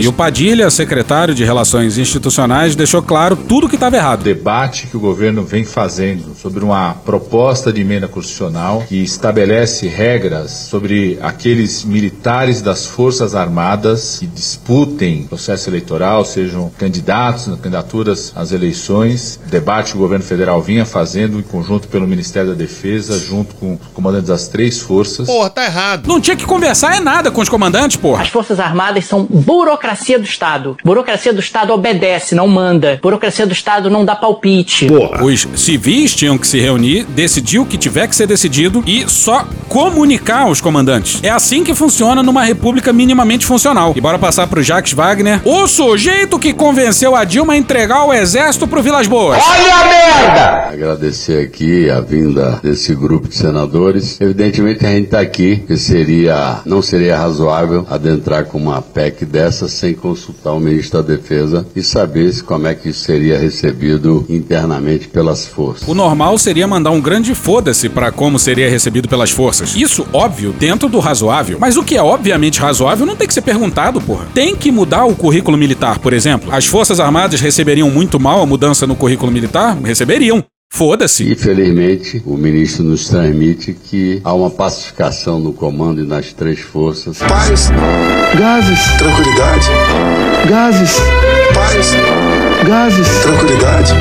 E 0.00 0.08
o 0.08 0.12
Padilha, 0.12 0.70
secretário 0.70 1.34
de 1.34 1.44
Relações 1.44 1.98
Institucionais, 1.98 2.74
deixou 2.74 3.02
claro 3.02 3.36
tudo 3.36 3.68
que 3.68 3.74
estava 3.74 3.96
errado. 3.96 4.22
debate 4.22 4.86
que 4.86 4.96
o 4.96 5.00
governo 5.00 5.42
vem 5.44 5.64
fazendo 5.64 6.34
sobre 6.34 6.64
uma 6.64 6.94
proposta 6.94 7.72
de 7.72 7.80
emenda 7.80 8.08
constitucional 8.08 8.71
que 8.80 9.02
estabelece 9.02 9.86
regras 9.86 10.50
sobre 10.50 11.18
aqueles 11.20 11.84
militares 11.84 12.62
das 12.62 12.86
Forças 12.86 13.34
Armadas 13.34 14.18
que 14.20 14.26
disputem 14.26 15.24
processo 15.24 15.68
eleitoral, 15.68 16.24
sejam 16.24 16.70
candidatos, 16.78 17.46
candidaturas 17.60 18.32
às 18.34 18.52
eleições. 18.52 19.38
Debate 19.46 19.92
que 19.92 19.98
o 19.98 20.00
governo 20.00 20.24
federal 20.24 20.62
vinha 20.62 20.84
fazendo 20.84 21.38
em 21.38 21.42
conjunto 21.42 21.88
pelo 21.88 22.06
Ministério 22.06 22.50
da 22.50 22.56
Defesa, 22.56 23.18
junto 23.18 23.54
com 23.56 23.74
os 23.74 23.88
comandantes 23.92 24.28
das 24.28 24.48
três 24.48 24.78
forças. 24.80 25.26
Porra, 25.26 25.50
tá 25.50 25.64
errado. 25.64 26.06
Não 26.06 26.20
tinha 26.20 26.36
que 26.36 26.44
conversar 26.44 26.96
é 26.96 27.00
nada 27.00 27.30
com 27.30 27.40
os 27.40 27.48
comandantes, 27.48 27.96
porra. 27.96 28.22
As 28.22 28.28
Forças 28.28 28.60
Armadas 28.60 29.04
são 29.04 29.24
burocracia 29.24 30.18
do 30.18 30.24
Estado. 30.24 30.76
Burocracia 30.84 31.32
do 31.32 31.40
Estado 31.40 31.72
obedece, 31.72 32.34
não 32.34 32.48
manda. 32.48 32.98
Burocracia 33.02 33.46
do 33.46 33.52
Estado 33.52 33.90
não 33.90 34.04
dá 34.04 34.14
palpite. 34.14 34.86
Os 35.22 35.46
civis 35.60 36.14
tinham 36.14 36.38
que 36.38 36.46
se 36.46 36.58
reunir, 36.58 37.04
decidir 37.04 37.58
o 37.58 37.66
que 37.66 37.76
tiver 37.76 38.06
que 38.06 38.14
ser 38.14 38.26
decidido 38.26 38.61
e 38.86 39.08
só 39.08 39.46
comunicar 39.72 40.42
aos 40.42 40.60
comandantes. 40.60 41.18
É 41.22 41.30
assim 41.30 41.64
que 41.64 41.74
funciona 41.74 42.22
numa 42.22 42.44
república 42.44 42.92
minimamente 42.92 43.46
funcional. 43.46 43.94
E 43.96 44.00
bora 44.02 44.18
passar 44.18 44.46
pro 44.46 44.62
Jacques 44.62 44.92
Wagner, 44.92 45.40
o 45.46 45.66
sujeito 45.66 46.38
que 46.38 46.52
convenceu 46.52 47.16
a 47.16 47.24
Dilma 47.24 47.54
a 47.54 47.56
entregar 47.56 48.04
o 48.04 48.12
exército 48.12 48.68
pro 48.68 48.82
Vilas 48.82 49.06
Boas. 49.06 49.42
Olha 49.42 49.74
a 49.74 49.84
merda! 49.86 50.68
Agradecer 50.72 51.42
aqui 51.42 51.88
a 51.88 52.00
vinda 52.00 52.60
desse 52.62 52.94
grupo 52.94 53.28
de 53.28 53.34
senadores. 53.34 54.20
Evidentemente 54.20 54.84
a 54.84 54.90
gente 54.90 55.04
está 55.06 55.20
aqui, 55.20 55.56
porque 55.56 55.78
seria, 55.78 56.60
não 56.66 56.82
seria 56.82 57.16
razoável 57.16 57.86
adentrar 57.88 58.44
com 58.44 58.58
uma 58.58 58.82
PEC 58.82 59.24
dessa 59.24 59.68
sem 59.68 59.94
consultar 59.94 60.52
o 60.52 60.60
ministro 60.60 61.02
da 61.02 61.14
Defesa 61.14 61.66
e 61.74 61.82
saber 61.82 62.30
se 62.30 62.42
como 62.42 62.66
é 62.66 62.74
que 62.74 62.90
isso 62.90 63.04
seria 63.04 63.38
recebido 63.38 64.26
internamente 64.28 65.08
pelas 65.08 65.46
forças. 65.46 65.88
O 65.88 65.94
normal 65.94 66.36
seria 66.36 66.68
mandar 66.68 66.90
um 66.90 67.00
grande 67.00 67.34
foda-se 67.34 67.88
pra 67.88 68.12
como 68.12 68.38
seria 68.38 68.51
recebido 68.54 69.08
pelas 69.08 69.30
forças. 69.30 69.74
Isso, 69.74 70.06
óbvio, 70.12 70.52
dentro 70.52 70.88
do 70.88 70.98
razoável. 70.98 71.58
Mas 71.60 71.76
o 71.76 71.82
que 71.82 71.96
é 71.96 72.02
obviamente 72.02 72.60
razoável 72.60 73.06
não 73.06 73.16
tem 73.16 73.26
que 73.26 73.34
ser 73.34 73.42
perguntado, 73.42 74.00
porra. 74.00 74.26
Tem 74.34 74.54
que 74.54 74.70
mudar 74.70 75.04
o 75.04 75.14
currículo 75.14 75.56
militar, 75.56 75.98
por 75.98 76.12
exemplo. 76.12 76.52
As 76.52 76.66
Forças 76.66 77.00
Armadas 77.00 77.40
receberiam 77.40 77.90
muito 77.90 78.18
mal 78.20 78.42
a 78.42 78.46
mudança 78.46 78.86
no 78.86 78.94
currículo 78.94 79.32
militar? 79.32 79.76
Receberiam. 79.82 80.44
Foda-se. 80.74 81.30
Infelizmente, 81.30 82.22
o 82.24 82.34
ministro 82.34 82.82
nos 82.82 83.06
transmite 83.06 83.74
que 83.74 84.22
há 84.24 84.32
uma 84.32 84.48
pacificação 84.48 85.38
no 85.38 85.52
comando 85.52 86.02
e 86.02 86.06
nas 86.06 86.32
três 86.32 86.60
forças. 86.60 87.18
Paz. 87.18 87.70
Gases. 88.38 88.80
Tranquilidade. 88.96 89.68
Gases. 90.48 90.96
Paz. 91.54 92.41
Gases. 92.64 93.08
Tranquilidade. 93.22 93.92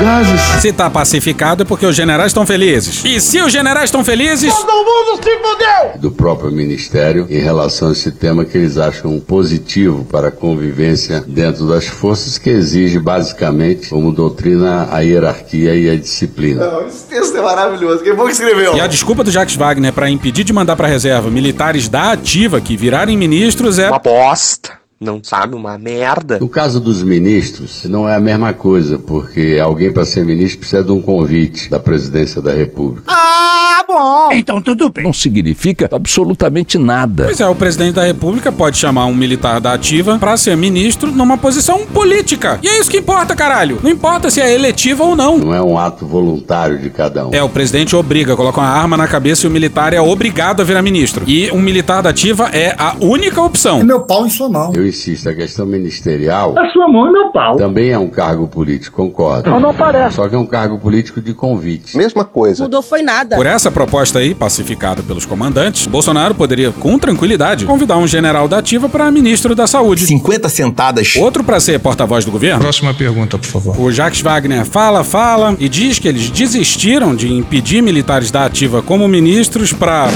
Gases. 0.00 0.40
Se 0.60 0.72
tá 0.72 0.90
pacificado 0.90 1.62
é 1.62 1.66
porque 1.66 1.86
os 1.86 1.96
generais 1.96 2.30
estão 2.30 2.44
felizes. 2.44 3.02
E 3.04 3.20
se 3.20 3.40
os 3.40 3.50
generais 3.50 3.86
estão 3.86 4.04
felizes. 4.04 4.54
Todo 4.54 4.66
mundo 4.66 5.22
se 5.22 5.30
fudeu! 5.38 5.66
do 5.98 6.10
próprio 6.10 6.50
Ministério 6.52 7.26
em 7.30 7.40
relação 7.40 7.88
a 7.88 7.92
esse 7.92 8.10
tema 8.12 8.44
que 8.44 8.58
eles 8.58 8.76
acham 8.76 9.18
positivo 9.18 10.04
para 10.04 10.28
a 10.28 10.30
convivência 10.30 11.24
dentro 11.26 11.66
das 11.66 11.86
forças, 11.86 12.38
que 12.38 12.50
exige 12.50 12.98
basicamente 12.98 13.88
como 13.88 14.12
doutrina 14.12 14.88
a 14.90 15.00
hierarquia 15.00 15.74
e 15.74 15.88
a 15.88 15.96
disciplina. 15.96 16.66
Não, 16.66 16.86
esse 16.86 17.06
texto 17.06 17.36
é 17.36 17.40
maravilhoso. 17.40 18.02
Quem 18.02 18.14
foi 18.14 18.26
que 18.26 18.32
escreveu? 18.32 18.76
E 18.76 18.80
a 18.80 18.86
desculpa 18.86 19.24
do 19.24 19.30
Jacques 19.30 19.56
Wagner 19.56 19.92
pra 19.92 20.10
impedir 20.10 20.44
de 20.44 20.52
mandar 20.52 20.76
pra 20.76 20.86
reserva 20.86 21.30
militares 21.30 21.88
da 21.88 22.12
ativa 22.12 22.60
que 22.60 22.76
virarem 22.76 23.16
ministros 23.16 23.78
é. 23.78 23.88
Uma 23.88 23.98
bosta. 23.98 24.85
Não 24.98 25.20
sabe 25.22 25.54
uma 25.54 25.76
merda. 25.76 26.38
No 26.38 26.48
caso 26.48 26.80
dos 26.80 27.02
ministros, 27.02 27.84
não 27.84 28.08
é 28.08 28.16
a 28.16 28.20
mesma 28.20 28.54
coisa, 28.54 28.98
porque 28.98 29.58
alguém 29.62 29.92
para 29.92 30.06
ser 30.06 30.24
ministro 30.24 30.60
precisa 30.60 30.82
de 30.82 30.90
um 30.90 31.02
convite 31.02 31.68
da 31.68 31.78
presidência 31.78 32.40
da 32.40 32.54
República. 32.54 33.02
Ah, 33.06 33.84
bom. 33.86 34.32
Então 34.32 34.62
tudo 34.62 34.88
bem. 34.88 35.04
Não 35.04 35.12
significa 35.12 35.86
absolutamente 35.92 36.78
nada. 36.78 37.24
Pois 37.24 37.40
é, 37.40 37.46
o 37.46 37.54
presidente 37.54 37.96
da 37.96 38.04
República 38.04 38.50
pode 38.50 38.78
chamar 38.78 39.04
um 39.04 39.14
militar 39.14 39.60
da 39.60 39.74
ativa 39.74 40.18
pra 40.18 40.34
ser 40.38 40.56
ministro 40.56 41.12
numa 41.12 41.36
posição 41.36 41.84
política. 41.84 42.58
E 42.62 42.68
é 42.68 42.80
isso 42.80 42.90
que 42.90 42.96
importa, 42.96 43.36
caralho. 43.36 43.78
Não 43.82 43.90
importa 43.90 44.30
se 44.30 44.40
é 44.40 44.54
eletiva 44.54 45.04
ou 45.04 45.14
não. 45.14 45.36
Não 45.36 45.54
é 45.54 45.60
um 45.60 45.78
ato 45.78 46.06
voluntário 46.06 46.78
de 46.78 46.88
cada 46.88 47.26
um. 47.26 47.34
É, 47.34 47.42
o 47.42 47.50
presidente 47.50 47.94
obriga, 47.94 48.34
coloca 48.34 48.62
uma 48.62 48.68
arma 48.68 48.96
na 48.96 49.06
cabeça 49.06 49.44
e 49.44 49.48
o 49.48 49.52
militar 49.52 49.92
é 49.92 50.00
obrigado 50.00 50.62
a 50.62 50.64
virar 50.64 50.80
ministro. 50.80 51.22
E 51.26 51.50
um 51.50 51.60
militar 51.60 52.02
da 52.02 52.08
ativa 52.08 52.48
é 52.50 52.74
a 52.78 52.96
única 52.98 53.42
opção. 53.42 53.84
Meu 53.84 54.00
pau 54.00 54.26
em 54.26 54.30
sua 54.30 54.48
mão. 54.48 54.72
Eu 54.74 54.85
insisto, 54.86 55.28
a 55.28 55.34
questão 55.34 55.66
ministerial 55.66 56.54
A 56.58 56.70
sua 56.70 56.88
mão 56.88 57.08
e 57.08 57.12
meu 57.12 57.30
pau. 57.30 57.56
também 57.56 57.90
é 57.90 57.98
um 57.98 58.08
cargo 58.08 58.46
político, 58.46 58.96
concordo. 58.96 59.50
Não, 59.50 59.60
não 59.60 59.74
parece. 59.74 60.16
Só 60.16 60.28
que 60.28 60.34
é 60.34 60.38
um 60.38 60.46
cargo 60.46 60.78
político 60.78 61.20
de 61.20 61.34
convite. 61.34 61.96
Mesma 61.96 62.24
coisa. 62.24 62.64
Mudou 62.64 62.82
foi 62.82 63.02
nada. 63.02 63.36
Por 63.36 63.46
essa 63.46 63.70
proposta 63.70 64.18
aí, 64.18 64.34
pacificada 64.34 65.02
pelos 65.02 65.26
comandantes, 65.26 65.86
Bolsonaro 65.86 66.34
poderia, 66.34 66.72
com 66.72 66.98
tranquilidade, 66.98 67.64
convidar 67.64 67.96
um 67.98 68.06
general 68.06 68.48
da 68.48 68.58
ativa 68.58 68.88
para 68.88 69.10
ministro 69.10 69.54
da 69.54 69.66
Saúde. 69.66 70.06
50 70.06 70.48
sentadas. 70.48 71.14
Outro 71.16 71.42
para 71.44 71.60
ser 71.60 71.78
porta-voz 71.80 72.24
do 72.24 72.30
governo. 72.30 72.60
Próxima 72.60 72.94
pergunta, 72.94 73.38
por 73.38 73.46
favor. 73.46 73.80
O 73.80 73.90
Jacques 73.92 74.20
Wagner 74.20 74.64
fala, 74.64 75.02
fala 75.04 75.56
e 75.58 75.68
diz 75.68 75.98
que 75.98 76.08
eles 76.08 76.30
desistiram 76.30 77.14
de 77.14 77.32
impedir 77.32 77.82
militares 77.82 78.30
da 78.30 78.44
ativa 78.44 78.82
como 78.82 79.06
ministros 79.08 79.72
para 79.72 80.08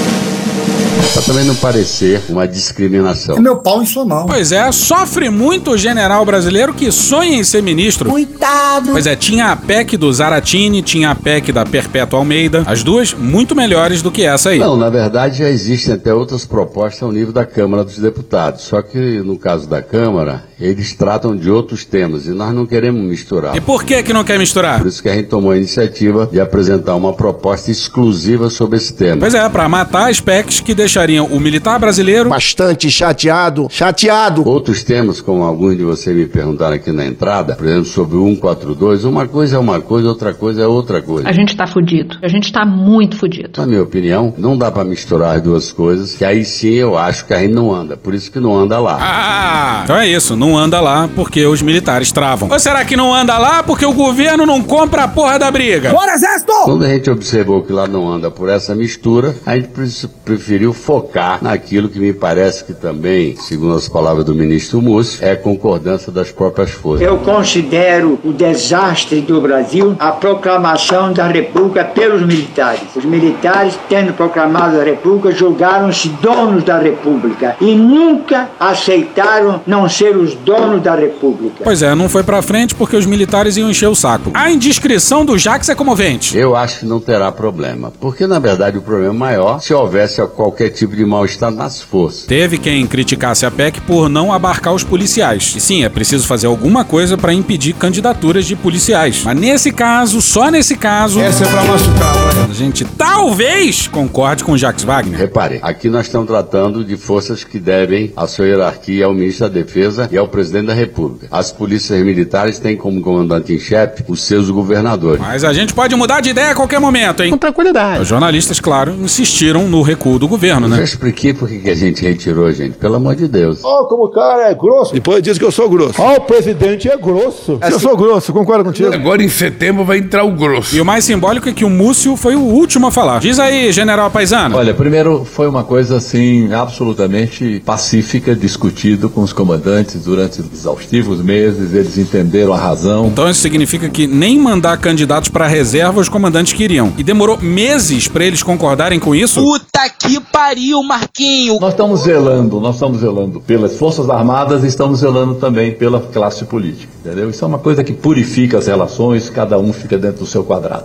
Pra 1.12 1.22
também 1.22 1.44
não 1.44 1.56
parecer 1.56 2.22
uma 2.28 2.46
discriminação. 2.46 3.40
meu 3.40 3.56
pau 3.56 3.82
em 3.82 3.86
sua 3.86 4.04
mão. 4.04 4.26
Pois 4.26 4.52
é, 4.52 4.70
sofre 4.70 5.28
muito 5.28 5.72
o 5.72 5.76
general 5.76 6.24
brasileiro 6.24 6.72
que 6.72 6.92
sonha 6.92 7.36
em 7.36 7.42
ser 7.42 7.62
ministro. 7.62 8.08
Coitado. 8.08 8.92
Pois 8.92 9.06
é, 9.06 9.16
tinha 9.16 9.46
a 9.50 9.56
PEC 9.56 9.96
do 9.96 10.12
Zaratini, 10.12 10.82
tinha 10.82 11.10
a 11.10 11.14
PEC 11.16 11.50
da 11.52 11.66
Perpétua 11.66 12.20
Almeida, 12.20 12.62
as 12.64 12.84
duas 12.84 13.12
muito 13.12 13.56
melhores 13.56 14.02
do 14.02 14.10
que 14.12 14.22
essa 14.22 14.50
aí. 14.50 14.60
Não, 14.60 14.76
na 14.76 14.88
verdade 14.88 15.38
já 15.38 15.48
existem 15.48 15.94
até 15.94 16.14
outras 16.14 16.44
propostas 16.44 17.02
ao 17.02 17.10
nível 17.10 17.32
da 17.32 17.44
Câmara 17.44 17.82
dos 17.82 17.98
Deputados. 17.98 18.62
Só 18.62 18.80
que 18.80 19.18
no 19.20 19.36
caso 19.36 19.68
da 19.68 19.82
Câmara, 19.82 20.44
eles 20.60 20.92
tratam 20.92 21.36
de 21.36 21.50
outros 21.50 21.84
temas 21.84 22.26
e 22.26 22.30
nós 22.30 22.54
não 22.54 22.66
queremos 22.66 23.02
misturar. 23.02 23.56
E 23.56 23.60
por 23.60 23.84
que 23.84 24.02
que 24.02 24.12
não 24.12 24.24
quer 24.24 24.38
misturar? 24.38 24.78
Por 24.78 24.88
isso 24.88 25.02
que 25.02 25.08
a 25.08 25.14
gente 25.14 25.28
tomou 25.28 25.50
a 25.50 25.56
iniciativa 25.56 26.28
de 26.30 26.40
apresentar 26.40 26.94
uma 26.94 27.12
proposta 27.12 27.70
exclusiva 27.70 28.50
sobre 28.50 28.76
esse 28.76 28.92
tema. 28.92 29.18
Pois 29.18 29.34
é, 29.34 29.48
pra 29.48 29.68
matar 29.68 30.10
as 30.10 30.20
PECs 30.20 30.60
que 30.60 30.74
deixariam 30.74 31.26
o 31.26 31.40
militar 31.40 31.78
brasileiro 31.78 32.30
Bastante 32.30 32.90
chateado, 32.90 33.68
chateado. 33.70 34.46
Outros 34.46 34.82
temas, 34.84 35.20
como 35.20 35.42
alguns 35.42 35.76
de 35.76 35.84
vocês 35.84 36.14
me 36.14 36.26
perguntaram 36.26 36.76
aqui 36.76 36.92
na 36.92 37.06
entrada, 37.06 37.54
por 37.54 37.66
exemplo, 37.66 37.84
sobre 37.86 38.16
o 38.16 38.26
142, 38.26 39.04
uma 39.04 39.26
coisa 39.26 39.56
é 39.56 39.58
uma 39.58 39.80
coisa, 39.80 40.08
outra 40.08 40.34
coisa 40.34 40.62
é 40.62 40.66
outra 40.66 41.00
coisa. 41.00 41.28
A 41.28 41.32
gente 41.32 41.56
tá 41.56 41.66
fudido. 41.66 42.18
A 42.22 42.28
gente 42.28 42.52
tá 42.52 42.64
muito 42.64 43.16
fudido. 43.16 43.60
Na 43.60 43.66
minha 43.66 43.82
opinião, 43.82 44.34
não 44.36 44.56
dá 44.56 44.70
pra 44.70 44.84
misturar 44.84 45.36
as 45.36 45.42
duas 45.42 45.72
coisas, 45.72 46.14
que 46.14 46.24
aí 46.24 46.44
sim 46.44 46.74
eu 46.74 46.96
acho 46.98 47.26
que 47.26 47.32
a 47.32 47.40
gente 47.40 47.54
não 47.54 47.74
anda. 47.74 47.96
Por 47.96 48.14
isso 48.14 48.30
que 48.30 48.40
não 48.40 48.56
anda 48.56 48.78
lá. 48.78 48.98
Ah, 49.00 49.80
então 49.84 49.96
é 49.96 50.06
isso, 50.08 50.36
não 50.36 50.49
anda 50.56 50.80
lá 50.80 51.08
porque 51.14 51.44
os 51.46 51.62
militares 51.62 52.12
travam. 52.12 52.48
Ou 52.50 52.58
será 52.58 52.84
que 52.84 52.96
não 52.96 53.14
anda 53.14 53.36
lá 53.38 53.62
porque 53.62 53.84
o 53.86 53.92
governo 53.92 54.44
não 54.46 54.62
compra 54.62 55.04
a 55.04 55.08
porra 55.08 55.38
da 55.38 55.50
briga? 55.50 55.90
Bora, 55.90 56.12
exército! 56.14 56.52
Quando 56.64 56.84
a 56.84 56.88
gente 56.88 57.10
observou 57.10 57.62
que 57.62 57.72
lá 57.72 57.86
não 57.86 58.08
anda 58.08 58.30
por 58.30 58.48
essa 58.48 58.74
mistura, 58.74 59.34
a 59.46 59.54
gente 59.56 59.68
pre- 59.68 59.88
preferiu 60.24 60.72
focar 60.72 61.38
naquilo 61.42 61.88
que 61.88 61.98
me 61.98 62.12
parece 62.12 62.64
que 62.64 62.72
também, 62.72 63.36
segundo 63.36 63.74
as 63.76 63.88
palavras 63.88 64.24
do 64.24 64.34
ministro 64.34 64.80
Múcio, 64.80 65.24
é 65.24 65.34
concordância 65.36 66.10
das 66.12 66.30
próprias 66.30 66.70
forças. 66.70 67.06
Eu 67.06 67.18
considero 67.18 68.18
o 68.24 68.32
desastre 68.32 69.20
do 69.20 69.40
Brasil 69.40 69.96
a 69.98 70.12
proclamação 70.12 71.12
da 71.12 71.26
República 71.26 71.84
pelos 71.84 72.22
militares. 72.26 72.82
Os 72.96 73.04
militares, 73.04 73.78
tendo 73.88 74.12
proclamado 74.12 74.78
a 74.80 74.84
República, 74.84 75.32
julgaram-se 75.32 76.08
donos 76.08 76.64
da 76.64 76.78
República 76.78 77.56
e 77.60 77.74
nunca 77.74 78.48
aceitaram 78.58 79.60
não 79.66 79.88
ser 79.88 80.16
os 80.16 80.34
donos 80.44 80.82
da 80.82 80.94
República. 80.94 81.62
Pois 81.62 81.82
é, 81.82 81.94
não 81.94 82.08
foi 82.08 82.22
pra 82.22 82.42
frente 82.42 82.74
porque 82.74 82.96
os 82.96 83.06
militares 83.06 83.56
iam 83.56 83.70
encher 83.70 83.88
o 83.88 83.94
saco. 83.94 84.30
A 84.34 84.50
indiscrição 84.50 85.24
do 85.24 85.38
Jax 85.38 85.68
é 85.68 85.74
comovente. 85.74 86.36
Eu 86.36 86.56
acho 86.56 86.80
que 86.80 86.86
não 86.86 87.00
terá 87.00 87.30
problema, 87.32 87.92
porque 88.00 88.26
na 88.26 88.38
verdade 88.38 88.78
o 88.78 88.82
problema 88.82 89.14
é 89.14 89.18
maior 89.18 89.60
se 89.60 89.72
houvesse 89.72 90.20
qualquer 90.28 90.70
tipo 90.70 90.94
de 90.96 91.04
mal-estar 91.04 91.50
nas 91.50 91.80
forças. 91.80 92.24
Teve 92.24 92.58
quem 92.58 92.86
criticasse 92.86 93.44
a 93.46 93.50
PEC 93.50 93.80
por 93.82 94.08
não 94.08 94.32
abarcar 94.32 94.74
os 94.74 94.84
policiais. 94.84 95.54
E 95.56 95.60
sim, 95.60 95.84
é 95.84 95.88
preciso 95.88 96.26
fazer 96.26 96.46
alguma 96.46 96.84
coisa 96.84 97.16
pra 97.16 97.32
impedir 97.32 97.74
candidaturas 97.74 98.46
de 98.46 98.56
policiais. 98.56 99.22
Mas 99.24 99.38
nesse 99.38 99.72
caso, 99.72 100.20
só 100.20 100.50
nesse 100.50 100.76
caso. 100.76 101.20
Essa 101.20 101.44
é 101.44 101.48
pra 101.48 101.64
machucar, 101.64 102.14
vai. 102.14 102.50
A 102.50 102.54
gente 102.54 102.84
talvez 102.84 103.86
concorde 103.88 104.44
com 104.44 104.52
o 104.52 104.58
Jax 104.58 104.82
Wagner. 104.82 105.18
Repare, 105.18 105.60
aqui 105.62 105.88
nós 105.88 106.06
estamos 106.06 106.26
tratando 106.26 106.84
de 106.84 106.96
forças 106.96 107.44
que 107.44 107.58
devem 107.58 108.12
a 108.16 108.26
sua 108.26 108.46
hierarquia 108.46 109.06
ao 109.06 109.14
ministro 109.14 109.48
da 109.48 109.54
Defesa 109.54 110.08
e 110.10 110.18
ao 110.18 110.28
presidente 110.30 110.66
da 110.66 110.74
República. 110.74 111.26
As 111.30 111.52
polícias 111.52 112.02
militares 112.02 112.58
têm 112.58 112.76
como 112.76 113.00
comandante 113.00 113.52
em 113.52 113.58
chefe 113.58 114.02
os 114.08 114.22
seus 114.22 114.50
governadores. 114.50 115.20
Mas 115.20 115.44
a 115.44 115.52
gente 115.52 115.74
pode 115.74 115.94
mudar 115.94 116.20
de 116.20 116.30
ideia 116.30 116.50
a 116.52 116.54
qualquer 116.54 116.80
momento, 116.80 117.22
hein? 117.22 117.30
Com 117.30 117.38
tranquilidade. 117.38 118.02
Os 118.02 118.08
jornalistas, 118.08 118.60
claro, 118.60 118.94
insistiram 118.94 119.68
no 119.68 119.82
recuo 119.82 120.18
do 120.18 120.26
governo, 120.28 120.68
Já 120.68 120.76
né? 120.76 120.82
expliquei 120.84 121.34
por 121.34 121.48
que 121.48 121.68
a 121.68 121.74
gente 121.74 122.02
retirou, 122.02 122.50
gente. 122.52 122.76
Pelo 122.76 122.96
amor 122.96 123.14
de 123.16 123.28
Deus. 123.28 123.60
Ó, 123.62 123.84
como 123.84 124.04
o 124.04 124.08
cara 124.08 124.50
é 124.50 124.54
grosso. 124.54 124.94
Depois 124.94 125.22
diz 125.22 125.38
que 125.38 125.44
eu 125.44 125.50
sou 125.50 125.68
grosso. 125.68 126.00
Ó, 126.00 126.16
o 126.16 126.20
presidente 126.22 126.88
é 126.88 126.96
grosso. 126.96 127.58
Eu 127.60 127.78
sou 127.78 127.96
grosso, 127.96 128.32
concordo 128.32 128.64
contigo. 128.64 128.92
Agora 128.94 129.22
em 129.22 129.28
setembro 129.28 129.84
vai 129.84 129.98
entrar 129.98 130.24
o 130.24 130.32
grosso. 130.32 130.74
E 130.74 130.80
o 130.80 130.84
mais 130.84 131.04
simbólico 131.04 131.48
é 131.48 131.52
que 131.52 131.64
o 131.64 131.70
Múcio 131.70 132.16
foi 132.16 132.36
o 132.36 132.40
último 132.40 132.86
a 132.86 132.90
falar. 132.90 133.20
Diz 133.20 133.38
aí, 133.38 133.72
general 133.72 134.10
Paisano. 134.10 134.56
Olha, 134.56 134.72
primeiro 134.74 135.24
foi 135.24 135.46
uma 135.48 135.64
coisa 135.64 135.96
assim 135.96 136.52
absolutamente 136.52 137.62
pacífica, 137.64 138.34
discutido 138.34 139.08
com 139.10 139.22
os 139.22 139.32
comandantes 139.32 140.06
durante 140.10 140.42
exaustivos 140.52 141.22
meses, 141.22 141.72
eles 141.72 141.96
entenderam 141.96 142.52
a 142.52 142.58
razão. 142.58 143.06
Então 143.06 143.30
isso 143.30 143.40
significa 143.40 143.88
que 143.88 144.08
nem 144.08 144.36
mandar 144.40 144.76
candidatos 144.78 145.28
pra 145.28 145.46
reserva 145.46 146.00
os 146.00 146.08
comandantes 146.08 146.52
queriam. 146.52 146.92
E 146.98 147.04
demorou 147.04 147.38
meses 147.40 148.08
pra 148.08 148.24
eles 148.24 148.42
concordarem 148.42 148.98
com 148.98 149.14
isso? 149.14 149.40
Puta 149.40 149.88
que 149.88 150.18
pariu, 150.20 150.82
Marquinho! 150.82 151.60
Nós 151.60 151.70
estamos 151.70 152.00
zelando, 152.00 152.60
nós 152.60 152.74
estamos 152.74 152.98
zelando 153.00 153.40
pelas 153.40 153.76
Forças 153.76 154.10
Armadas 154.10 154.64
e 154.64 154.66
estamos 154.66 154.98
zelando 154.98 155.36
também 155.36 155.72
pela 155.72 156.00
classe 156.00 156.44
política, 156.44 156.92
entendeu? 157.04 157.30
Isso 157.30 157.44
é 157.44 157.48
uma 157.48 157.60
coisa 157.60 157.84
que 157.84 157.92
purifica 157.92 158.58
as 158.58 158.66
relações, 158.66 159.30
cada 159.30 159.60
um 159.60 159.72
fica 159.72 159.96
dentro 159.96 160.24
do 160.24 160.26
seu 160.26 160.42
quadrado. 160.42 160.82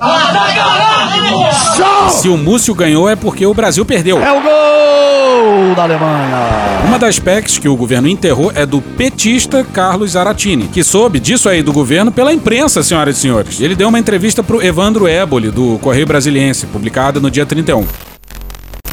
Se 2.12 2.30
o 2.30 2.38
Múcio 2.38 2.76
ganhou 2.76 3.10
é 3.10 3.16
porque 3.16 3.44
o 3.44 3.56
Brasil 3.56 3.84
perdeu. 3.86 4.20
É 4.20 4.32
o 4.32 4.42
gol 4.44 5.76
da 5.76 5.84
Alemanha. 5.84 6.76
Uma 6.88 7.00
das 7.00 7.20
PECs 7.20 7.58
que 7.58 7.68
o 7.68 7.76
governo 7.76 8.08
enterrou 8.08 8.52
é 8.56 8.66
do 8.66 8.82
petista 9.16 9.64
Carlos 9.64 10.12
Zaratini, 10.12 10.68
que 10.68 10.84
soube 10.84 11.22
disso 11.22 11.48
aí 11.48 11.64
do 11.64 11.72
governo 11.72 12.12
pela 12.12 12.34
imprensa, 12.34 12.84
senhoras 12.84 13.18
e 13.18 13.22
senhores. 13.22 13.62
Ele 13.62 13.74
deu 13.74 13.88
uma 13.88 13.98
entrevista 13.98 14.44
pro 14.44 14.62
Evandro 14.62 15.08
Éboli, 15.08 15.50
do 15.50 15.80
Correio 15.80 16.06
Brasiliense, 16.06 16.68
publicada 16.68 17.18
no 17.18 17.32
dia 17.32 17.46
31. 17.46 17.88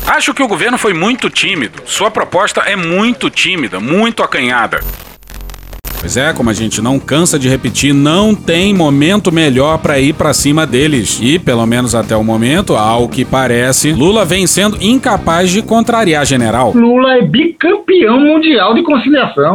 Acho 0.07 0.33
que 0.33 0.43
o 0.43 0.47
governo 0.47 0.79
foi 0.79 0.95
muito 0.95 1.29
tímido. 1.29 1.83
Sua 1.85 2.09
proposta 2.09 2.61
é 2.61 2.77
muito 2.77 3.29
tímida, 3.29 3.81
muito 3.81 4.23
acanhada. 4.23 4.81
Pois 5.99 6.17
é, 6.17 6.33
como 6.33 6.51
a 6.51 6.55
gente 6.55 6.81
não 6.81 7.01
cansa 7.01 7.37
de 7.37 7.49
repetir, 7.49 7.93
não 7.93 8.33
tem 8.33 8.73
momento 8.73 9.33
melhor 9.33 9.79
pra 9.79 9.99
ir 9.99 10.13
pra 10.13 10.33
cima 10.33 10.65
deles. 10.65 11.19
E, 11.21 11.39
pelo 11.39 11.67
menos 11.67 11.97
até 11.97 12.17
o 12.17 12.23
momento, 12.23 12.77
ao 12.77 13.09
que 13.09 13.25
parece, 13.25 13.93
Lula 13.93 14.25
vem 14.25 14.47
sendo 14.47 14.79
incapaz 14.81 15.51
de 15.51 15.63
contrariar 15.63 16.25
general. 16.25 16.73
Lula 16.75 17.19
é 17.19 17.23
bicampeão 17.23 18.21
mundial 18.21 18.75
de 18.75 18.83
conciliação. 18.83 19.55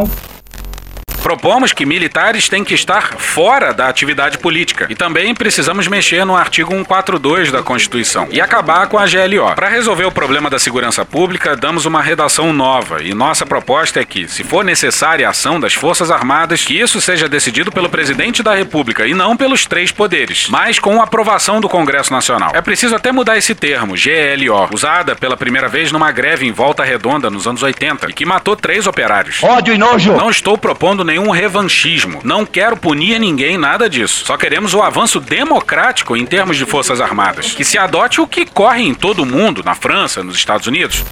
Propomos 1.28 1.74
que 1.74 1.84
militares 1.84 2.48
têm 2.48 2.64
que 2.64 2.72
estar 2.72 3.18
fora 3.18 3.74
da 3.74 3.86
atividade 3.86 4.38
política. 4.38 4.86
E 4.88 4.94
também 4.94 5.34
precisamos 5.34 5.86
mexer 5.86 6.24
no 6.24 6.34
artigo 6.34 6.70
142 6.70 7.52
da 7.52 7.62
Constituição 7.62 8.26
e 8.30 8.40
acabar 8.40 8.86
com 8.86 8.98
a 8.98 9.04
GLO. 9.04 9.54
Para 9.54 9.68
resolver 9.68 10.06
o 10.06 10.10
problema 10.10 10.48
da 10.48 10.58
segurança 10.58 11.04
pública, 11.04 11.54
damos 11.54 11.84
uma 11.84 12.00
redação 12.00 12.50
nova. 12.50 13.02
E 13.02 13.12
nossa 13.12 13.44
proposta 13.44 14.00
é 14.00 14.06
que, 14.06 14.26
se 14.26 14.42
for 14.42 14.64
necessária 14.64 15.26
a 15.26 15.30
ação 15.32 15.60
das 15.60 15.74
Forças 15.74 16.10
Armadas, 16.10 16.64
que 16.64 16.80
isso 16.80 16.98
seja 16.98 17.28
decidido 17.28 17.70
pelo 17.70 17.90
presidente 17.90 18.42
da 18.42 18.54
República 18.54 19.06
e 19.06 19.12
não 19.12 19.36
pelos 19.36 19.66
três 19.66 19.92
poderes, 19.92 20.46
mas 20.48 20.78
com 20.78 21.02
aprovação 21.02 21.60
do 21.60 21.68
Congresso 21.68 22.10
Nacional. 22.10 22.52
É 22.54 22.62
preciso 22.62 22.96
até 22.96 23.12
mudar 23.12 23.36
esse 23.36 23.54
termo, 23.54 23.92
GLO, 23.92 24.70
usada 24.72 25.14
pela 25.14 25.36
primeira 25.36 25.68
vez 25.68 25.92
numa 25.92 26.10
greve 26.10 26.46
em 26.46 26.52
Volta 26.52 26.82
Redonda 26.82 27.28
nos 27.28 27.46
anos 27.46 27.62
80 27.62 28.08
e 28.08 28.14
que 28.14 28.24
matou 28.24 28.56
três 28.56 28.86
operários. 28.86 29.42
Ódio 29.42 29.74
e 29.74 29.76
nojo! 29.76 30.16
Não 30.16 30.30
estou 30.30 30.56
propondo 30.56 31.04
nenhum 31.04 31.17
revanchismo. 31.30 32.20
Não 32.22 32.46
quero 32.46 32.76
punir 32.76 33.18
ninguém, 33.18 33.58
nada 33.58 33.88
disso. 33.88 34.24
Só 34.24 34.36
queremos 34.36 34.74
o 34.74 34.82
avanço 34.82 35.20
democrático 35.20 36.16
em 36.16 36.24
termos 36.24 36.56
de 36.56 36.64
Forças 36.64 37.00
Armadas. 37.00 37.52
Que 37.52 37.64
se 37.64 37.76
adote 37.76 38.20
o 38.20 38.26
que 38.26 38.46
corre 38.46 38.82
em 38.82 38.94
todo 38.94 39.22
o 39.22 39.26
mundo, 39.26 39.62
na 39.64 39.74
França, 39.74 40.22
nos 40.22 40.36
Estados 40.36 40.66
Unidos. 40.66 41.04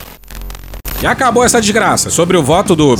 E 1.02 1.06
acabou 1.06 1.44
essa 1.44 1.60
desgraça 1.60 2.08
sobre 2.10 2.36
o 2.36 2.42
voto 2.42 2.74
do. 2.74 2.94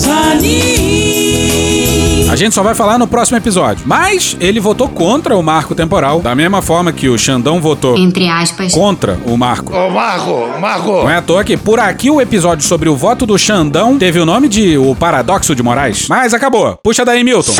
A 2.28 2.34
gente 2.34 2.54
só 2.54 2.62
vai 2.62 2.74
falar 2.74 2.98
no 2.98 3.06
próximo 3.06 3.38
episódio. 3.38 3.84
Mas 3.86 4.36
ele 4.40 4.58
votou 4.58 4.88
contra 4.88 5.36
o 5.36 5.42
marco 5.42 5.74
temporal, 5.76 6.20
da 6.20 6.34
mesma 6.34 6.60
forma 6.60 6.92
que 6.92 7.08
o 7.08 7.16
Xandão 7.16 7.60
votou 7.60 7.96
Entre 7.96 8.28
aspas. 8.28 8.72
contra 8.72 9.16
o 9.24 9.36
marco. 9.36 9.72
Ô, 9.72 9.90
Marco, 9.90 10.60
Marco. 10.60 10.90
Não 10.90 11.10
é 11.10 11.16
à 11.16 11.22
toa 11.22 11.44
que 11.44 11.56
por 11.56 11.78
aqui 11.78 12.10
o 12.10 12.20
episódio 12.20 12.66
sobre 12.66 12.88
o 12.88 12.96
voto 12.96 13.24
do 13.26 13.38
Xandão 13.38 13.96
teve 13.96 14.18
o 14.18 14.26
nome 14.26 14.48
de 14.48 14.76
O 14.76 14.94
Paradoxo 14.96 15.54
de 15.54 15.62
Moraes. 15.62 16.08
Mas 16.08 16.34
acabou. 16.34 16.76
Puxa 16.82 17.04
daí, 17.04 17.22
Milton. 17.22 17.52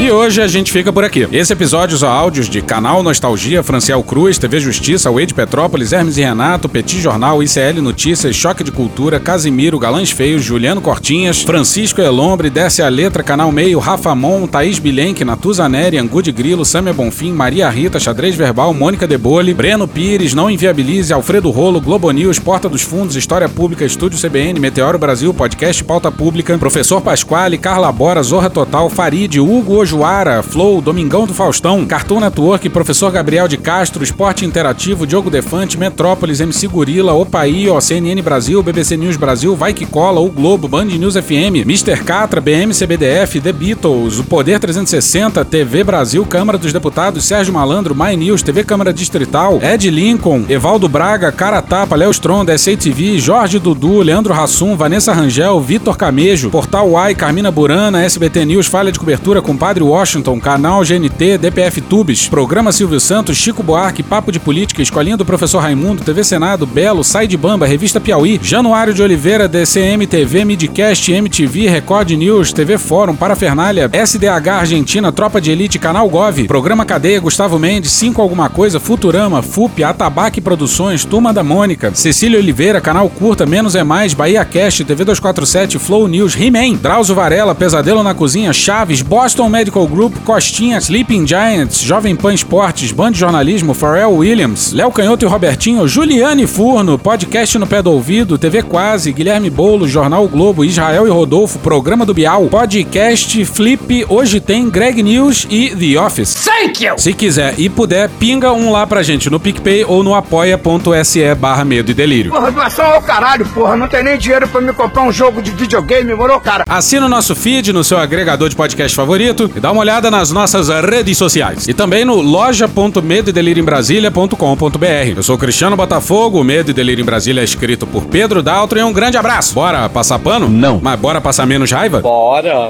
E 0.00 0.10
hoje 0.10 0.40
a 0.40 0.46
gente 0.46 0.72
fica 0.72 0.92
por 0.92 1.04
aqui. 1.04 1.28
Esse 1.30 1.52
episódio 1.52 1.94
usa 1.94 2.08
áudios 2.08 2.48
de 2.48 2.62
Canal 2.62 3.02
Nostalgia, 3.02 3.62
Franciel 3.62 4.02
Cruz, 4.02 4.38
TV 4.38 4.60
Justiça, 4.60 5.10
Wade 5.10 5.34
Petrópolis, 5.34 5.92
Hermes 5.92 6.16
e 6.16 6.22
Renato, 6.22 6.68
Petit 6.68 7.00
Jornal, 7.00 7.42
ICL 7.42 7.82
Notícias, 7.82 8.34
Choque 8.34 8.64
de 8.64 8.72
Cultura, 8.72 9.20
Casimiro, 9.20 9.78
Galãs 9.78 10.10
Feios, 10.10 10.42
Juliano 10.42 10.80
Cortinhas, 10.80 11.33
Dias, 11.34 11.42
Francisco 11.42 12.00
Elombre, 12.00 12.48
Desce 12.48 12.82
a 12.82 12.88
Letra, 12.88 13.22
Canal 13.22 13.50
Meio, 13.50 13.78
Rafa 13.80 14.14
Mon, 14.14 14.46
Thaís 14.46 14.78
Bilenque, 14.78 15.24
Natuza 15.24 15.68
Neri, 15.68 15.98
Angude 15.98 16.30
Grilo, 16.30 16.64
Samia 16.64 16.92
Bonfim, 16.92 17.32
Maria 17.32 17.68
Rita, 17.68 17.98
Xadrez 17.98 18.36
Verbal, 18.36 18.72
Mônica 18.72 19.06
Debole, 19.06 19.52
Breno 19.52 19.88
Pires, 19.88 20.34
Não 20.34 20.50
Inviabilize, 20.50 21.12
Alfredo 21.12 21.50
Rolo, 21.50 21.80
Globo 21.80 22.10
News, 22.12 22.38
Porta 22.38 22.68
dos 22.68 22.82
Fundos, 22.82 23.16
História 23.16 23.48
Pública, 23.48 23.84
Estúdio 23.84 24.18
CBN, 24.18 24.60
Meteoro 24.60 24.98
Brasil, 24.98 25.34
Podcast 25.34 25.82
Pauta 25.82 26.10
Pública, 26.10 26.56
Professor 26.58 27.00
Pasquale, 27.00 27.58
Carla 27.58 27.90
Bora, 27.90 28.22
Zorra 28.22 28.50
Total, 28.50 28.88
Farid, 28.88 29.40
Hugo 29.40 29.76
Ojuara, 29.78 30.42
Flow, 30.42 30.80
Domingão 30.80 31.26
do 31.26 31.34
Faustão, 31.34 31.84
Cartoon 31.84 32.20
Network, 32.20 32.68
Professor 32.68 33.10
Gabriel 33.10 33.48
de 33.48 33.56
Castro, 33.56 34.04
Esporte 34.04 34.44
Interativo, 34.44 35.06
Diogo 35.06 35.30
Defante, 35.30 35.78
Metrópolis, 35.78 36.40
MC 36.40 36.68
Gorila, 36.68 37.12
Opaí, 37.12 37.66
CNN 37.80 38.22
Brasil, 38.22 38.62
BBC 38.62 38.96
News 38.96 39.16
Brasil, 39.16 39.56
Vai 39.56 39.72
Que 39.72 39.86
Cola, 39.86 40.20
O 40.20 40.30
Globo, 40.30 40.68
Band 40.68 40.84
News 40.84 41.16
FM, 41.24 41.64
Mr. 41.64 42.04
Catra, 42.04 42.38
BM 42.38 42.74
CBDF, 42.74 43.40
The 43.40 43.50
Beatles, 43.50 44.18
O 44.18 44.24
Poder 44.24 44.58
360, 44.60 45.42
TV 45.46 45.82
Brasil, 45.82 46.24
Câmara 46.26 46.58
dos 46.58 46.70
Deputados, 46.70 47.24
Sérgio 47.24 47.54
Malandro, 47.54 47.94
My 47.94 48.14
News, 48.14 48.42
TV 48.42 48.62
Câmara 48.62 48.92
Distrital, 48.92 49.58
Ed 49.62 49.90
Lincoln, 49.90 50.44
Evaldo 50.50 50.86
Braga, 50.86 51.32
Cara 51.32 51.62
Tapa, 51.62 51.96
Léo 51.96 52.10
Stronda, 52.10 52.56
SATV, 52.56 53.18
Jorge 53.18 53.58
Dudu, 53.58 54.02
Leandro 54.02 54.34
Hassum, 54.34 54.76
Vanessa 54.76 55.14
Rangel, 55.14 55.58
Vitor 55.62 55.96
Camejo, 55.96 56.50
Portal 56.50 56.90
Y, 57.10 57.14
Carmina 57.14 57.50
Burana, 57.50 58.04
SBT 58.04 58.44
News, 58.44 58.66
Falha 58.66 58.92
de 58.92 58.98
Cobertura 58.98 59.40
com 59.40 59.56
Padre 59.56 59.82
Washington, 59.82 60.38
Canal 60.38 60.82
GNT, 60.84 61.38
DPF 61.38 61.80
Tubes, 61.80 62.28
Programa 62.28 62.70
Silvio 62.70 63.00
Santos, 63.00 63.38
Chico 63.38 63.62
Buarque, 63.62 64.02
Papo 64.02 64.30
de 64.30 64.38
Política, 64.38 64.82
Escolinha 64.82 65.16
do 65.16 65.24
Professor 65.24 65.62
Raimundo, 65.62 66.04
TV 66.04 66.22
Senado, 66.22 66.66
Belo, 66.66 67.02
Sai 67.02 67.26
de 67.26 67.38
Bamba, 67.38 67.64
Revista 67.64 67.98
Piauí, 67.98 68.38
Januário 68.42 68.92
de 68.92 69.02
Oliveira, 69.02 69.48
DCM 69.48 70.06
TV, 70.06 70.44
Midcast, 70.44 71.13
MTV, 71.14 71.68
Record 71.68 72.10
News, 72.10 72.52
TV 72.52 72.76
Fórum, 72.78 73.14
Parafernália, 73.14 73.90
SDH 73.92 74.48
Argentina, 74.48 75.12
Tropa 75.12 75.40
de 75.40 75.50
Elite, 75.50 75.78
Canal 75.78 76.08
Gov, 76.08 76.44
Programa 76.46 76.84
Cadeia, 76.84 77.20
Gustavo 77.20 77.58
Mendes, 77.58 77.90
5 77.92 78.20
Alguma 78.20 78.48
Coisa, 78.48 78.80
Futurama, 78.80 79.42
FUP, 79.42 79.82
Atabaque 79.84 80.40
Produções, 80.40 81.04
Turma 81.04 81.32
da 81.32 81.44
Mônica, 81.44 81.94
Cecília 81.94 82.38
Oliveira, 82.38 82.80
Canal 82.80 83.08
Curta, 83.08 83.46
Menos 83.46 83.74
é 83.74 83.84
Mais, 83.84 84.14
Bahia 84.14 84.44
Cast, 84.44 84.84
TV 84.84 85.04
247, 85.04 85.78
Flow 85.78 86.08
News, 86.08 86.34
He-Man, 86.34 86.74
Drauzio 86.74 87.14
Varela, 87.14 87.54
Pesadelo 87.54 88.02
na 88.02 88.14
Cozinha, 88.14 88.52
Chaves, 88.52 89.02
Boston 89.02 89.48
Medical 89.48 89.86
Group, 89.86 90.18
Costinha, 90.24 90.80
Sleeping 90.80 91.26
Giants, 91.26 91.80
Jovem 91.80 92.16
Pan 92.16 92.34
Esportes, 92.34 92.92
Band 92.92 93.12
de 93.12 93.18
Jornalismo, 93.18 93.74
Pharrell 93.74 94.12
Williams, 94.16 94.72
Léo 94.72 94.90
Canhoto 94.90 95.24
e 95.24 95.28
Robertinho, 95.28 95.86
Juliane 95.86 96.46
Furno, 96.46 96.98
Podcast 96.98 97.58
no 97.58 97.66
Pé 97.66 97.82
do 97.82 97.92
Ouvido, 97.92 98.38
TV 98.38 98.62
Quase, 98.62 99.12
Guilherme 99.12 99.50
Boulos, 99.50 99.90
Jornal 99.90 100.26
Globo, 100.28 100.64
Israel 100.64 101.03
e 101.06 101.10
Rodolfo, 101.10 101.58
Programa 101.58 102.04
do 102.04 102.14
Bial, 102.14 102.46
Podcast, 102.46 103.44
Flip, 103.44 104.04
Hoje 104.08 104.40
Tem, 104.40 104.68
Greg 104.68 105.02
News 105.02 105.46
e 105.50 105.70
The 105.70 106.00
Office. 106.00 106.44
Thank 106.44 106.84
you! 106.84 106.98
Se 106.98 107.12
quiser 107.12 107.54
e 107.58 107.68
puder, 107.68 108.08
pinga 108.18 108.52
um 108.52 108.70
lá 108.70 108.86
pra 108.86 109.02
gente 109.02 109.30
no 109.30 109.40
PicPay 109.40 109.84
ou 109.84 110.02
no 110.02 110.14
apoia.se 110.14 111.34
barra 111.34 111.64
medo 111.64 111.90
e 111.90 111.94
delírio. 111.94 112.30
Porra, 112.30 112.50
doação 112.50 112.86
ao 112.86 113.02
caralho, 113.02 113.44
porra. 113.46 113.76
Não 113.76 113.88
tem 113.88 114.02
nem 114.02 114.18
dinheiro 114.18 114.48
pra 114.48 114.60
me 114.60 114.72
comprar 114.72 115.02
um 115.02 115.12
jogo 115.12 115.42
de 115.42 115.50
videogame, 115.50 116.14
moro, 116.14 116.38
cara? 116.40 116.64
Assina 116.68 117.06
o 117.06 117.08
nosso 117.08 117.34
feed 117.34 117.72
no 117.72 117.82
seu 117.84 117.98
agregador 117.98 118.48
de 118.48 118.56
podcast 118.56 118.96
favorito 118.96 119.50
e 119.54 119.60
dá 119.60 119.70
uma 119.72 119.80
olhada 119.80 120.10
nas 120.10 120.30
nossas 120.30 120.68
redes 120.68 121.18
sociais. 121.18 121.68
E 121.68 121.74
também 121.74 122.04
no 122.04 122.20
loja.medoedelirioembrasilha.com.br. 122.20 125.16
Eu 125.16 125.22
sou 125.22 125.38
Cristiano 125.38 125.76
Botafogo, 125.76 126.40
o 126.40 126.44
Medo 126.44 126.70
e 126.70 126.74
Delírio 126.74 127.02
em 127.02 127.04
Brasília 127.04 127.40
é 127.40 127.44
escrito 127.44 127.86
por 127.86 128.04
Pedro 128.06 128.42
Daltro 128.42 128.78
e 128.78 128.82
um 128.82 128.92
grande 128.92 129.16
abraço. 129.16 129.54
Bora 129.54 129.88
passar 129.88 130.18
pano? 130.18 130.48
Não. 130.48 130.80
Mas 130.82 130.93
bora 130.96 131.20
passar 131.20 131.46
menos 131.46 131.70
raiva? 131.70 132.00
Bora. 132.00 132.68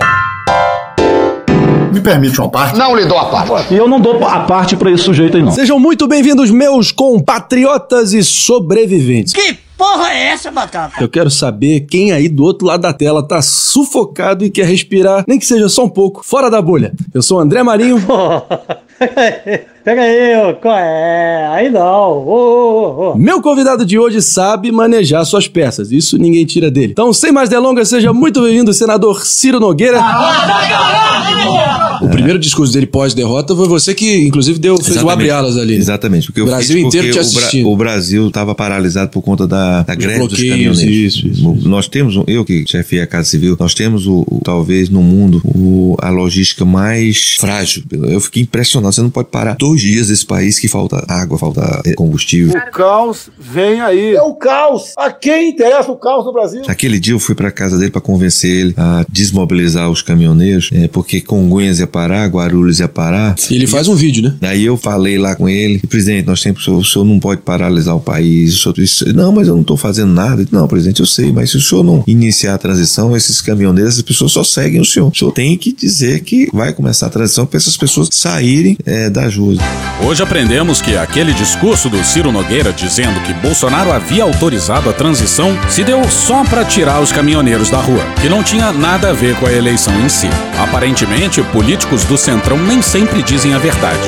Me 1.92 2.00
permite 2.00 2.40
uma 2.40 2.48
parte? 2.48 2.76
Não 2.76 2.96
lhe 2.96 3.04
dou 3.06 3.18
a 3.18 3.26
parte. 3.26 3.72
E 3.72 3.76
eu 3.76 3.86
não 3.86 4.00
dou 4.00 4.24
a 4.26 4.40
parte 4.40 4.76
pra 4.76 4.90
esse 4.90 5.04
sujeito 5.04 5.36
aí, 5.36 5.42
não. 5.42 5.52
Sejam 5.52 5.78
muito 5.78 6.08
bem-vindos, 6.08 6.50
meus 6.50 6.90
compatriotas 6.90 8.12
e 8.12 8.24
sobreviventes. 8.24 9.32
Que 9.32 9.56
porra 9.76 10.10
é 10.10 10.28
essa, 10.28 10.50
Batata? 10.50 11.00
Eu 11.00 11.08
quero 11.08 11.30
saber 11.30 11.80
quem 11.82 12.12
aí 12.12 12.28
do 12.28 12.42
outro 12.42 12.66
lado 12.66 12.80
da 12.80 12.92
tela 12.92 13.22
tá 13.22 13.40
sufocado 13.40 14.44
e 14.44 14.50
quer 14.50 14.66
respirar, 14.66 15.24
nem 15.28 15.38
que 15.38 15.46
seja 15.46 15.68
só 15.68 15.84
um 15.84 15.88
pouco, 15.88 16.24
fora 16.24 16.50
da 16.50 16.60
bolha. 16.60 16.92
Eu 17.12 17.22
sou 17.22 17.38
o 17.38 17.40
André 17.40 17.62
Marinho. 17.62 18.02
Pega 19.84 20.00
aí, 20.00 20.34
ô, 20.38 20.54
qual 20.54 20.78
é? 20.78 21.46
Aí 21.52 21.68
não. 21.70 22.12
Ô, 22.12 22.24
ô, 22.26 23.10
ô. 23.10 23.14
Meu 23.16 23.42
convidado 23.42 23.84
de 23.84 23.98
hoje 23.98 24.22
sabe 24.22 24.72
manejar 24.72 25.22
suas 25.26 25.46
peças, 25.46 25.92
isso 25.92 26.16
ninguém 26.16 26.46
tira 26.46 26.70
dele. 26.70 26.92
Então, 26.92 27.12
sem 27.12 27.30
mais 27.30 27.50
delongas, 27.50 27.90
seja 27.90 28.10
muito 28.10 28.40
bem-vindo, 28.40 28.72
senador 28.72 29.26
Ciro 29.26 29.60
Nogueira. 29.60 30.00
O 32.02 32.08
primeiro 32.08 32.38
discurso 32.38 32.72
dele 32.72 32.86
pós-derrota 32.86 33.54
foi 33.54 33.68
você 33.68 33.94
que, 33.94 34.24
inclusive, 34.26 34.58
deu, 34.58 34.76
fez 34.82 35.02
o 35.02 35.08
abre-alas 35.10 35.56
ali. 35.56 35.74
Exatamente, 35.76 36.26
porque 36.26 36.40
o 36.40 36.42
eu 36.42 36.46
Brasil 36.46 36.76
fiz 36.76 36.84
inteiro 36.86 37.06
te 37.08 37.12
porque 37.14 37.28
o 37.28 37.32
Bra- 37.32 37.40
assistindo. 37.42 37.68
O, 37.70 37.76
Brasil 37.76 38.28
estava 38.28 38.54
paralisado 38.54 39.10
por 39.10 39.22
conta 39.22 39.46
da, 39.46 39.82
da 39.82 39.94
greve 39.94 40.26
dos 40.26 40.42
caminhoneiros. 40.42 41.22
isso, 41.24 41.68
Nós 41.68 41.88
temos, 41.88 42.18
eu 42.26 42.44
que 42.44 42.64
chefiei 42.66 43.02
a 43.02 43.06
Casa 43.06 43.28
Civil, 43.28 43.56
nós 43.58 43.74
temos 43.74 44.06
o, 44.06 44.24
o- 44.30 44.40
talvez 44.44 44.88
no 44.88 45.02
mundo 45.02 45.40
o- 45.44 45.96
a 46.00 46.10
logística 46.10 46.64
mais 46.64 47.36
frágil. 47.38 47.82
Eu 47.92 48.20
fiquei 48.20 48.42
impressionado. 48.42 48.94
Você 48.94 49.02
não 49.02 49.10
pode 49.10 49.28
parar 49.28 49.56
dois 49.56 49.80
dias 49.80 50.08
nesse 50.08 50.24
país 50.26 50.58
que 50.58 50.68
falta 50.68 51.04
água, 51.08 51.38
falta 51.38 51.82
eh, 51.84 51.94
combustível. 51.94 52.54
O 52.56 52.70
caos 52.72 53.28
vem 53.38 53.80
aí. 53.80 54.14
É 54.14 54.22
o 54.22 54.34
caos. 54.34 54.92
A 54.96 55.10
quem 55.10 55.50
interessa 55.50 55.90
o 55.90 55.96
caos 55.96 56.24
no 56.24 56.32
Brasil? 56.32 56.62
Aquele 56.66 56.98
dia 56.98 57.14
eu 57.14 57.18
fui 57.18 57.34
pra 57.34 57.50
casa 57.50 57.78
dele 57.78 57.90
pra 57.90 58.00
convencer 58.00 58.50
ele 58.50 58.74
a 58.76 59.04
desmobilizar 59.08 59.90
os 59.90 60.02
caminhoneiros, 60.02 60.70
é, 60.72 60.88
porque 60.88 61.20
Congonhas 61.20 61.80
ia 61.84 61.86
parar, 61.86 62.26
Guarulhos 62.26 62.80
ia 62.80 62.88
parar. 62.88 63.34
E 63.50 63.54
ele 63.54 63.66
faz 63.66 63.88
um 63.88 63.94
vídeo, 63.94 64.22
né? 64.22 64.34
Daí 64.40 64.64
eu 64.64 64.76
falei 64.76 65.18
lá 65.18 65.34
com 65.34 65.48
ele, 65.48 65.78
presidente, 65.78 66.26
nós 66.26 66.40
temos, 66.42 66.62
o 66.62 66.64
senhor, 66.64 66.78
o 66.78 66.84
senhor 66.84 67.04
não 67.04 67.20
pode 67.20 67.42
paralisar 67.42 67.94
o 67.94 68.00
país. 68.00 68.54
O 68.54 68.62
senhor 68.62 68.74
disse, 68.74 69.12
não, 69.12 69.32
mas 69.32 69.48
eu 69.48 69.54
não 69.54 69.62
estou 69.62 69.76
fazendo 69.76 70.12
nada. 70.12 70.46
Não, 70.50 70.66
presidente, 70.66 71.00
eu 71.00 71.06
sei, 71.06 71.32
mas 71.32 71.50
se 71.50 71.56
o 71.56 71.60
senhor 71.60 71.84
não 71.84 72.02
iniciar 72.06 72.54
a 72.54 72.58
transição, 72.58 73.16
esses 73.16 73.40
caminhoneiros, 73.40 73.96
as 73.96 74.02
pessoas 74.02 74.32
só 74.32 74.42
seguem 74.42 74.80
o 74.80 74.84
senhor. 74.84 75.10
O 75.10 75.16
senhor 75.16 75.32
tem 75.32 75.56
que 75.56 75.72
dizer 75.72 76.20
que 76.20 76.48
vai 76.52 76.72
começar 76.72 77.06
a 77.06 77.10
transição 77.10 77.46
para 77.46 77.58
essas 77.58 77.76
pessoas 77.76 78.08
saírem 78.12 78.76
é, 78.84 79.10
das 79.10 79.36
ruas. 79.36 79.58
Hoje 80.02 80.22
aprendemos 80.22 80.80
que 80.80 80.96
aquele 80.96 81.32
discurso 81.32 81.88
do 81.88 82.02
Ciro 82.04 82.32
Nogueira 82.32 82.72
dizendo 82.72 83.20
que 83.20 83.32
Bolsonaro 83.34 83.92
havia 83.92 84.24
autorizado 84.24 84.88
a 84.88 84.92
transição 84.92 85.56
se 85.68 85.84
deu 85.84 86.02
só 86.08 86.44
para 86.44 86.64
tirar 86.64 87.00
os 87.00 87.12
caminhoneiros 87.12 87.70
da 87.70 87.78
rua, 87.78 88.04
que 88.20 88.28
não 88.28 88.42
tinha 88.42 88.72
nada 88.72 89.10
a 89.10 89.12
ver 89.12 89.36
com 89.36 89.46
a 89.46 89.52
eleição 89.52 89.94
em 90.04 90.08
si. 90.08 90.28
Aparentemente, 90.58 91.42
políticos 91.52 91.73
do 92.06 92.16
Centrão 92.16 92.56
nem 92.56 92.80
sempre 92.80 93.20
dizem 93.22 93.52
a 93.52 93.58
verdade. 93.58 93.98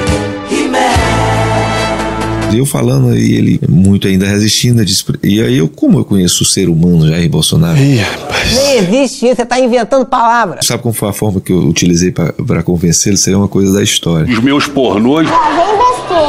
E 2.52 2.58
eu 2.58 2.64
falando 2.64 3.14
e 3.14 3.34
ele 3.34 3.60
muito 3.68 4.06
ainda 4.06 4.24
resistindo. 4.24 4.84
disse, 4.84 5.04
E 5.22 5.42
aí 5.42 5.58
eu, 5.58 5.68
como 5.68 5.98
eu 5.98 6.04
conheço 6.04 6.44
o 6.44 6.46
ser 6.46 6.68
humano 6.68 7.08
Jair 7.08 7.28
Bolsonaro? 7.28 7.76
Nem 7.76 8.78
existe 8.78 9.26
isso, 9.26 9.36
você 9.36 9.44
tá 9.44 9.58
inventando 9.58 10.06
palavras. 10.06 10.64
Sabe 10.64 10.82
como 10.82 10.94
foi 10.94 11.08
a 11.08 11.12
forma 11.12 11.40
que 11.40 11.52
eu 11.52 11.58
utilizei 11.58 12.12
para 12.12 12.62
convencê-lo? 12.62 13.16
Isso 13.16 13.28
aí 13.28 13.34
é 13.34 13.38
uma 13.38 13.48
coisa 13.48 13.72
da 13.72 13.82
história. 13.82 14.32
Os 14.32 14.40
meus 14.40 14.68
pornôs. 14.68 15.28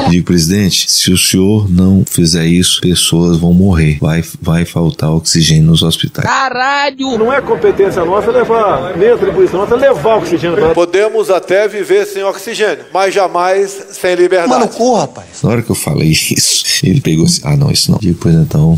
Digo, 0.09 0.25
presidente, 0.25 0.89
se 0.89 1.11
o 1.11 1.17
senhor 1.17 1.69
não 1.69 2.03
fizer 2.05 2.45
isso, 2.45 2.81
pessoas 2.81 3.37
vão 3.37 3.53
morrer. 3.53 3.97
Vai, 3.99 4.23
vai 4.41 4.65
faltar 4.65 5.11
oxigênio 5.11 5.65
nos 5.65 5.83
hospitais. 5.83 6.27
Caralho! 6.27 7.17
Não 7.17 7.31
é 7.31 7.41
competência 7.41 8.03
nossa 8.05 8.31
levar, 8.31 8.95
nem 8.97 9.09
atribuição 9.09 9.61
nossa 9.61 9.75
levar 9.75 10.17
oxigênio 10.17 10.57
pra 10.57 10.73
Podemos 10.73 11.29
até 11.29 11.67
viver 11.67 12.05
sem 12.05 12.23
oxigênio, 12.23 12.85
mas 12.93 13.13
jamais 13.13 13.87
sem 13.91 14.15
liberdade. 14.15 14.49
Mano, 14.49 14.67
cu, 14.67 14.95
rapaz. 14.95 15.41
Na 15.43 15.49
hora 15.49 15.61
que 15.61 15.69
eu 15.69 15.75
falei 15.75 16.09
isso, 16.31 16.65
ele 16.83 17.01
pegou 17.01 17.25
assim: 17.25 17.41
ah, 17.43 17.55
não, 17.55 17.71
isso 17.71 17.91
não. 17.91 17.99
Digo, 17.99 18.17
pois 18.21 18.35
então, 18.35 18.77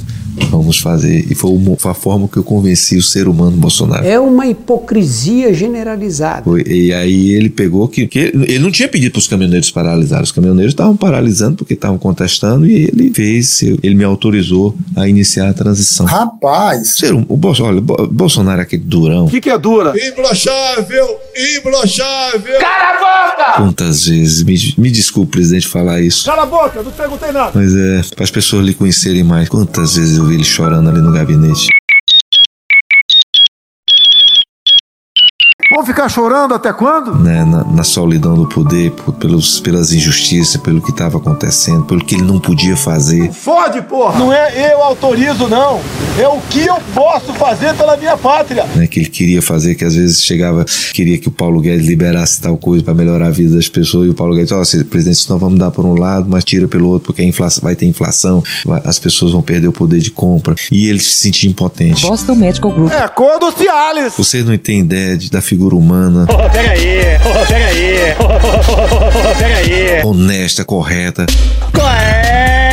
vamos 0.49 0.79
fazer. 0.79 1.25
E 1.29 1.35
foi, 1.35 1.51
uma- 1.51 1.75
foi 1.77 1.91
a 1.91 1.95
forma 1.95 2.27
que 2.27 2.37
eu 2.37 2.43
convenci 2.43 2.97
o 2.97 3.03
ser 3.03 3.27
humano 3.27 3.57
Bolsonaro. 3.57 4.05
É 4.05 4.19
uma 4.19 4.47
hipocrisia 4.47 5.53
generalizada. 5.53 6.43
Foi- 6.43 6.63
e 6.67 6.93
aí 6.93 7.31
ele 7.33 7.49
pegou 7.49 7.87
que, 7.87 8.07
que 8.07 8.19
ele 8.19 8.59
não 8.59 8.71
tinha 8.71 8.87
pedido 8.87 9.11
para 9.13 9.19
os 9.19 9.27
caminhoneiros 9.27 9.71
paralisarem. 9.71 10.23
Os 10.23 10.31
caminhoneiros 10.31 10.73
estavam 10.73 10.95
paralisando 10.95 11.57
porque 11.57 11.73
estavam 11.73 11.97
contestando 11.97 12.65
e 12.65 12.85
ele 12.85 13.11
fez, 13.13 13.61
ele 13.83 13.95
me 13.95 14.03
autorizou 14.03 14.75
a 14.95 15.07
iniciar 15.07 15.49
a 15.49 15.53
transição. 15.53 16.05
Rapaz! 16.05 16.95
Ser 16.97 17.13
o 17.13 17.19
Bolso, 17.37 17.63
olha, 17.63 17.79
o 17.79 17.81
Bo- 17.81 18.07
Bolsonaro 18.11 18.59
é 18.59 18.63
aquele 18.63 18.83
durão. 18.83 19.25
O 19.25 19.29
que, 19.29 19.41
que 19.41 19.49
é 19.49 19.57
dura? 19.57 19.93
Imbrochável! 19.95 21.17
Imbrochável! 21.57 22.59
Cala 22.59 22.89
a 22.89 22.99
boca! 22.99 23.57
Quantas 23.57 24.05
vezes, 24.05 24.43
me, 24.43 24.55
me 24.77 24.91
desculpe, 24.91 25.31
presidente, 25.31 25.67
falar 25.67 26.01
isso. 26.01 26.25
Cala 26.25 26.43
a 26.43 26.45
boca, 26.45 26.81
não 26.83 26.91
perguntei 26.91 27.31
nada. 27.31 27.51
Mas 27.53 27.75
é, 27.75 28.01
para 28.15 28.23
as 28.23 28.31
pessoas 28.31 28.65
lhe 28.65 28.73
conhecerem 28.73 29.23
mais, 29.23 29.47
quantas 29.49 29.95
vezes 29.95 30.17
eu 30.17 30.28
ele 30.32 30.43
chorando 30.43 30.89
ali 30.89 31.01
no 31.01 31.11
gabinete. 31.11 31.69
Vamos 35.72 35.86
ficar 35.86 36.09
chorando 36.09 36.53
até 36.55 36.74
quando? 36.74 37.13
né, 37.15 37.45
na, 37.45 37.63
na 37.63 37.84
solidão 37.84 38.34
do 38.36 38.47
poder, 38.47 38.91
por- 38.91 39.13
pelos, 39.13 39.59
pelas 39.59 39.93
injustiças, 39.93 40.57
pelo 40.59 40.82
que 40.82 40.89
estava 40.89 41.17
acontecendo, 41.20 41.84
pelo 41.86 42.03
que 42.03 42.15
ele 42.15 42.24
não 42.24 42.39
podia 42.39 42.76
fazer. 42.76 43.32
Fode, 43.32 43.82
porra! 43.84 44.17
Não 44.17 44.34
é 44.34 44.74
eu 44.74 44.82
autorizo, 44.84 45.47
não. 45.47 45.80
É 46.17 46.28
o 46.28 46.39
que 46.49 46.65
eu 46.65 46.76
posso 46.93 47.34
fazer 47.34 47.74
pela 47.76 47.95
minha 47.95 48.17
pátria. 48.17 48.65
Né, 48.76 48.88
que 48.88 48.99
ele 48.99 49.09
queria 49.09 49.41
fazer, 49.41 49.76
que 49.76 49.86
às 49.86 49.93
vezes 49.95 50.22
chegava, 50.24 50.65
queria 50.93 51.17
que 51.20 51.28
o 51.28 51.32
Paulo 51.32 51.61
Guedes 51.61 51.86
liberasse 51.88 52.41
tal 52.41 52.57
coisa 52.57 52.84
para 52.84 52.93
melhorar 52.95 53.28
a 53.28 53.32
vida 53.32 53.55
das 53.55 53.70
pessoas, 53.70 54.07
e 54.07 54.09
o 54.09 54.13
Paulo 54.15 54.36
Guedes, 54.36 54.51
ó, 54.51 54.63
se- 54.63 54.84
presidente, 54.84 55.20
senão 55.20 55.38
vamos 55.38 55.59
dar 55.59 55.70
por 55.70 55.86
um 55.86 55.93
lado, 55.93 56.26
mas 56.28 56.43
tira 56.43 56.67
pelo 56.67 56.89
outro, 56.89 57.07
porque 57.07 57.22
a 57.22 57.26
inflação, 57.26 57.61
vai 57.63 57.76
ter 57.76 57.86
inflação, 57.86 58.43
vai- 58.65 58.82
as 58.84 58.97
pessoas 58.97 59.32
vão 59.34 59.41
perder 59.43 59.67
o 59.67 59.72
poder 59.74 59.99
de 59.99 60.09
compra, 60.09 60.55
e 60.72 60.88
ele 60.89 60.99
se 60.99 61.13
sentia 61.13 61.49
impotente. 61.49 62.01
Boston 62.07 62.36
Medical 62.36 62.72
Group. 62.72 62.91
É 62.91 63.03
a 63.03 63.07
cor 63.09 63.39
do 63.39 63.51
Cialis. 63.51 64.13
Vocês 64.17 64.43
não 64.43 64.57
têm 64.57 64.80
ideia 64.80 65.15
de- 65.15 65.30
da 65.30 65.41
figura 65.41 65.59
humana, 65.74 66.24
Ô, 66.24 66.49
pega 66.49 66.72
aí, 66.72 66.99
ô, 67.18 67.45
pega 67.47 67.66
aí, 67.66 68.16
ô, 68.20 69.36
pega 69.38 69.55
aí. 69.57 70.01
honesta, 70.03 70.64
correta, 70.66 71.26
é? 71.88 72.68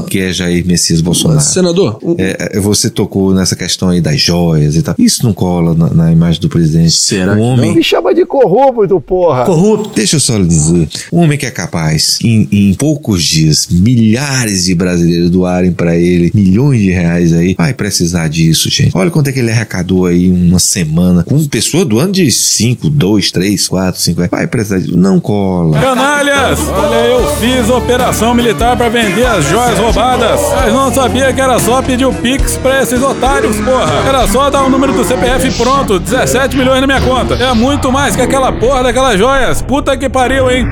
Do 0.00 0.02
que 0.04 0.18
é 0.20 0.32
Jair 0.32 0.66
Messias 0.66 1.00
Bolsonaro. 1.00 1.40
Senador, 1.40 1.98
É, 2.18 2.56
é, 2.56 2.60
você 2.60 2.88
tocou 2.90 3.32
nessa 3.34 3.54
questão 3.56 3.88
aí 3.90 4.00
das 4.00 4.20
joias 4.20 4.76
e 4.76 4.82
tal. 4.82 4.94
Isso 4.98 5.24
não 5.24 5.32
cola 5.32 5.74
na, 5.74 5.90
na 5.90 6.12
imagem 6.12 6.40
do 6.40 6.48
presidente. 6.48 6.92
Será? 6.92 7.34
Um 7.34 7.40
homem. 7.40 7.74
Me 7.74 7.82
chama 7.82 8.14
de 8.14 8.24
corrupto, 8.24 9.00
porra. 9.00 9.44
Corrupto. 9.44 9.90
Deixa 9.94 10.16
eu 10.16 10.20
só 10.20 10.36
lhe 10.36 10.46
dizer. 10.46 10.88
Um 11.12 11.20
homem 11.20 11.38
que 11.38 11.46
é 11.46 11.50
capaz, 11.50 12.18
em, 12.22 12.48
em 12.50 12.74
poucos 12.74 13.22
dias, 13.24 13.66
milhares 13.70 14.64
de 14.64 14.74
brasileiros 14.74 15.30
doarem 15.30 15.72
pra 15.72 15.96
ele 15.96 16.30
milhões 16.34 16.80
de 16.80 16.90
reais 16.90 17.32
aí, 17.32 17.54
vai 17.56 17.74
precisar 17.74 18.28
disso, 18.28 18.70
gente. 18.70 18.96
Olha 18.96 19.10
quanto 19.10 19.28
é 19.28 19.32
que 19.32 19.38
ele 19.38 19.50
arrecadou 19.50 20.06
aí 20.06 20.30
uma 20.30 20.58
semana 20.58 21.22
com 21.24 21.42
pessoa 21.46 21.84
doando 21.84 22.12
de 22.12 22.30
5, 22.30 22.88
2, 22.88 23.30
3, 23.30 23.68
4, 23.68 24.00
5. 24.00 24.28
Vai 24.30 24.46
precisar 24.46 24.78
disso. 24.78 24.96
Não 24.96 25.20
cola. 25.20 25.80
Canalhas! 25.80 26.58
Olha, 26.68 27.06
eu 27.06 27.36
fiz 27.36 27.68
operação 27.70 28.34
militar 28.34 28.76
pra 28.76 28.88
vender 28.88 29.26
as 29.26 29.44
joias 29.46 29.78
roubadas. 29.82 30.40
Mas 30.54 30.72
não 30.72 30.92
sabia 30.92 31.32
que 31.32 31.40
era 31.40 31.58
só 31.58 31.82
pedir 31.82 32.06
o 32.06 32.12
Pix 32.12 32.56
pra 32.56 32.82
esses 32.82 33.02
otários, 33.02 33.56
porra. 33.60 34.08
Era 34.08 34.26
só 34.28 34.48
dar 34.48 34.62
o 34.62 34.70
número 34.70 34.92
do 34.92 35.04
CPF 35.04 35.50
pronto. 35.62 35.98
17 35.98 36.56
milhões 36.56 36.80
na 36.80 36.86
minha 36.86 37.00
conta. 37.00 37.34
É 37.34 37.52
muito 37.52 37.90
mais 37.90 38.14
que 38.14 38.22
aquela 38.22 38.52
porra 38.52 38.82
daquelas 38.82 39.18
joias. 39.18 39.60
Puta 39.62 39.96
que 39.96 40.08
pariu, 40.08 40.50
hein? 40.50 40.66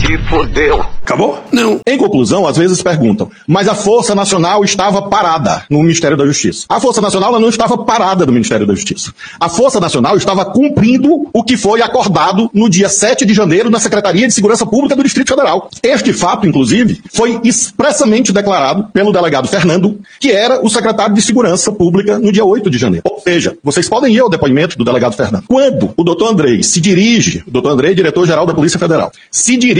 Se 0.00 0.18
fodeu. 0.28 0.84
Acabou? 1.06 1.38
Não. 1.52 1.78
Em 1.86 1.96
conclusão, 1.96 2.48
às 2.48 2.56
vezes 2.56 2.82
perguntam, 2.82 3.30
mas 3.46 3.68
a 3.68 3.76
Força 3.76 4.12
Nacional 4.12 4.64
estava 4.64 5.02
parada 5.02 5.64
no 5.70 5.78
Ministério 5.78 6.16
da 6.16 6.26
Justiça. 6.26 6.66
A 6.68 6.80
Força 6.80 7.00
Nacional 7.00 7.38
não 7.38 7.48
estava 7.48 7.78
parada 7.78 8.26
no 8.26 8.32
Ministério 8.32 8.66
da 8.66 8.74
Justiça. 8.74 9.12
A 9.38 9.48
Força 9.48 9.78
Nacional 9.78 10.16
estava 10.16 10.44
cumprindo 10.44 11.28
o 11.32 11.44
que 11.44 11.56
foi 11.56 11.80
acordado 11.80 12.50
no 12.52 12.68
dia 12.68 12.88
7 12.88 13.24
de 13.24 13.32
janeiro 13.32 13.70
na 13.70 13.78
Secretaria 13.78 14.26
de 14.26 14.34
Segurança 14.34 14.66
Pública 14.66 14.96
do 14.96 15.04
Distrito 15.04 15.28
Federal. 15.28 15.70
Este 15.80 16.12
fato, 16.12 16.44
inclusive, 16.44 17.00
foi 17.14 17.40
expressamente 17.44 18.32
declarado 18.32 18.88
pelo 18.92 19.12
delegado 19.12 19.46
Fernando, 19.46 20.00
que 20.18 20.32
era 20.32 20.60
o 20.60 20.68
secretário 20.68 21.14
de 21.14 21.22
Segurança 21.22 21.70
Pública 21.70 22.18
no 22.18 22.32
dia 22.32 22.44
8 22.44 22.68
de 22.68 22.78
janeiro. 22.78 23.04
Ou 23.08 23.20
seja, 23.20 23.56
vocês 23.62 23.88
podem 23.88 24.12
ir 24.12 24.18
ao 24.18 24.28
depoimento 24.28 24.76
do 24.76 24.84
delegado 24.84 25.14
Fernando. 25.14 25.44
Quando 25.46 25.94
o 25.96 26.02
doutor 26.02 26.32
Andrei 26.32 26.64
se 26.64 26.80
dirige, 26.80 27.44
o 27.46 27.50
doutor 27.52 27.70
Andrei, 27.70 27.94
diretor-geral 27.94 28.44
da 28.44 28.54
Polícia 28.54 28.78
Federal, 28.78 29.12
se 29.30 29.56
dirige 29.56 29.75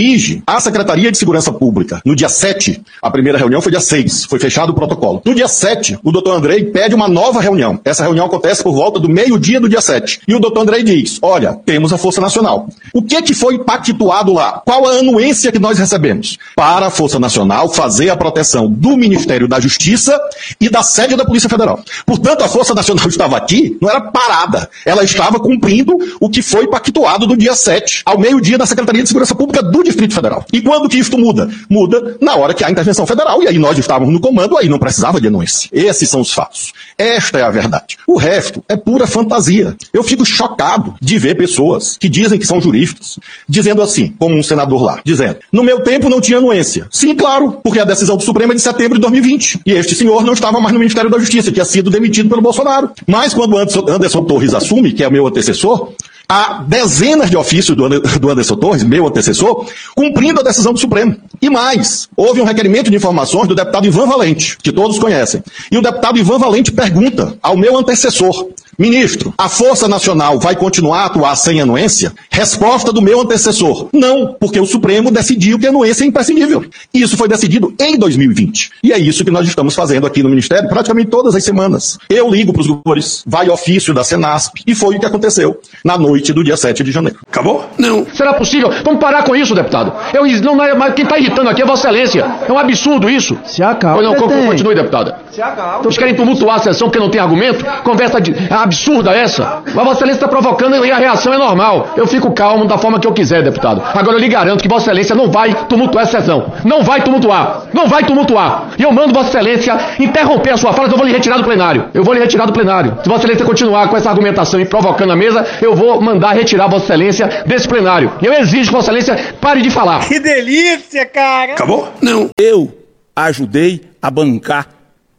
à 0.47 0.61
Secretaria 0.61 1.11
de 1.11 1.17
Segurança 1.17 1.51
Pública 1.51 2.03
no 2.05 2.15
dia 2.15 2.29
7, 2.29 2.83
a 3.01 3.11
primeira 3.11 3.39
reunião 3.39 3.63
foi 3.63 3.73
dia 3.73 3.81
6, 3.81 4.27
foi 4.27 4.39
fechado 4.39 4.71
o 4.71 4.75
protocolo. 4.75 5.23
No 5.25 5.35
dia 5.35 5.49
7, 5.49 5.99
o 6.05 6.13
doutor 6.13 6.37
Andrei 6.37 6.65
pede 6.65 6.95
uma 6.95 7.09
nova 7.09 7.41
reunião. 7.41 7.81
Essa 7.83 8.03
reunião 8.03 8.27
acontece 8.27 8.63
por 8.63 8.75
volta 8.75 9.01
do 9.01 9.09
meio-dia 9.09 9.59
do 9.59 9.69
dia 9.69 9.81
7. 9.81 10.21
E 10.29 10.35
o 10.35 10.39
doutor 10.39 10.61
Andrei 10.61 10.83
diz: 10.83 11.19
Olha, 11.23 11.59
temos 11.65 11.93
a 11.95 11.99
Força 11.99 12.21
Nacional. 12.21 12.69
O 12.93 13.01
que 13.01 13.23
que 13.23 13.33
foi 13.33 13.59
pactuado 13.59 14.35
lá? 14.35 14.61
Qual 14.67 14.87
a 14.87 14.99
anuência 14.99 15.51
que 15.51 15.59
nós 15.59 15.79
recebemos? 15.79 16.37
Para 16.55 16.89
a 16.89 16.91
Força 16.91 17.19
Nacional 17.19 17.69
fazer 17.69 18.11
a 18.11 18.17
proteção 18.17 18.71
do 18.71 18.97
Ministério 18.99 19.49
da 19.49 19.59
Justiça 19.59 20.19
e 20.61 20.69
da 20.69 20.83
sede 20.83 21.17
da 21.17 21.25
Polícia 21.25 21.49
Federal. 21.49 21.81
Portanto, 22.05 22.45
a 22.45 22.49
Força 22.49 22.75
Nacional 22.75 23.09
estava 23.09 23.37
aqui, 23.37 23.79
não 23.81 23.89
era 23.89 24.01
parada. 24.01 24.69
Ela 24.85 25.05
estava 25.05 25.41
cumprindo 25.41 25.97
o 26.21 26.29
que 26.29 26.43
foi 26.43 26.69
pactuado 26.69 27.27
no 27.27 27.37
dia 27.37 27.55
7, 27.55 28.03
ao 28.05 28.19
meio-dia, 28.19 28.59
na 28.59 28.67
Secretaria 28.67 29.03
de 29.03 29.09
Segurança 29.09 29.35
Pública 29.35 29.63
do 29.63 29.86
Distrito 29.87 30.15
Federal. 30.15 30.45
E 30.53 30.61
quando 30.61 30.89
que 30.89 30.99
isto 30.99 31.17
muda? 31.17 31.49
Muda 31.69 32.17
na 32.21 32.35
hora 32.37 32.53
que 32.53 32.65
há 32.65 32.71
intervenção 32.71 33.07
federal, 33.07 33.43
e 33.43 33.49
aí 33.49 33.59
nós 33.59 33.79
estávamos 33.79 34.13
no 34.13 34.21
comando, 34.21 34.57
aí 34.57 34.69
não 34.69 34.79
precisava 34.79 35.21
de 35.21 35.29
anuência. 35.29 35.69
Esses 35.73 36.09
são 36.09 36.21
os 36.21 36.33
fatos. 36.33 36.73
Esta 36.99 37.39
é 37.39 37.43
a 37.43 37.51
verdade. 37.51 37.97
O 38.07 38.17
resto 38.17 38.63
é 38.69 38.77
pura 38.77 39.07
fantasia. 39.07 39.77
Eu 39.93 40.03
fico 40.03 40.25
chocado 40.25 40.95
de 41.01 41.19
ver 41.19 41.37
pessoas 41.37 41.97
que 41.97 42.09
dizem 42.09 42.39
que 42.39 42.47
são 42.47 42.61
juristas, 42.61 43.19
dizendo 43.49 43.83
assim, 43.83 44.15
como 44.19 44.37
um 44.37 44.43
senador 44.43 44.83
lá, 44.83 45.01
dizendo, 45.05 45.37
no 45.53 45.63
meu 45.63 45.81
tempo 45.81 46.09
não 46.09 46.21
tinha 46.21 46.39
anuência. 46.39 46.87
Sim, 46.91 47.15
claro, 47.15 47.61
porque 47.63 47.79
a 47.79 47.85
decisão 47.85 48.17
do 48.17 48.23
Supremo 48.23 48.53
é 48.53 48.57
de 48.57 48.63
setembro 48.63 48.95
de 48.95 49.03
2020. 49.03 49.61
E 49.65 49.73
este 49.73 49.95
senhor 49.95 50.25
não 50.25 50.33
estava 50.33 50.61
mais 50.61 50.73
no 50.73 50.79
Ministério 50.79 51.11
da 51.11 51.19
Justiça, 51.19 51.53
tinha 51.53 51.65
sido 51.65 51.91
demitido 51.91 52.29
pelo 52.29 52.43
Bolsonaro. 52.43 52.91
Mas 53.07 53.35
quando 53.35 53.57
Anderson, 53.57 54.25
Torres 54.25 54.55
assume, 54.55 54.93
que 54.93 55.05
é 55.05 55.11
meu 55.11 55.27
antecessor, 55.27 55.93
há 56.29 56.65
dezenas 56.67 57.31
de 57.31 57.37
ofícios 57.37 57.77
do 57.77 57.85
Ander- 57.85 58.19
do 58.19 58.31
Anderson 58.31 58.57
Torres, 58.57 58.83
meu 58.83 59.07
antecessor, 59.07 59.67
cumprindo 59.95 60.41
a 60.41 60.43
decisão 60.43 60.73
do 60.73 60.79
Supremo. 60.79 61.17
E 61.41 61.49
mais, 61.51 62.09
houve 62.17 62.41
um 62.41 62.45
requerimento 62.45 62.91
de 62.91 62.97
informações 62.97 63.47
do 63.47 63.55
deputado 63.55 63.87
Ivan 63.87 64.07
Valente, 64.07 64.57
que 64.59 64.73
todos 64.73 64.99
conhecem. 64.99 65.43
E 65.71 65.77
o 65.79 65.83
deputado 65.83 66.19
Ivan 66.19 66.39
Valente 66.39 66.73
pergunta 66.73 67.37
ao 67.43 67.57
meu 67.57 67.77
antecessor, 67.77 68.49
ministro, 68.79 69.33
a 69.39 69.49
Força 69.49 69.89
Nacional 69.89 70.39
vai 70.39 70.55
continuar 70.57 71.01
a 71.03 71.07
atuar 71.07 71.35
sem 71.37 71.61
anuência? 71.61 72.13
Resposta 72.31 72.93
do 72.93 73.01
meu 73.03 73.21
antecessor, 73.21 73.89
não, 73.93 74.37
porque 74.39 74.61
o 74.61 74.67
Supremo 74.67 75.11
decidiu 75.11 75.59
que 75.59 75.67
a 75.67 75.71
anuência 75.71 76.05
é 76.05 76.07
imprescindível. 76.07 76.65
Isso 76.93 77.17
foi 77.17 77.29
decidido 77.29 77.75
em 77.81 77.97
2020. 77.99 78.71
E 78.83 78.93
é 78.93 78.99
isso 78.99 79.25
que 79.25 79.31
nós 79.31 79.47
estamos 79.47 79.75
fazendo 79.75 80.07
aqui 80.07 80.23
no 80.23 80.29
Ministério 80.29 80.69
praticamente 80.69 81.09
todas 81.11 81.35
as 81.35 81.45
semanas. 81.45 81.99
Eu 82.11 82.29
ligo 82.31 82.53
para 82.53 82.61
os 82.61 82.67
governadores, 82.67 83.23
vai 83.27 83.49
ofício 83.49 83.95
da 83.95 84.05
Senasp, 84.05 84.61
e 84.67 84.75
foi 84.75 84.97
o 84.97 85.01
que 85.01 85.07
aconteceu 85.07 85.61
na 85.85 85.97
noite 85.97 86.33
do 86.33 86.45
dia 86.45 86.57
7 86.57 86.83
de 86.85 86.91
janeiro. 86.93 87.19
Acabou? 87.27 87.65
Não. 87.79 88.07
Será 88.15 88.35
possível? 88.35 88.71
Vamos 88.85 89.01
parar 89.01 89.23
com 89.25 89.35
isso, 89.35 89.55
deputado. 89.55 89.93
Eu, 90.15 90.27
não, 90.43 90.57
não 90.57 90.65
é, 90.65 90.75
mas 90.75 90.95
quem 90.95 91.05
está 91.05 91.19
irritando 91.19 91.49
aqui 91.49 91.63
é 91.63 91.67
Vossa 91.67 91.89
Excelência. 91.89 92.25
É 92.49 92.53
um 92.53 92.59
absurdo 92.59 93.09
isso. 93.09 93.39
Se 93.45 93.63
acalma. 93.63 94.03
Não, 94.03 94.15
co- 94.15 94.29
continue, 94.29 94.75
deputada. 94.75 95.19
Acalma. 95.43 95.79
Vocês 95.83 95.99
querem 95.99 96.15
tumultuar 96.15 96.57
a 96.57 96.59
sessão 96.59 96.89
porque 96.89 96.99
não 96.99 97.11
tem 97.11 97.21
argumento? 97.21 97.65
Conversa 97.83 98.21
de- 98.21 98.35
é 98.35 98.55
absurda 98.55 99.11
essa. 99.13 99.63
Mas 99.65 99.75
Vossa 99.75 99.91
Excelência 99.99 100.17
está 100.25 100.29
provocando 100.29 100.85
e 100.85 100.91
a 100.91 100.97
reação 100.97 101.33
é 101.33 101.39
normal. 101.39 101.91
Eu 101.97 102.07
fico 102.07 102.33
calmo 102.33 102.65
da 102.67 102.79
forma 102.79 102.99
que 103.01 103.07
eu 103.07 103.13
quiser, 103.13 103.43
deputado. 103.43 103.83
Agora 103.95 104.17
eu 104.17 104.21
lhe 104.21 104.29
garanto 104.29 104.63
que 104.63 104.69
Vossa 104.69 104.87
Excelência 104.87 105.15
não 105.15 105.31
vai 105.31 105.53
tumultuar 105.69 106.05
essa 106.05 106.21
sessão. 106.21 106.53
Não 106.65 106.83
vai 106.83 107.03
tumultuar. 107.03 107.63
Não 107.73 107.87
vai 107.89 108.05
tumultuar. 108.05 108.71
E 108.79 108.83
eu 108.83 108.93
mando 108.93 109.13
Vossa 109.15 109.29
Excelência 109.29 109.77
interromper 109.99 110.51
a 110.51 110.57
sua 110.57 110.73
fala, 110.73 110.89
eu 110.89 110.97
vou 110.97 111.07
lhe 111.07 111.13
retirar 111.13 111.37
do 111.39 111.45
plenário. 111.45 111.87
Eu 111.95 112.03
vou 112.05 112.15
lhe 112.15 112.21
retirar 112.21 112.47
do 112.47 112.53
plenário. 112.53 112.99
Se 113.03 113.09
Vossa 113.09 113.21
Excelência 113.23 113.45
continuar 113.47 113.89
com 113.89 113.97
essa 113.97 114.11
argumentação 114.11 114.61
e 114.61 114.65
provocando 114.65 115.13
a 115.13 115.17
mesa, 115.17 115.45
eu 115.61 115.75
vou 115.75 116.01
mandar 116.01 116.33
retirar 116.35 116.69
Vossa 116.69 116.85
Excelência 116.85 117.45
desse 117.47 117.69
plenário. 117.69 118.13
E 118.23 118.27
eu 118.27 118.33
exijo 118.35 118.69
que 118.71 118.73
Vossa 118.77 118.93
Excelência 118.93 119.35
pare 119.41 119.63
de 119.63 119.71
falar. 119.71 120.01
Que 120.07 120.19
delícia, 120.21 121.05
cara! 121.07 121.53
Acabou? 121.53 121.89
Não. 122.01 122.29
Eu 122.39 122.73
ajudei 123.15 123.83
a 124.03 124.11
bancar 124.11 124.67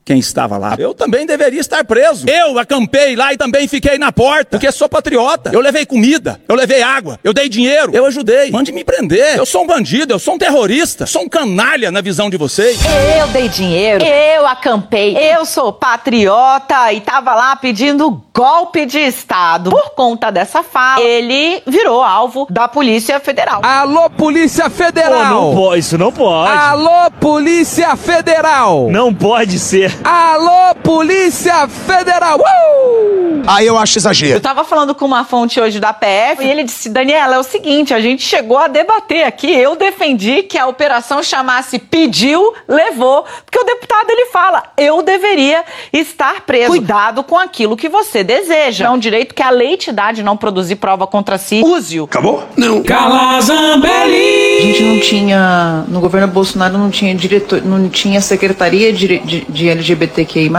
quem 0.08 0.20
estava 0.20 0.58
lá. 0.58 0.74
Eu 0.80 0.94
também 0.94 1.26
deveria 1.26 1.60
estar 1.60 1.84
preso. 1.84 2.26
Eu 2.30 2.58
acampei 2.58 3.14
lá 3.14 3.34
e 3.34 3.38
também 3.38 3.68
fiquei 3.68 3.98
na 3.98 4.10
porta, 4.10 4.52
porque 4.52 4.72
sou 4.72 4.88
patriota. 4.88 5.52
Eu 5.54 5.60
levei 5.60 5.86
comida, 5.86 6.40
eu 6.48 6.56
levei 6.56 6.82
água, 6.82 7.20
eu 7.26 7.34
dei 7.34 7.50
dinheiro, 7.50 7.92
eu 7.94 8.06
ajudei. 8.06 8.50
Mande 8.50 8.72
me 8.72 8.86
prender. 8.86 9.38
Eu 9.38 9.46
sou 9.46 9.64
um 9.64 9.68
bandido, 9.68 10.14
eu 10.14 10.20
sou 10.20 10.36
um 10.36 10.38
terrorista, 10.38 11.06
sou 11.06 11.24
um 11.24 11.30
canalha 11.30 11.92
na 11.92 12.00
visão 12.00 12.30
de 12.30 12.38
vocês. 12.38 12.80
Eu 13.20 13.28
dei 13.28 13.50
dinheiro, 13.50 14.02
eu 14.02 14.48
acampei, 14.48 15.18
eu 15.18 15.46
sou 15.46 15.74
patriota 15.74 16.94
e 16.94 17.02
tava 17.02 17.36
lá 17.36 17.58
pedindo 17.58 18.24
golpe 18.34 18.86
de 18.86 19.00
Estado. 19.00 19.70
Por 19.70 19.90
conta 19.90 20.32
dessa 20.32 20.64
fala, 20.64 21.04
ele 21.04 21.62
virou 21.68 22.02
alvo 22.02 22.48
da 22.50 22.70
Polícia 22.70 23.20
Federal. 23.20 23.60
Alô, 23.62 24.10
Polícia 24.10 24.70
Federal! 24.70 25.36
Pô, 25.36 25.48
não 25.48 25.56
pode, 25.56 25.80
isso 25.80 25.98
não 25.98 26.12
pode. 26.14 26.52
Alô, 26.58 27.12
Polícia 27.20 27.94
Federal! 27.98 28.88
Não 28.90 29.14
pode 29.14 29.60
ser. 29.60 29.97
Alô, 30.04 30.76
Polícia 30.84 31.68
Federal! 31.68 32.40
Uh! 32.40 33.08
Aí 33.48 33.66
eu 33.66 33.78
acho 33.78 33.98
exagero. 33.98 34.34
Eu 34.34 34.42
tava 34.42 34.66
falando 34.66 34.94
com 34.94 35.06
uma 35.06 35.24
fonte 35.24 35.58
hoje 35.60 35.80
da 35.80 35.94
PF 35.94 36.44
e 36.44 36.50
ele 36.50 36.66
disse: 36.66 36.90
Daniela, 36.90 37.36
é 37.36 37.40
o 37.40 37.44
seguinte, 37.44 37.94
a 37.94 38.00
gente 38.02 38.22
chegou 38.22 38.58
a 38.58 38.68
debater 38.68 39.24
aqui. 39.24 39.50
Eu 39.50 39.78
defendi 39.78 40.44
que 40.44 40.58
a 40.58 40.68
operação 40.68 41.24
chamasse 41.24 41.80
pediu, 41.80 42.54
levou, 42.68 43.24
porque 43.46 43.58
o 43.58 43.64
deputado 43.64 44.10
ele 44.10 44.26
fala: 44.26 44.64
eu 44.78 45.02
deveria 45.02 45.64
estar 45.94 46.42
preso. 46.42 46.72
Cuidado 46.72 47.24
com 47.24 47.38
aquilo 47.38 47.78
que 47.78 47.88
você 47.88 48.22
deseja. 48.22 48.88
É 48.88 48.90
um 48.90 49.00
direito 49.00 49.34
que 49.34 49.42
a 49.42 49.50
lei 49.50 49.78
te 49.78 49.94
dá 49.94 50.12
de 50.12 50.22
não 50.22 50.36
produzir 50.36 50.76
prova 50.76 51.08
contra 51.08 51.38
si. 51.38 51.62
Use-o. 51.64 52.04
Acabou? 52.04 52.44
Não. 52.58 52.84
Cala 52.84 53.40
Zambelli! 53.40 54.58
A 54.58 54.62
gente 54.62 54.84
não 54.84 55.00
tinha, 55.00 55.86
no 55.88 56.02
governo 56.02 56.28
Bolsonaro 56.28 56.78
não 56.78 56.90
tinha 56.90 57.16
diretor, 57.16 57.62
não 57.64 57.88
tinha 57.88 58.20
secretaria 58.20 58.92
de, 58.92 59.20
de, 59.20 59.46
de 59.48 59.70
LGBTQI+, 59.88 60.50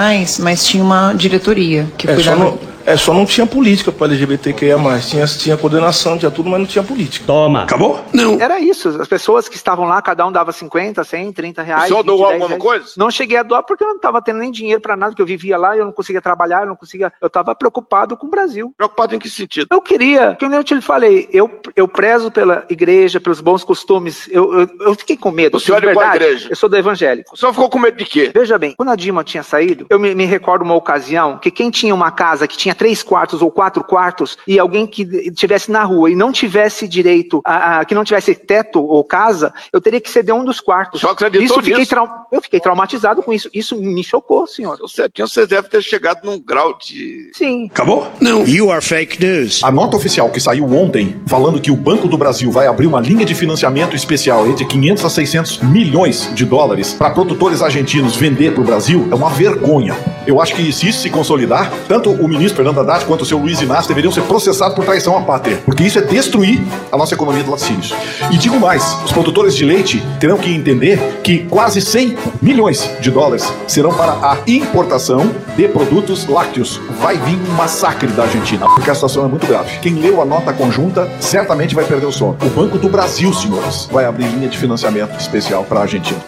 mas 0.40 0.64
tinha 0.66 0.82
uma 0.82 1.12
diretoria 1.12 1.86
que 1.96 2.08
É, 2.08 2.16
só 2.16 2.34
cuidava... 2.34 2.58
é, 2.88 2.96
só 2.96 3.12
não 3.12 3.26
tinha 3.26 3.46
política 3.46 3.92
para 3.92 4.06
LGBTQIA+. 4.06 4.78
Tinha, 5.00 5.26
tinha 5.26 5.56
coordenação, 5.58 6.16
tinha 6.16 6.30
tudo, 6.30 6.48
mas 6.48 6.58
não 6.58 6.66
tinha 6.66 6.82
política. 6.82 7.26
Toma. 7.26 7.64
Acabou? 7.64 8.02
Não. 8.14 8.40
Era 8.40 8.58
isso. 8.58 8.88
As 8.88 9.06
pessoas 9.06 9.46
que 9.46 9.56
estavam 9.56 9.84
lá, 9.84 10.00
cada 10.00 10.26
um 10.26 10.32
dava 10.32 10.52
50, 10.52 11.04
100, 11.04 11.32
30 11.32 11.62
reais. 11.62 11.84
O 11.84 11.88
senhor 11.88 12.02
20, 12.02 12.06
doou 12.06 12.18
10 12.20 12.32
alguma 12.32 12.48
reais. 12.48 12.62
coisa? 12.62 12.92
Não 12.96 13.10
cheguei 13.10 13.36
a 13.36 13.42
doar 13.42 13.62
porque 13.62 13.84
eu 13.84 13.88
não 13.88 13.96
estava 13.96 14.22
tendo 14.22 14.38
nem 14.38 14.50
dinheiro 14.50 14.80
para 14.80 14.96
nada, 14.96 15.14
que 15.14 15.20
eu 15.20 15.26
vivia 15.26 15.58
lá, 15.58 15.76
eu 15.76 15.84
não 15.84 15.92
conseguia 15.92 16.22
trabalhar, 16.22 16.62
eu 16.62 16.68
não 16.68 16.76
conseguia. 16.76 17.12
Eu 17.20 17.26
estava 17.26 17.54
preocupado 17.54 18.16
com 18.16 18.26
o 18.26 18.30
Brasil. 18.30 18.72
Preocupado 18.74 19.14
em 19.14 19.18
que 19.18 19.28
sentido? 19.28 19.66
Eu 19.70 19.82
queria, 19.82 20.34
que 20.36 20.48
nem 20.48 20.56
eu 20.56 20.64
te 20.64 20.80
falei, 20.80 21.28
eu, 21.30 21.60
eu 21.76 21.86
prezo 21.86 22.30
pela 22.30 22.64
igreja, 22.70 23.20
pelos 23.20 23.42
bons 23.42 23.64
costumes. 23.64 24.28
Eu, 24.30 24.60
eu, 24.60 24.68
eu 24.80 24.94
fiquei 24.94 25.16
com 25.18 25.30
medo. 25.30 25.58
O 25.58 25.60
senhor 25.60 25.84
é 25.84 25.92
qual 25.92 26.06
verdade. 26.06 26.24
igreja? 26.24 26.48
Eu 26.50 26.56
sou 26.56 26.70
do 26.70 26.76
evangélico. 26.76 27.34
O 27.34 27.36
senhor 27.36 27.52
ficou 27.52 27.68
com 27.68 27.78
medo 27.78 27.98
de 27.98 28.06
quê? 28.06 28.30
Veja 28.34 28.56
bem, 28.56 28.72
quando 28.74 28.90
a 28.90 28.96
Dilma 28.96 29.22
tinha 29.22 29.42
saído, 29.42 29.86
eu 29.90 29.98
me, 29.98 30.14
me 30.14 30.24
recordo 30.24 30.62
uma 30.62 30.74
ocasião 30.74 31.36
que 31.36 31.50
quem 31.50 31.70
tinha 31.70 31.94
uma 31.94 32.10
casa 32.10 32.48
que 32.48 32.56
tinha 32.56 32.74
três 32.78 33.02
quartos 33.02 33.42
ou 33.42 33.50
quatro 33.50 33.84
quartos 33.84 34.38
e 34.46 34.58
alguém 34.58 34.86
que 34.86 35.02
estivesse 35.02 35.70
na 35.70 35.82
rua 35.84 36.10
e 36.10 36.14
não 36.14 36.32
tivesse 36.32 36.88
direito, 36.88 37.40
a, 37.44 37.80
a- 37.80 37.84
que 37.84 37.94
não 37.94 38.04
tivesse 38.04 38.34
teto 38.34 38.80
ou 38.82 39.04
casa, 39.04 39.52
eu 39.72 39.80
teria 39.80 40.00
que 40.00 40.08
ceder 40.10 40.34
um 40.34 40.44
dos 40.44 40.60
quartos. 40.60 41.00
Só 41.00 41.10
acreditou 41.10 41.44
isso 41.44 41.54
eu 41.58 41.62
fiquei 41.62 41.78
nisso? 41.78 41.90
trau- 41.90 42.26
Eu 42.32 42.40
fiquei 42.40 42.60
traumatizado 42.60 43.22
com 43.22 43.32
isso. 43.32 43.50
Isso 43.52 43.76
me 43.76 44.02
chocou, 44.04 44.46
senhor. 44.46 44.78
Certinho, 44.88 45.26
você 45.28 45.46
deve 45.46 45.68
ter 45.68 45.82
chegado 45.82 46.24
num 46.24 46.40
grau 46.40 46.78
de. 46.78 47.30
Sim. 47.34 47.66
Acabou? 47.70 48.06
Não. 48.20 48.44
You 48.46 48.70
are 48.70 48.82
fake 48.84 49.22
news. 49.22 49.62
A 49.64 49.70
nota 49.70 49.96
oficial 49.96 50.30
que 50.30 50.40
saiu 50.40 50.64
ontem, 50.72 51.20
falando 51.26 51.60
que 51.60 51.70
o 51.70 51.76
Banco 51.76 52.06
do 52.08 52.16
Brasil 52.16 52.50
vai 52.52 52.66
abrir 52.68 52.86
uma 52.86 53.00
linha 53.00 53.24
de 53.24 53.34
financiamento 53.34 53.96
especial 53.96 54.50
de 54.52 54.64
500 54.64 55.04
a 55.04 55.10
600 55.10 55.58
milhões 55.62 56.30
de 56.34 56.44
dólares 56.44 56.92
para 56.94 57.10
produtores 57.10 57.60
argentinos 57.62 58.14
vender 58.16 58.52
para 58.52 58.60
o 58.62 58.64
Brasil, 58.64 59.08
é 59.10 59.14
uma 59.14 59.30
vergonha. 59.30 59.96
Eu 60.26 60.40
acho 60.40 60.54
que 60.54 60.70
se 60.72 60.88
isso 60.88 61.00
se 61.00 61.10
consolidar, 61.10 61.72
tanto 61.88 62.10
o 62.10 62.28
ministro 62.28 62.62
Fernando 62.68 62.80
Haddad 62.80 63.04
quanto 63.06 63.22
o 63.22 63.26
seu 63.26 63.38
Luiz 63.38 63.60
Inácio 63.60 63.88
deveriam 63.88 64.12
ser 64.12 64.22
processados 64.22 64.74
por 64.74 64.84
traição 64.84 65.16
à 65.16 65.22
pátria, 65.22 65.58
porque 65.64 65.84
isso 65.84 65.98
é 65.98 66.02
destruir 66.02 66.60
a 66.92 66.96
nossa 66.96 67.14
economia 67.14 67.42
de 67.42 67.48
laticínios. 67.48 67.94
E 68.30 68.36
digo 68.36 68.60
mais, 68.60 68.84
os 69.04 69.12
produtores 69.12 69.54
de 69.54 69.64
leite 69.64 70.02
terão 70.20 70.36
que 70.36 70.54
entender 70.54 70.98
que 71.22 71.44
quase 71.44 71.80
100 71.80 72.16
milhões 72.42 72.90
de 73.00 73.10
dólares 73.10 73.50
serão 73.66 73.94
para 73.94 74.12
a 74.12 74.38
importação 74.46 75.30
de 75.56 75.66
produtos 75.68 76.26
lácteos. 76.26 76.80
Vai 77.00 77.16
vir 77.16 77.38
um 77.48 77.54
massacre 77.54 78.08
da 78.08 78.24
Argentina, 78.24 78.66
porque 78.74 78.90
a 78.90 78.94
situação 78.94 79.24
é 79.24 79.28
muito 79.28 79.46
grave. 79.46 79.78
Quem 79.78 79.94
leu 79.94 80.20
a 80.20 80.24
nota 80.24 80.52
conjunta 80.52 81.08
certamente 81.20 81.74
vai 81.74 81.84
perder 81.84 82.06
o 82.06 82.12
sono. 82.12 82.36
O 82.42 82.50
Banco 82.50 82.76
do 82.78 82.88
Brasil, 82.88 83.32
senhores, 83.32 83.88
vai 83.90 84.04
abrir 84.04 84.26
linha 84.26 84.48
de 84.48 84.58
financiamento 84.58 85.18
especial 85.18 85.64
para 85.64 85.80
a 85.80 85.82
Argentina. 85.82 86.18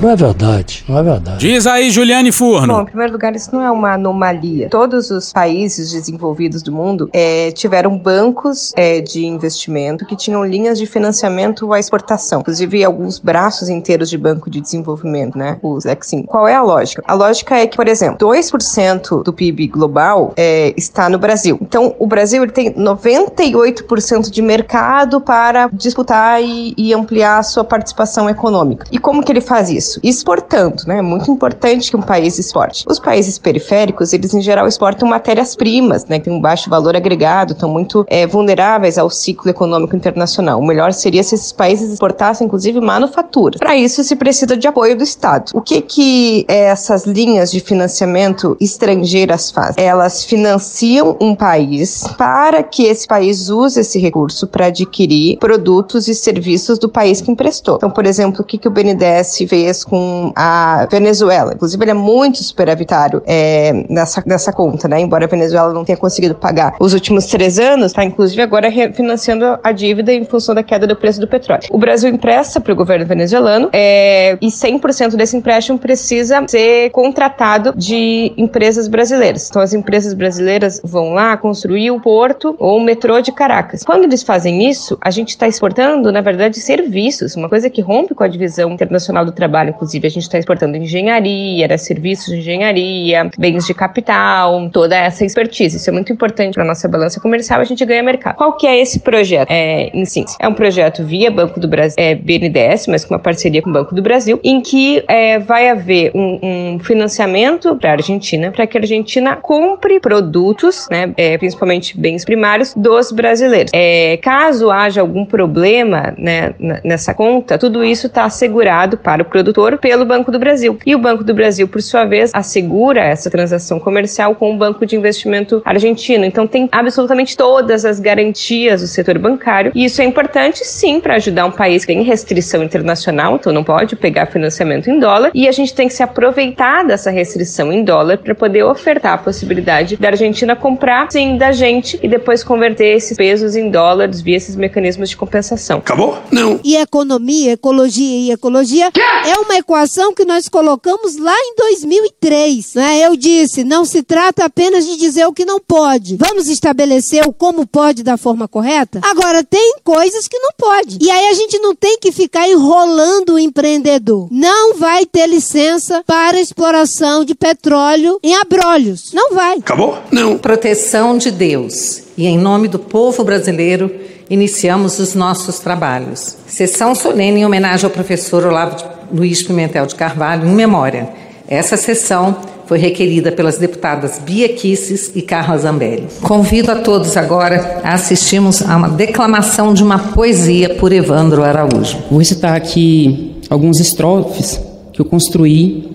Não 0.00 0.10
é 0.10 0.16
verdade, 0.16 0.84
não 0.86 0.98
é 0.98 1.02
verdade. 1.02 1.38
Diz 1.38 1.66
aí, 1.66 1.90
Juliane 1.90 2.30
Bom, 2.30 2.36
Furno. 2.36 2.82
em 2.82 2.84
primeiro 2.84 3.14
lugar, 3.14 3.34
isso 3.34 3.48
não 3.52 3.62
é 3.62 3.70
uma 3.70 3.94
anomalia. 3.94 4.68
Todos 4.68 5.10
os 5.10 5.32
países 5.32 5.90
desenvolvidos 5.90 6.62
do 6.62 6.70
mundo 6.70 7.08
eh, 7.14 7.50
tiveram 7.52 7.96
bancos 7.96 8.74
eh, 8.76 9.00
de 9.00 9.24
investimento 9.24 10.04
que 10.04 10.14
tinham 10.14 10.44
linhas 10.44 10.78
de 10.78 10.84
financiamento 10.86 11.72
à 11.72 11.80
exportação. 11.80 12.40
Inclusive, 12.40 12.84
alguns 12.84 13.18
braços 13.18 13.70
inteiros 13.70 14.10
de 14.10 14.18
banco 14.18 14.50
de 14.50 14.60
desenvolvimento, 14.60 15.38
né? 15.38 15.58
Os 15.62 15.86
Exim. 15.86 16.24
Qual 16.24 16.46
é 16.46 16.54
a 16.54 16.62
lógica? 16.62 17.02
A 17.06 17.14
lógica 17.14 17.56
é 17.56 17.66
que, 17.66 17.76
por 17.76 17.88
exemplo, 17.88 18.18
2% 18.28 19.22
do 19.22 19.32
PIB 19.32 19.66
global 19.68 20.34
eh, 20.36 20.74
está 20.76 21.08
no 21.08 21.18
Brasil. 21.18 21.58
Então, 21.62 21.96
o 21.98 22.06
Brasil 22.06 22.42
ele 22.42 22.52
tem 22.52 22.70
98% 22.74 24.30
de 24.30 24.42
mercado 24.42 25.22
para 25.22 25.70
disputar 25.72 26.42
e, 26.42 26.74
e 26.76 26.92
ampliar 26.92 27.38
a 27.38 27.42
sua 27.42 27.64
participação 27.64 28.28
econômica. 28.28 28.86
E 28.92 28.98
como 28.98 29.24
que 29.24 29.32
ele 29.32 29.40
faz 29.40 29.70
isso? 29.70 29.85
Exportando, 30.02 30.82
né? 30.86 30.98
É 30.98 31.02
muito 31.02 31.30
importante 31.30 31.90
que 31.90 31.96
um 31.96 32.02
país 32.02 32.38
exporte. 32.38 32.84
Os 32.88 32.98
países 32.98 33.38
periféricos, 33.38 34.12
eles 34.12 34.34
em 34.34 34.40
geral 34.40 34.66
exportam 34.66 35.08
matérias-primas, 35.08 36.04
né? 36.06 36.18
Que 36.18 36.26
tem 36.26 36.32
um 36.32 36.40
baixo 36.40 36.68
valor 36.68 36.96
agregado, 36.96 37.52
estão 37.52 37.68
muito 37.68 38.04
eh, 38.08 38.26
vulneráveis 38.26 38.98
ao 38.98 39.08
ciclo 39.10 39.50
econômico 39.50 39.94
internacional. 39.94 40.58
O 40.58 40.66
melhor 40.66 40.92
seria 40.92 41.22
se 41.22 41.34
esses 41.34 41.52
países 41.52 41.92
exportassem, 41.92 42.46
inclusive, 42.46 42.80
manufaturas. 42.80 43.58
Para 43.58 43.76
isso, 43.76 44.02
se 44.02 44.16
precisa 44.16 44.56
de 44.56 44.66
apoio 44.66 44.96
do 44.96 45.04
Estado. 45.04 45.52
O 45.54 45.60
que 45.60 45.80
que 45.80 46.44
eh, 46.48 46.66
essas 46.66 47.04
linhas 47.04 47.50
de 47.50 47.60
financiamento 47.60 48.56
estrangeiras 48.60 49.50
fazem? 49.50 49.84
Elas 49.84 50.24
financiam 50.24 51.16
um 51.20 51.34
país 51.34 52.04
para 52.18 52.62
que 52.62 52.84
esse 52.84 53.06
país 53.06 53.48
use 53.48 53.80
esse 53.80 53.98
recurso 53.98 54.46
para 54.46 54.66
adquirir 54.66 55.38
produtos 55.38 56.08
e 56.08 56.14
serviços 56.14 56.78
do 56.78 56.88
país 56.88 57.20
que 57.20 57.30
emprestou. 57.30 57.76
Então, 57.76 57.90
por 57.90 58.06
exemplo, 58.06 58.42
o 58.42 58.44
que, 58.44 58.58
que 58.58 58.68
o 58.68 58.70
BNDES 58.70 59.44
fez 59.48 59.75
com 59.84 60.32
a 60.34 60.86
Venezuela? 60.90 61.52
Inclusive, 61.54 61.82
ele 61.82 61.90
é 61.90 61.94
muito 61.94 62.42
superavitário 62.42 63.22
é, 63.26 63.72
nessa, 63.88 64.22
nessa 64.26 64.52
conta, 64.52 64.88
né? 64.88 65.00
Embora 65.00 65.24
a 65.24 65.28
Venezuela 65.28 65.72
não 65.72 65.84
tenha 65.84 65.96
conseguido 65.96 66.34
pagar 66.34 66.74
os 66.80 66.94
últimos 66.94 67.26
três 67.26 67.58
anos, 67.58 67.86
está 67.86 68.04
inclusive 68.04 68.40
agora 68.42 68.68
refinanciando 68.68 69.58
a 69.62 69.72
dívida 69.72 70.12
em 70.12 70.24
função 70.24 70.54
da 70.54 70.62
queda 70.62 70.86
do 70.86 70.96
preço 70.96 71.20
do 71.20 71.28
petróleo. 71.28 71.62
O 71.70 71.78
Brasil 71.78 72.10
empresta 72.10 72.60
para 72.60 72.72
o 72.72 72.76
governo 72.76 73.06
venezuelano 73.06 73.68
é, 73.72 74.36
e 74.40 74.46
100% 74.46 75.16
desse 75.16 75.36
empréstimo 75.36 75.78
precisa 75.78 76.44
ser 76.46 76.90
contratado 76.90 77.72
de 77.76 78.32
empresas 78.36 78.88
brasileiras. 78.88 79.48
Então, 79.48 79.62
as 79.62 79.72
empresas 79.72 80.14
brasileiras 80.14 80.80
vão 80.82 81.12
lá 81.12 81.36
construir 81.36 81.90
o 81.90 82.00
porto 82.00 82.54
ou 82.58 82.78
o 82.78 82.80
metrô 82.80 83.20
de 83.20 83.32
Caracas. 83.32 83.82
Quando 83.82 84.04
eles 84.04 84.22
fazem 84.22 84.68
isso, 84.68 84.96
a 85.00 85.10
gente 85.10 85.30
está 85.30 85.46
exportando, 85.46 86.10
na 86.10 86.20
verdade, 86.20 86.58
serviços, 86.60 87.36
uma 87.36 87.48
coisa 87.48 87.68
que 87.70 87.80
rompe 87.80 88.14
com 88.14 88.24
a 88.24 88.28
divisão 88.28 88.72
internacional 88.72 89.24
do 89.24 89.32
trabalho. 89.32 89.65
Inclusive, 89.70 90.06
a 90.06 90.10
gente 90.10 90.22
está 90.22 90.38
exportando 90.38 90.76
engenharia, 90.76 91.68
né, 91.68 91.76
serviços 91.76 92.26
de 92.26 92.40
engenharia, 92.40 93.30
bens 93.38 93.66
de 93.66 93.74
capital, 93.74 94.68
toda 94.70 94.96
essa 94.96 95.24
expertise. 95.24 95.76
Isso 95.76 95.90
é 95.90 95.92
muito 95.92 96.12
importante 96.12 96.54
para 96.54 96.64
nossa 96.64 96.88
balança 96.88 97.20
comercial. 97.20 97.60
A 97.60 97.64
gente 97.64 97.84
ganha 97.84 98.02
mercado. 98.02 98.36
Qual 98.36 98.56
que 98.56 98.66
é 98.66 98.78
esse 98.80 99.00
projeto? 99.00 99.50
É, 99.50 99.90
em 99.94 100.04
é 100.38 100.48
um 100.48 100.54
projeto 100.54 101.04
via 101.04 101.30
Banco 101.30 101.60
do 101.60 101.68
Brasil, 101.68 101.96
é, 101.98 102.14
BNDES, 102.14 102.86
mas 102.86 103.04
com 103.04 103.14
uma 103.14 103.20
parceria 103.20 103.60
com 103.60 103.70
o 103.70 103.72
Banco 103.72 103.94
do 103.94 104.00
Brasil, 104.00 104.40
em 104.42 104.60
que 104.60 105.02
é, 105.08 105.38
vai 105.38 105.68
haver 105.68 106.12
um, 106.14 106.38
um 106.42 106.78
financiamento 106.78 107.76
para 107.76 107.90
a 107.90 107.92
Argentina, 107.94 108.50
para 108.50 108.66
que 108.66 108.78
a 108.78 108.80
Argentina 108.80 109.36
compre 109.36 110.00
produtos, 110.00 110.86
né, 110.90 111.12
é, 111.16 111.36
principalmente 111.36 111.98
bens 111.98 112.24
primários, 112.24 112.72
dos 112.74 113.12
brasileiros. 113.12 113.70
É, 113.74 114.18
caso 114.22 114.70
haja 114.70 115.00
algum 115.00 115.24
problema 115.24 116.14
né, 116.16 116.54
nessa 116.84 117.12
conta, 117.12 117.58
tudo 117.58 117.84
isso 117.84 118.06
está 118.06 118.24
assegurado 118.24 118.96
para 118.96 119.22
o 119.22 119.24
produtor 119.24 119.55
pelo 119.80 120.04
Banco 120.04 120.30
do 120.30 120.38
Brasil. 120.38 120.78
E 120.84 120.94
o 120.94 120.98
Banco 120.98 121.24
do 121.24 121.34
Brasil, 121.34 121.66
por 121.66 121.80
sua 121.80 122.04
vez, 122.04 122.30
assegura 122.34 123.00
essa 123.00 123.30
transação 123.30 123.80
comercial 123.80 124.34
com 124.34 124.54
o 124.54 124.56
Banco 124.56 124.84
de 124.84 124.96
Investimento 124.96 125.62
argentino. 125.64 126.24
Então 126.24 126.46
tem 126.46 126.68
absolutamente 126.70 127.36
todas 127.36 127.84
as 127.84 127.98
garantias 127.98 128.82
do 128.82 128.86
setor 128.86 129.18
bancário. 129.18 129.72
E 129.74 129.84
isso 129.84 130.02
é 130.02 130.04
importante, 130.04 130.64
sim, 130.64 131.00
para 131.00 131.14
ajudar 131.14 131.46
um 131.46 131.50
país 131.50 131.84
que 131.84 131.94
tem 131.94 132.02
restrição 132.02 132.62
internacional, 132.62 133.36
então 133.36 133.52
não 133.52 133.64
pode 133.64 133.96
pegar 133.96 134.26
financiamento 134.26 134.90
em 134.90 134.98
dólar. 134.98 135.30
E 135.34 135.48
a 135.48 135.52
gente 135.52 135.74
tem 135.74 135.88
que 135.88 135.94
se 135.94 136.02
aproveitar 136.02 136.84
dessa 136.84 137.10
restrição 137.10 137.72
em 137.72 137.82
dólar 137.82 138.18
para 138.18 138.34
poder 138.34 138.64
ofertar 138.64 139.14
a 139.14 139.18
possibilidade 139.18 139.96
da 139.96 140.08
Argentina 140.08 140.54
comprar, 140.54 141.10
sim, 141.10 141.36
da 141.36 141.52
gente 141.52 141.98
e 142.02 142.08
depois 142.08 142.44
converter 142.44 142.96
esses 142.96 143.16
pesos 143.16 143.56
em 143.56 143.70
dólares 143.70 144.20
via 144.20 144.36
esses 144.36 144.56
mecanismos 144.56 145.10
de 145.10 145.16
compensação. 145.16 145.78
Acabou? 145.78 146.18
Não. 146.30 146.60
E 146.62 146.76
economia, 146.76 147.52
ecologia 147.52 148.18
e 148.18 148.32
ecologia 148.32 148.90
é 149.26 149.38
uma 149.46 149.56
equação 149.56 150.12
que 150.14 150.24
nós 150.24 150.48
colocamos 150.48 151.16
lá 151.16 151.34
em 151.34 151.54
2003. 151.56 152.74
Né? 152.74 153.06
Eu 153.06 153.16
disse, 153.16 153.64
não 153.64 153.84
se 153.84 154.02
trata 154.02 154.44
apenas 154.44 154.84
de 154.86 154.96
dizer 154.96 155.26
o 155.26 155.32
que 155.32 155.44
não 155.44 155.58
pode. 155.60 156.16
Vamos 156.16 156.48
estabelecer 156.48 157.26
o 157.26 157.32
como 157.32 157.66
pode 157.66 158.02
da 158.02 158.16
forma 158.16 158.46
correta? 158.46 159.00
Agora, 159.02 159.42
tem 159.42 159.76
coisas 159.82 160.28
que 160.28 160.38
não 160.38 160.50
pode. 160.56 160.98
E 161.00 161.10
aí 161.10 161.28
a 161.28 161.34
gente 161.34 161.58
não 161.58 161.74
tem 161.74 161.98
que 161.98 162.12
ficar 162.12 162.48
enrolando 162.48 163.34
o 163.34 163.38
empreendedor. 163.38 164.28
Não 164.30 164.74
vai 164.74 165.06
ter 165.06 165.26
licença 165.26 166.02
para 166.06 166.40
exploração 166.40 167.24
de 167.24 167.34
petróleo 167.34 168.18
em 168.22 168.34
abrolhos. 168.34 169.12
Não 169.12 169.32
vai. 169.34 169.58
Acabou? 169.58 169.98
Não. 170.10 170.36
Proteção 170.38 171.16
de 171.16 171.30
Deus. 171.30 172.02
E 172.16 172.26
em 172.26 172.38
nome 172.38 172.66
do 172.68 172.78
povo 172.78 173.22
brasileiro, 173.24 173.90
iniciamos 174.28 174.98
os 174.98 175.14
nossos 175.14 175.58
trabalhos. 175.58 176.36
Sessão 176.48 176.94
solene 176.94 177.40
em 177.40 177.46
homenagem 177.46 177.84
ao 177.84 177.90
professor 177.90 178.44
Olavo 178.46 178.76
de- 178.76 178.95
Luiz 179.12 179.42
Pimentel 179.42 179.86
de 179.86 179.94
Carvalho, 179.94 180.48
em 180.48 180.54
memória. 180.54 181.08
Essa 181.48 181.76
sessão 181.76 182.36
foi 182.66 182.78
requerida 182.78 183.30
pelas 183.30 183.58
deputadas 183.58 184.18
Bia 184.18 184.48
Kisses 184.48 185.12
e 185.14 185.22
Carla 185.22 185.56
Zambelli. 185.56 186.08
Convido 186.20 186.72
a 186.72 186.76
todos 186.76 187.16
agora 187.16 187.80
a 187.84 187.94
assistirmos 187.94 188.60
a 188.62 188.76
uma 188.76 188.88
declamação 188.88 189.72
de 189.72 189.84
uma 189.84 189.98
poesia 189.98 190.74
por 190.74 190.92
Evandro 190.92 191.44
Araújo. 191.44 191.96
Vou 192.10 192.18
recitar 192.18 192.56
aqui 192.56 193.36
alguns 193.48 193.78
estrofes 193.78 194.60
que 194.92 195.00
eu 195.00 195.04
construí 195.04 195.88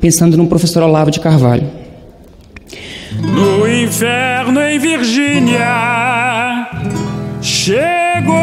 pensando 0.00 0.36
no 0.36 0.46
professor 0.46 0.84
Olavo 0.84 1.10
de 1.10 1.18
Carvalho. 1.18 1.66
No 3.20 3.68
inferno 3.68 4.60
em 4.60 4.78
Virgínia 4.78 6.68
chegou 7.42 8.36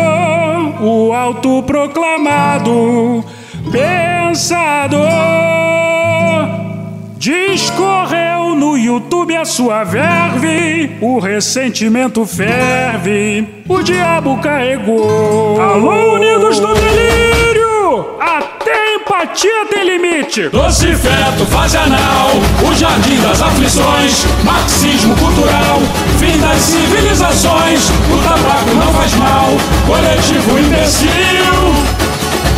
o 0.82 1.14
autoproclamado 1.14 3.24
pensador. 3.72 5.04
Discorreu 7.18 8.56
no 8.56 8.78
YouTube 8.78 9.36
a 9.38 9.46
sua 9.46 9.84
verve, 9.84 10.98
o 11.00 11.20
ressentimento 11.20 12.26
ferve, 12.26 13.48
o 13.68 13.82
diabo 13.82 14.38
carregou. 14.40 15.62
Alô, 15.62 16.16
unidos 16.16 16.60
do 16.60 16.74
delírio! 16.74 18.18
Até 18.20 18.96
empatia 18.96 19.66
tem 19.70 19.86
limite. 19.86 20.50
Doce 20.50 20.88
feto, 20.96 21.46
fase 21.46 21.78
anal, 21.78 22.32
o 22.70 22.76
jardim 22.76 23.22
das 23.22 23.42
aflições, 23.42 24.26
marxismo 24.44 25.16
cultural, 25.16 25.80
fim 26.20 26.38
das 26.40 26.60
civilizações, 26.60 27.90
o 28.12 28.18
tabaco 28.24 28.76
não 28.76 28.94
faz 28.94 29.14
mal, 29.16 29.48
coletivo 29.88 30.60
imbecil, 30.60 32.03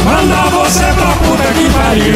manda 0.06 0.50
você 0.52 0.86
pra 0.94 1.08
puta 1.08 1.52
que 1.54 1.70
pariu. 1.72 2.16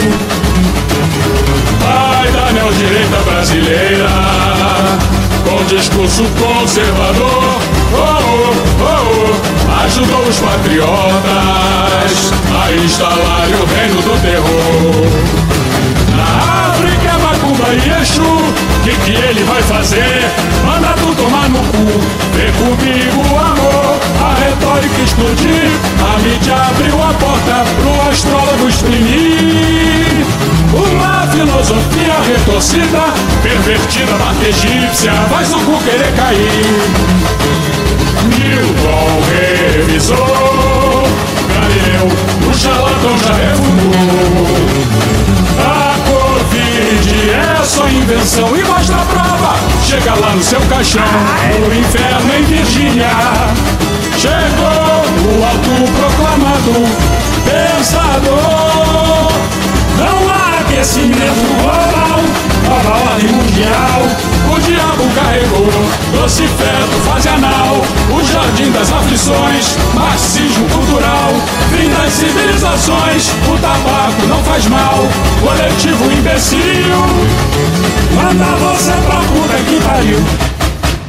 Vai 1.82 2.32
da 2.32 2.52
neodireita 2.52 3.18
brasileira, 3.26 4.10
com 5.44 5.64
discurso 5.66 6.24
conservador, 6.40 7.60
oh, 7.94 8.54
oh, 8.80 8.94
oh, 9.72 9.84
ajudou 9.84 10.22
os 10.22 10.40
patriotas 10.40 12.32
a 12.56 12.72
instalar 12.74 13.48
o 13.48 13.66
reino 13.76 14.02
do 14.02 14.22
terror. 14.22 15.69
Na 17.50 17.66
é 17.66 17.74
Macumba 17.74 17.74
e 17.74 18.02
Exu, 18.02 18.22
que 18.84 18.92
que 18.92 19.12
ele 19.12 19.44
vai 19.44 19.62
fazer? 19.64 20.30
Manda 20.66 20.90
tu 20.94 21.16
tomar 21.16 21.50
no 21.50 21.60
cu, 21.60 21.86
vem 22.34 22.52
comigo 22.54 23.22
amor, 23.38 24.00
a 24.22 24.36
retórica 24.40 25.02
explodir, 25.02 25.72
a 26.00 26.20
mídia 26.20 26.56
abriu 26.56 27.02
a 27.02 27.14
porta 27.14 27.66
pro 27.82 28.10
astrólogo 28.10 28.70
exprimir. 28.70 30.26
Uma 30.74 31.28
filosofia 31.28 32.14
retorcida, 32.28 33.04
pervertida, 33.42 34.12
mata 34.14 34.48
egípcia, 34.48 35.14
faz 35.30 35.52
o 35.54 35.60
cu 35.60 35.80
querer 35.84 36.14
cair. 36.16 36.66
Newton 38.38 39.22
revisou, 39.78 40.18
Galileu, 41.56 42.08
o 42.48 42.54
charlatão 42.54 43.18
já 43.18 43.34
refutou. 43.34 45.19
É 47.30 47.64
só 47.64 47.88
invenção 47.88 48.56
e 48.58 48.64
mostra 48.64 48.96
a 48.96 49.06
prova. 49.06 49.56
Chega 49.86 50.16
lá 50.16 50.32
no 50.32 50.44
seu 50.44 50.60
caixão, 50.62 51.04
no 51.60 51.74
inferno 51.74 52.34
em 52.34 52.44
Virgínia. 52.44 53.10
Chegou 54.18 55.00
o 55.30 55.46
autoproclamado 55.46 56.74
pensador. 57.46 59.32
Não 59.98 60.30
há 60.30 60.60
aquecimento 60.62 61.48
global, 61.62 62.20
nova 62.68 63.12
ordem 63.12 63.32
mundial. 63.32 64.39
O 64.52 64.60
diabo 64.60 65.04
carregou, 65.16 65.68
doce 66.14 66.48
feto, 66.48 67.00
fase 67.06 67.30
anal. 67.30 67.82
O 68.12 68.24
jardim 68.24 68.72
das 68.72 68.92
aflições, 68.92 69.78
marxismo 69.94 70.68
cultural. 70.70 71.34
Fim 71.70 71.90
das 71.90 72.14
civilizações, 72.14 73.30
o 73.48 73.58
tabaco 73.60 74.26
não 74.28 74.44
faz 74.44 74.66
mal. 74.68 74.98
Coletivo 75.42 76.12
imbecil, 76.12 76.60
manda 78.16 78.46
você 78.58 78.92
pra 78.92 79.18
puta 79.18 79.58
que 79.68 79.82
pariu. 79.84 80.20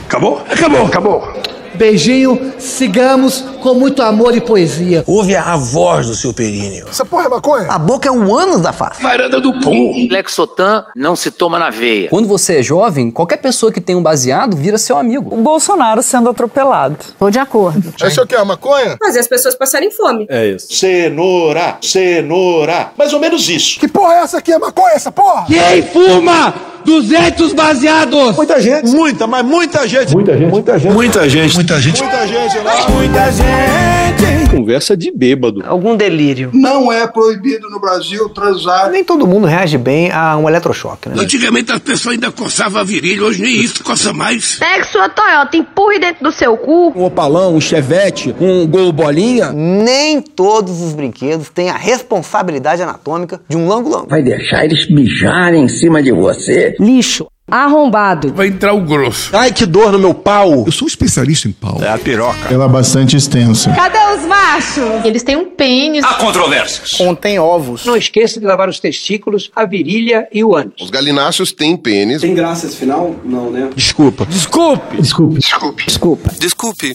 Acabou? 0.07 0.45
Acabou, 0.51 0.86
acabou. 0.86 1.50
Beijinho, 1.81 2.53
sigamos 2.59 3.43
com 3.62 3.72
muito 3.72 4.03
amor 4.03 4.37
e 4.37 4.41
poesia. 4.43 5.03
Ouve 5.07 5.35
a 5.35 5.57
voz 5.57 6.09
do 6.09 6.14
seu 6.14 6.35
períneo. 6.35 6.85
Essa 6.91 7.07
porra 7.07 7.24
é 7.24 7.28
maconha? 7.31 7.68
A 7.70 7.78
boca 7.78 8.07
é 8.07 8.12
um 8.12 8.37
ânus 8.37 8.61
da 8.61 8.70
face. 8.70 9.03
Varanda 9.03 9.41
do 9.41 9.59
pum. 9.61 10.07
Lexotan 10.11 10.85
não 10.95 11.16
se 11.16 11.31
toma 11.31 11.59
na 11.59 11.70
veia. 11.70 12.11
Quando 12.11 12.28
você 12.28 12.59
é 12.59 12.62
jovem, 12.62 13.11
qualquer 13.11 13.39
pessoa 13.39 13.72
que 13.72 13.81
tem 13.81 13.97
um 13.97 14.03
baseado 14.03 14.59
vira 14.59 14.76
seu 14.76 14.99
amigo. 14.99 15.35
O 15.35 15.39
Bolsonaro 15.39 16.03
sendo 16.03 16.28
atropelado. 16.28 16.99
Tô 17.18 17.31
de 17.31 17.39
acordo. 17.39 17.95
Isso 18.07 18.20
aqui 18.20 18.35
é 18.35 18.45
maconha? 18.45 18.99
Fazer 19.03 19.20
as 19.20 19.26
pessoas 19.26 19.55
passarem 19.55 19.91
fome. 19.91 20.26
É 20.28 20.49
isso. 20.49 20.70
Cenoura, 20.74 21.78
cenoura. 21.81 22.93
Mais 22.95 23.14
ou 23.14 23.20
menos 23.20 23.49
isso. 23.49 23.81
Que 23.81 23.89
porra 23.89 24.16
é 24.16 24.18
essa 24.18 24.37
aqui? 24.37 24.53
É 24.53 24.59
maconha 24.59 24.93
essa 24.93 25.11
porra? 25.11 25.47
Quem 25.47 25.83
fuma 25.83 26.53
200 26.85 27.53
baseados? 27.53 28.37
Muita 28.37 28.61
gente. 28.61 28.91
Muita, 28.91 29.26
mas 29.26 29.45
muita 29.45 29.87
gente. 29.87 30.12
Muita 30.12 30.37
gente. 30.37 30.51
Muita 30.51 30.78
gente. 30.78 30.93
Muita 30.93 31.28
gente. 31.28 31.55
Muita 31.55 31.81
gente. 31.81 32.03
Muita 32.03 32.26
gente. 32.26 32.91
Muita 32.91 33.33
gente. 33.33 34.51
Conversa 34.51 34.97
de 34.97 35.12
bêbado. 35.12 35.62
Algum 35.64 35.97
delírio. 35.97 36.51
Não 36.53 36.93
é 36.93 37.07
proibido 37.07 37.70
no 37.70 37.81
Brasil 37.81 38.28
transar. 38.31 38.91
Nem 38.91 39.05
todo 39.05 39.26
mundo 39.26 39.47
reage 39.47 39.78
bem 39.78 40.11
a 40.11 40.37
um 40.37 40.49
eletrochoque, 40.49 41.09
né? 41.09 41.14
Antigamente 41.18 41.72
as 41.72 41.78
pessoas 41.78 42.14
ainda 42.14 42.33
coçavam 42.33 42.81
a 42.81 42.85
virilha, 42.85 43.24
hoje 43.24 43.41
nem 43.43 43.55
isso 43.55 43.85
coça 43.85 44.12
mais. 44.12 44.59
Pegue 44.59 44.85
sua 44.87 45.09
Toyota, 45.09 45.57
empurre 45.57 46.01
dentro 46.01 46.24
do 46.24 46.33
seu 46.33 46.57
cu. 46.57 46.93
Um 46.97 47.05
opalão, 47.05 47.55
um 47.55 47.61
chevette, 47.61 48.35
um 48.41 48.66
gol 48.66 48.93
bolinha. 48.93 49.53
Nem 49.53 50.20
todos 50.20 50.83
os 50.83 50.93
brinquedos 50.95 51.49
têm 51.49 51.70
a 51.70 51.76
responsabilidade 51.76 52.83
anatômica 52.83 53.41
de 53.49 53.57
um 53.57 53.68
lango-lango. 53.68 54.09
Vai 54.09 54.22
deixar 54.22 54.64
eles 54.64 54.91
mijarem 54.91 55.64
em 55.64 55.68
cima 55.68 56.03
de 56.03 56.12
você? 56.12 56.70
Lixo. 56.79 57.27
Arrombado. 57.51 58.33
Vai 58.33 58.47
entrar 58.47 58.73
o 58.75 58.81
grosso. 58.81 59.37
Ai, 59.37 59.53
que 59.53 59.66
dor 59.66 59.91
no 59.91 59.99
meu 59.99 60.14
pau. 60.14 60.64
Eu 60.66 60.71
sou 60.71 60.87
um 60.87 60.89
especialista 60.89 61.49
em 61.49 61.53
pau. 61.53 61.79
É 61.83 61.89
a 61.89 61.99
piroca. 61.99 62.53
Ela 62.53 62.66
é 62.66 62.68
bastante 62.68 63.16
extensa. 63.16 63.73
Cadê 63.73 63.99
os 64.16 64.25
machos? 64.25 65.05
Eles 65.05 65.25
têm 65.25 65.35
um 65.37 65.51
pênis. 65.51 66.05
Há 66.05 66.14
controvérsias. 66.14 66.93
Contém 66.93 67.41
ovos. 67.41 67.85
Não 67.85 67.97
esqueça 67.97 68.39
de 68.39 68.47
lavar 68.47 68.68
os 68.68 68.79
testículos, 68.79 69.51
a 69.57 69.64
virilha 69.64 70.29
e 70.33 70.45
o 70.45 70.55
ânus. 70.55 70.75
Os 70.81 70.91
galináceos 70.91 71.51
têm 71.51 71.77
pênis. 71.77 72.21
Tem 72.21 72.35
graça 72.35 72.66
esse 72.66 72.77
final? 72.77 73.16
Não, 73.25 73.51
né? 73.51 73.68
Desculpa. 73.75 74.25
Desculpe. 74.27 74.97
Desculpe. 74.99 75.41
Desculpe. 75.41 75.85
Desculpa. 75.85 76.31
Desculpe. 76.39 76.95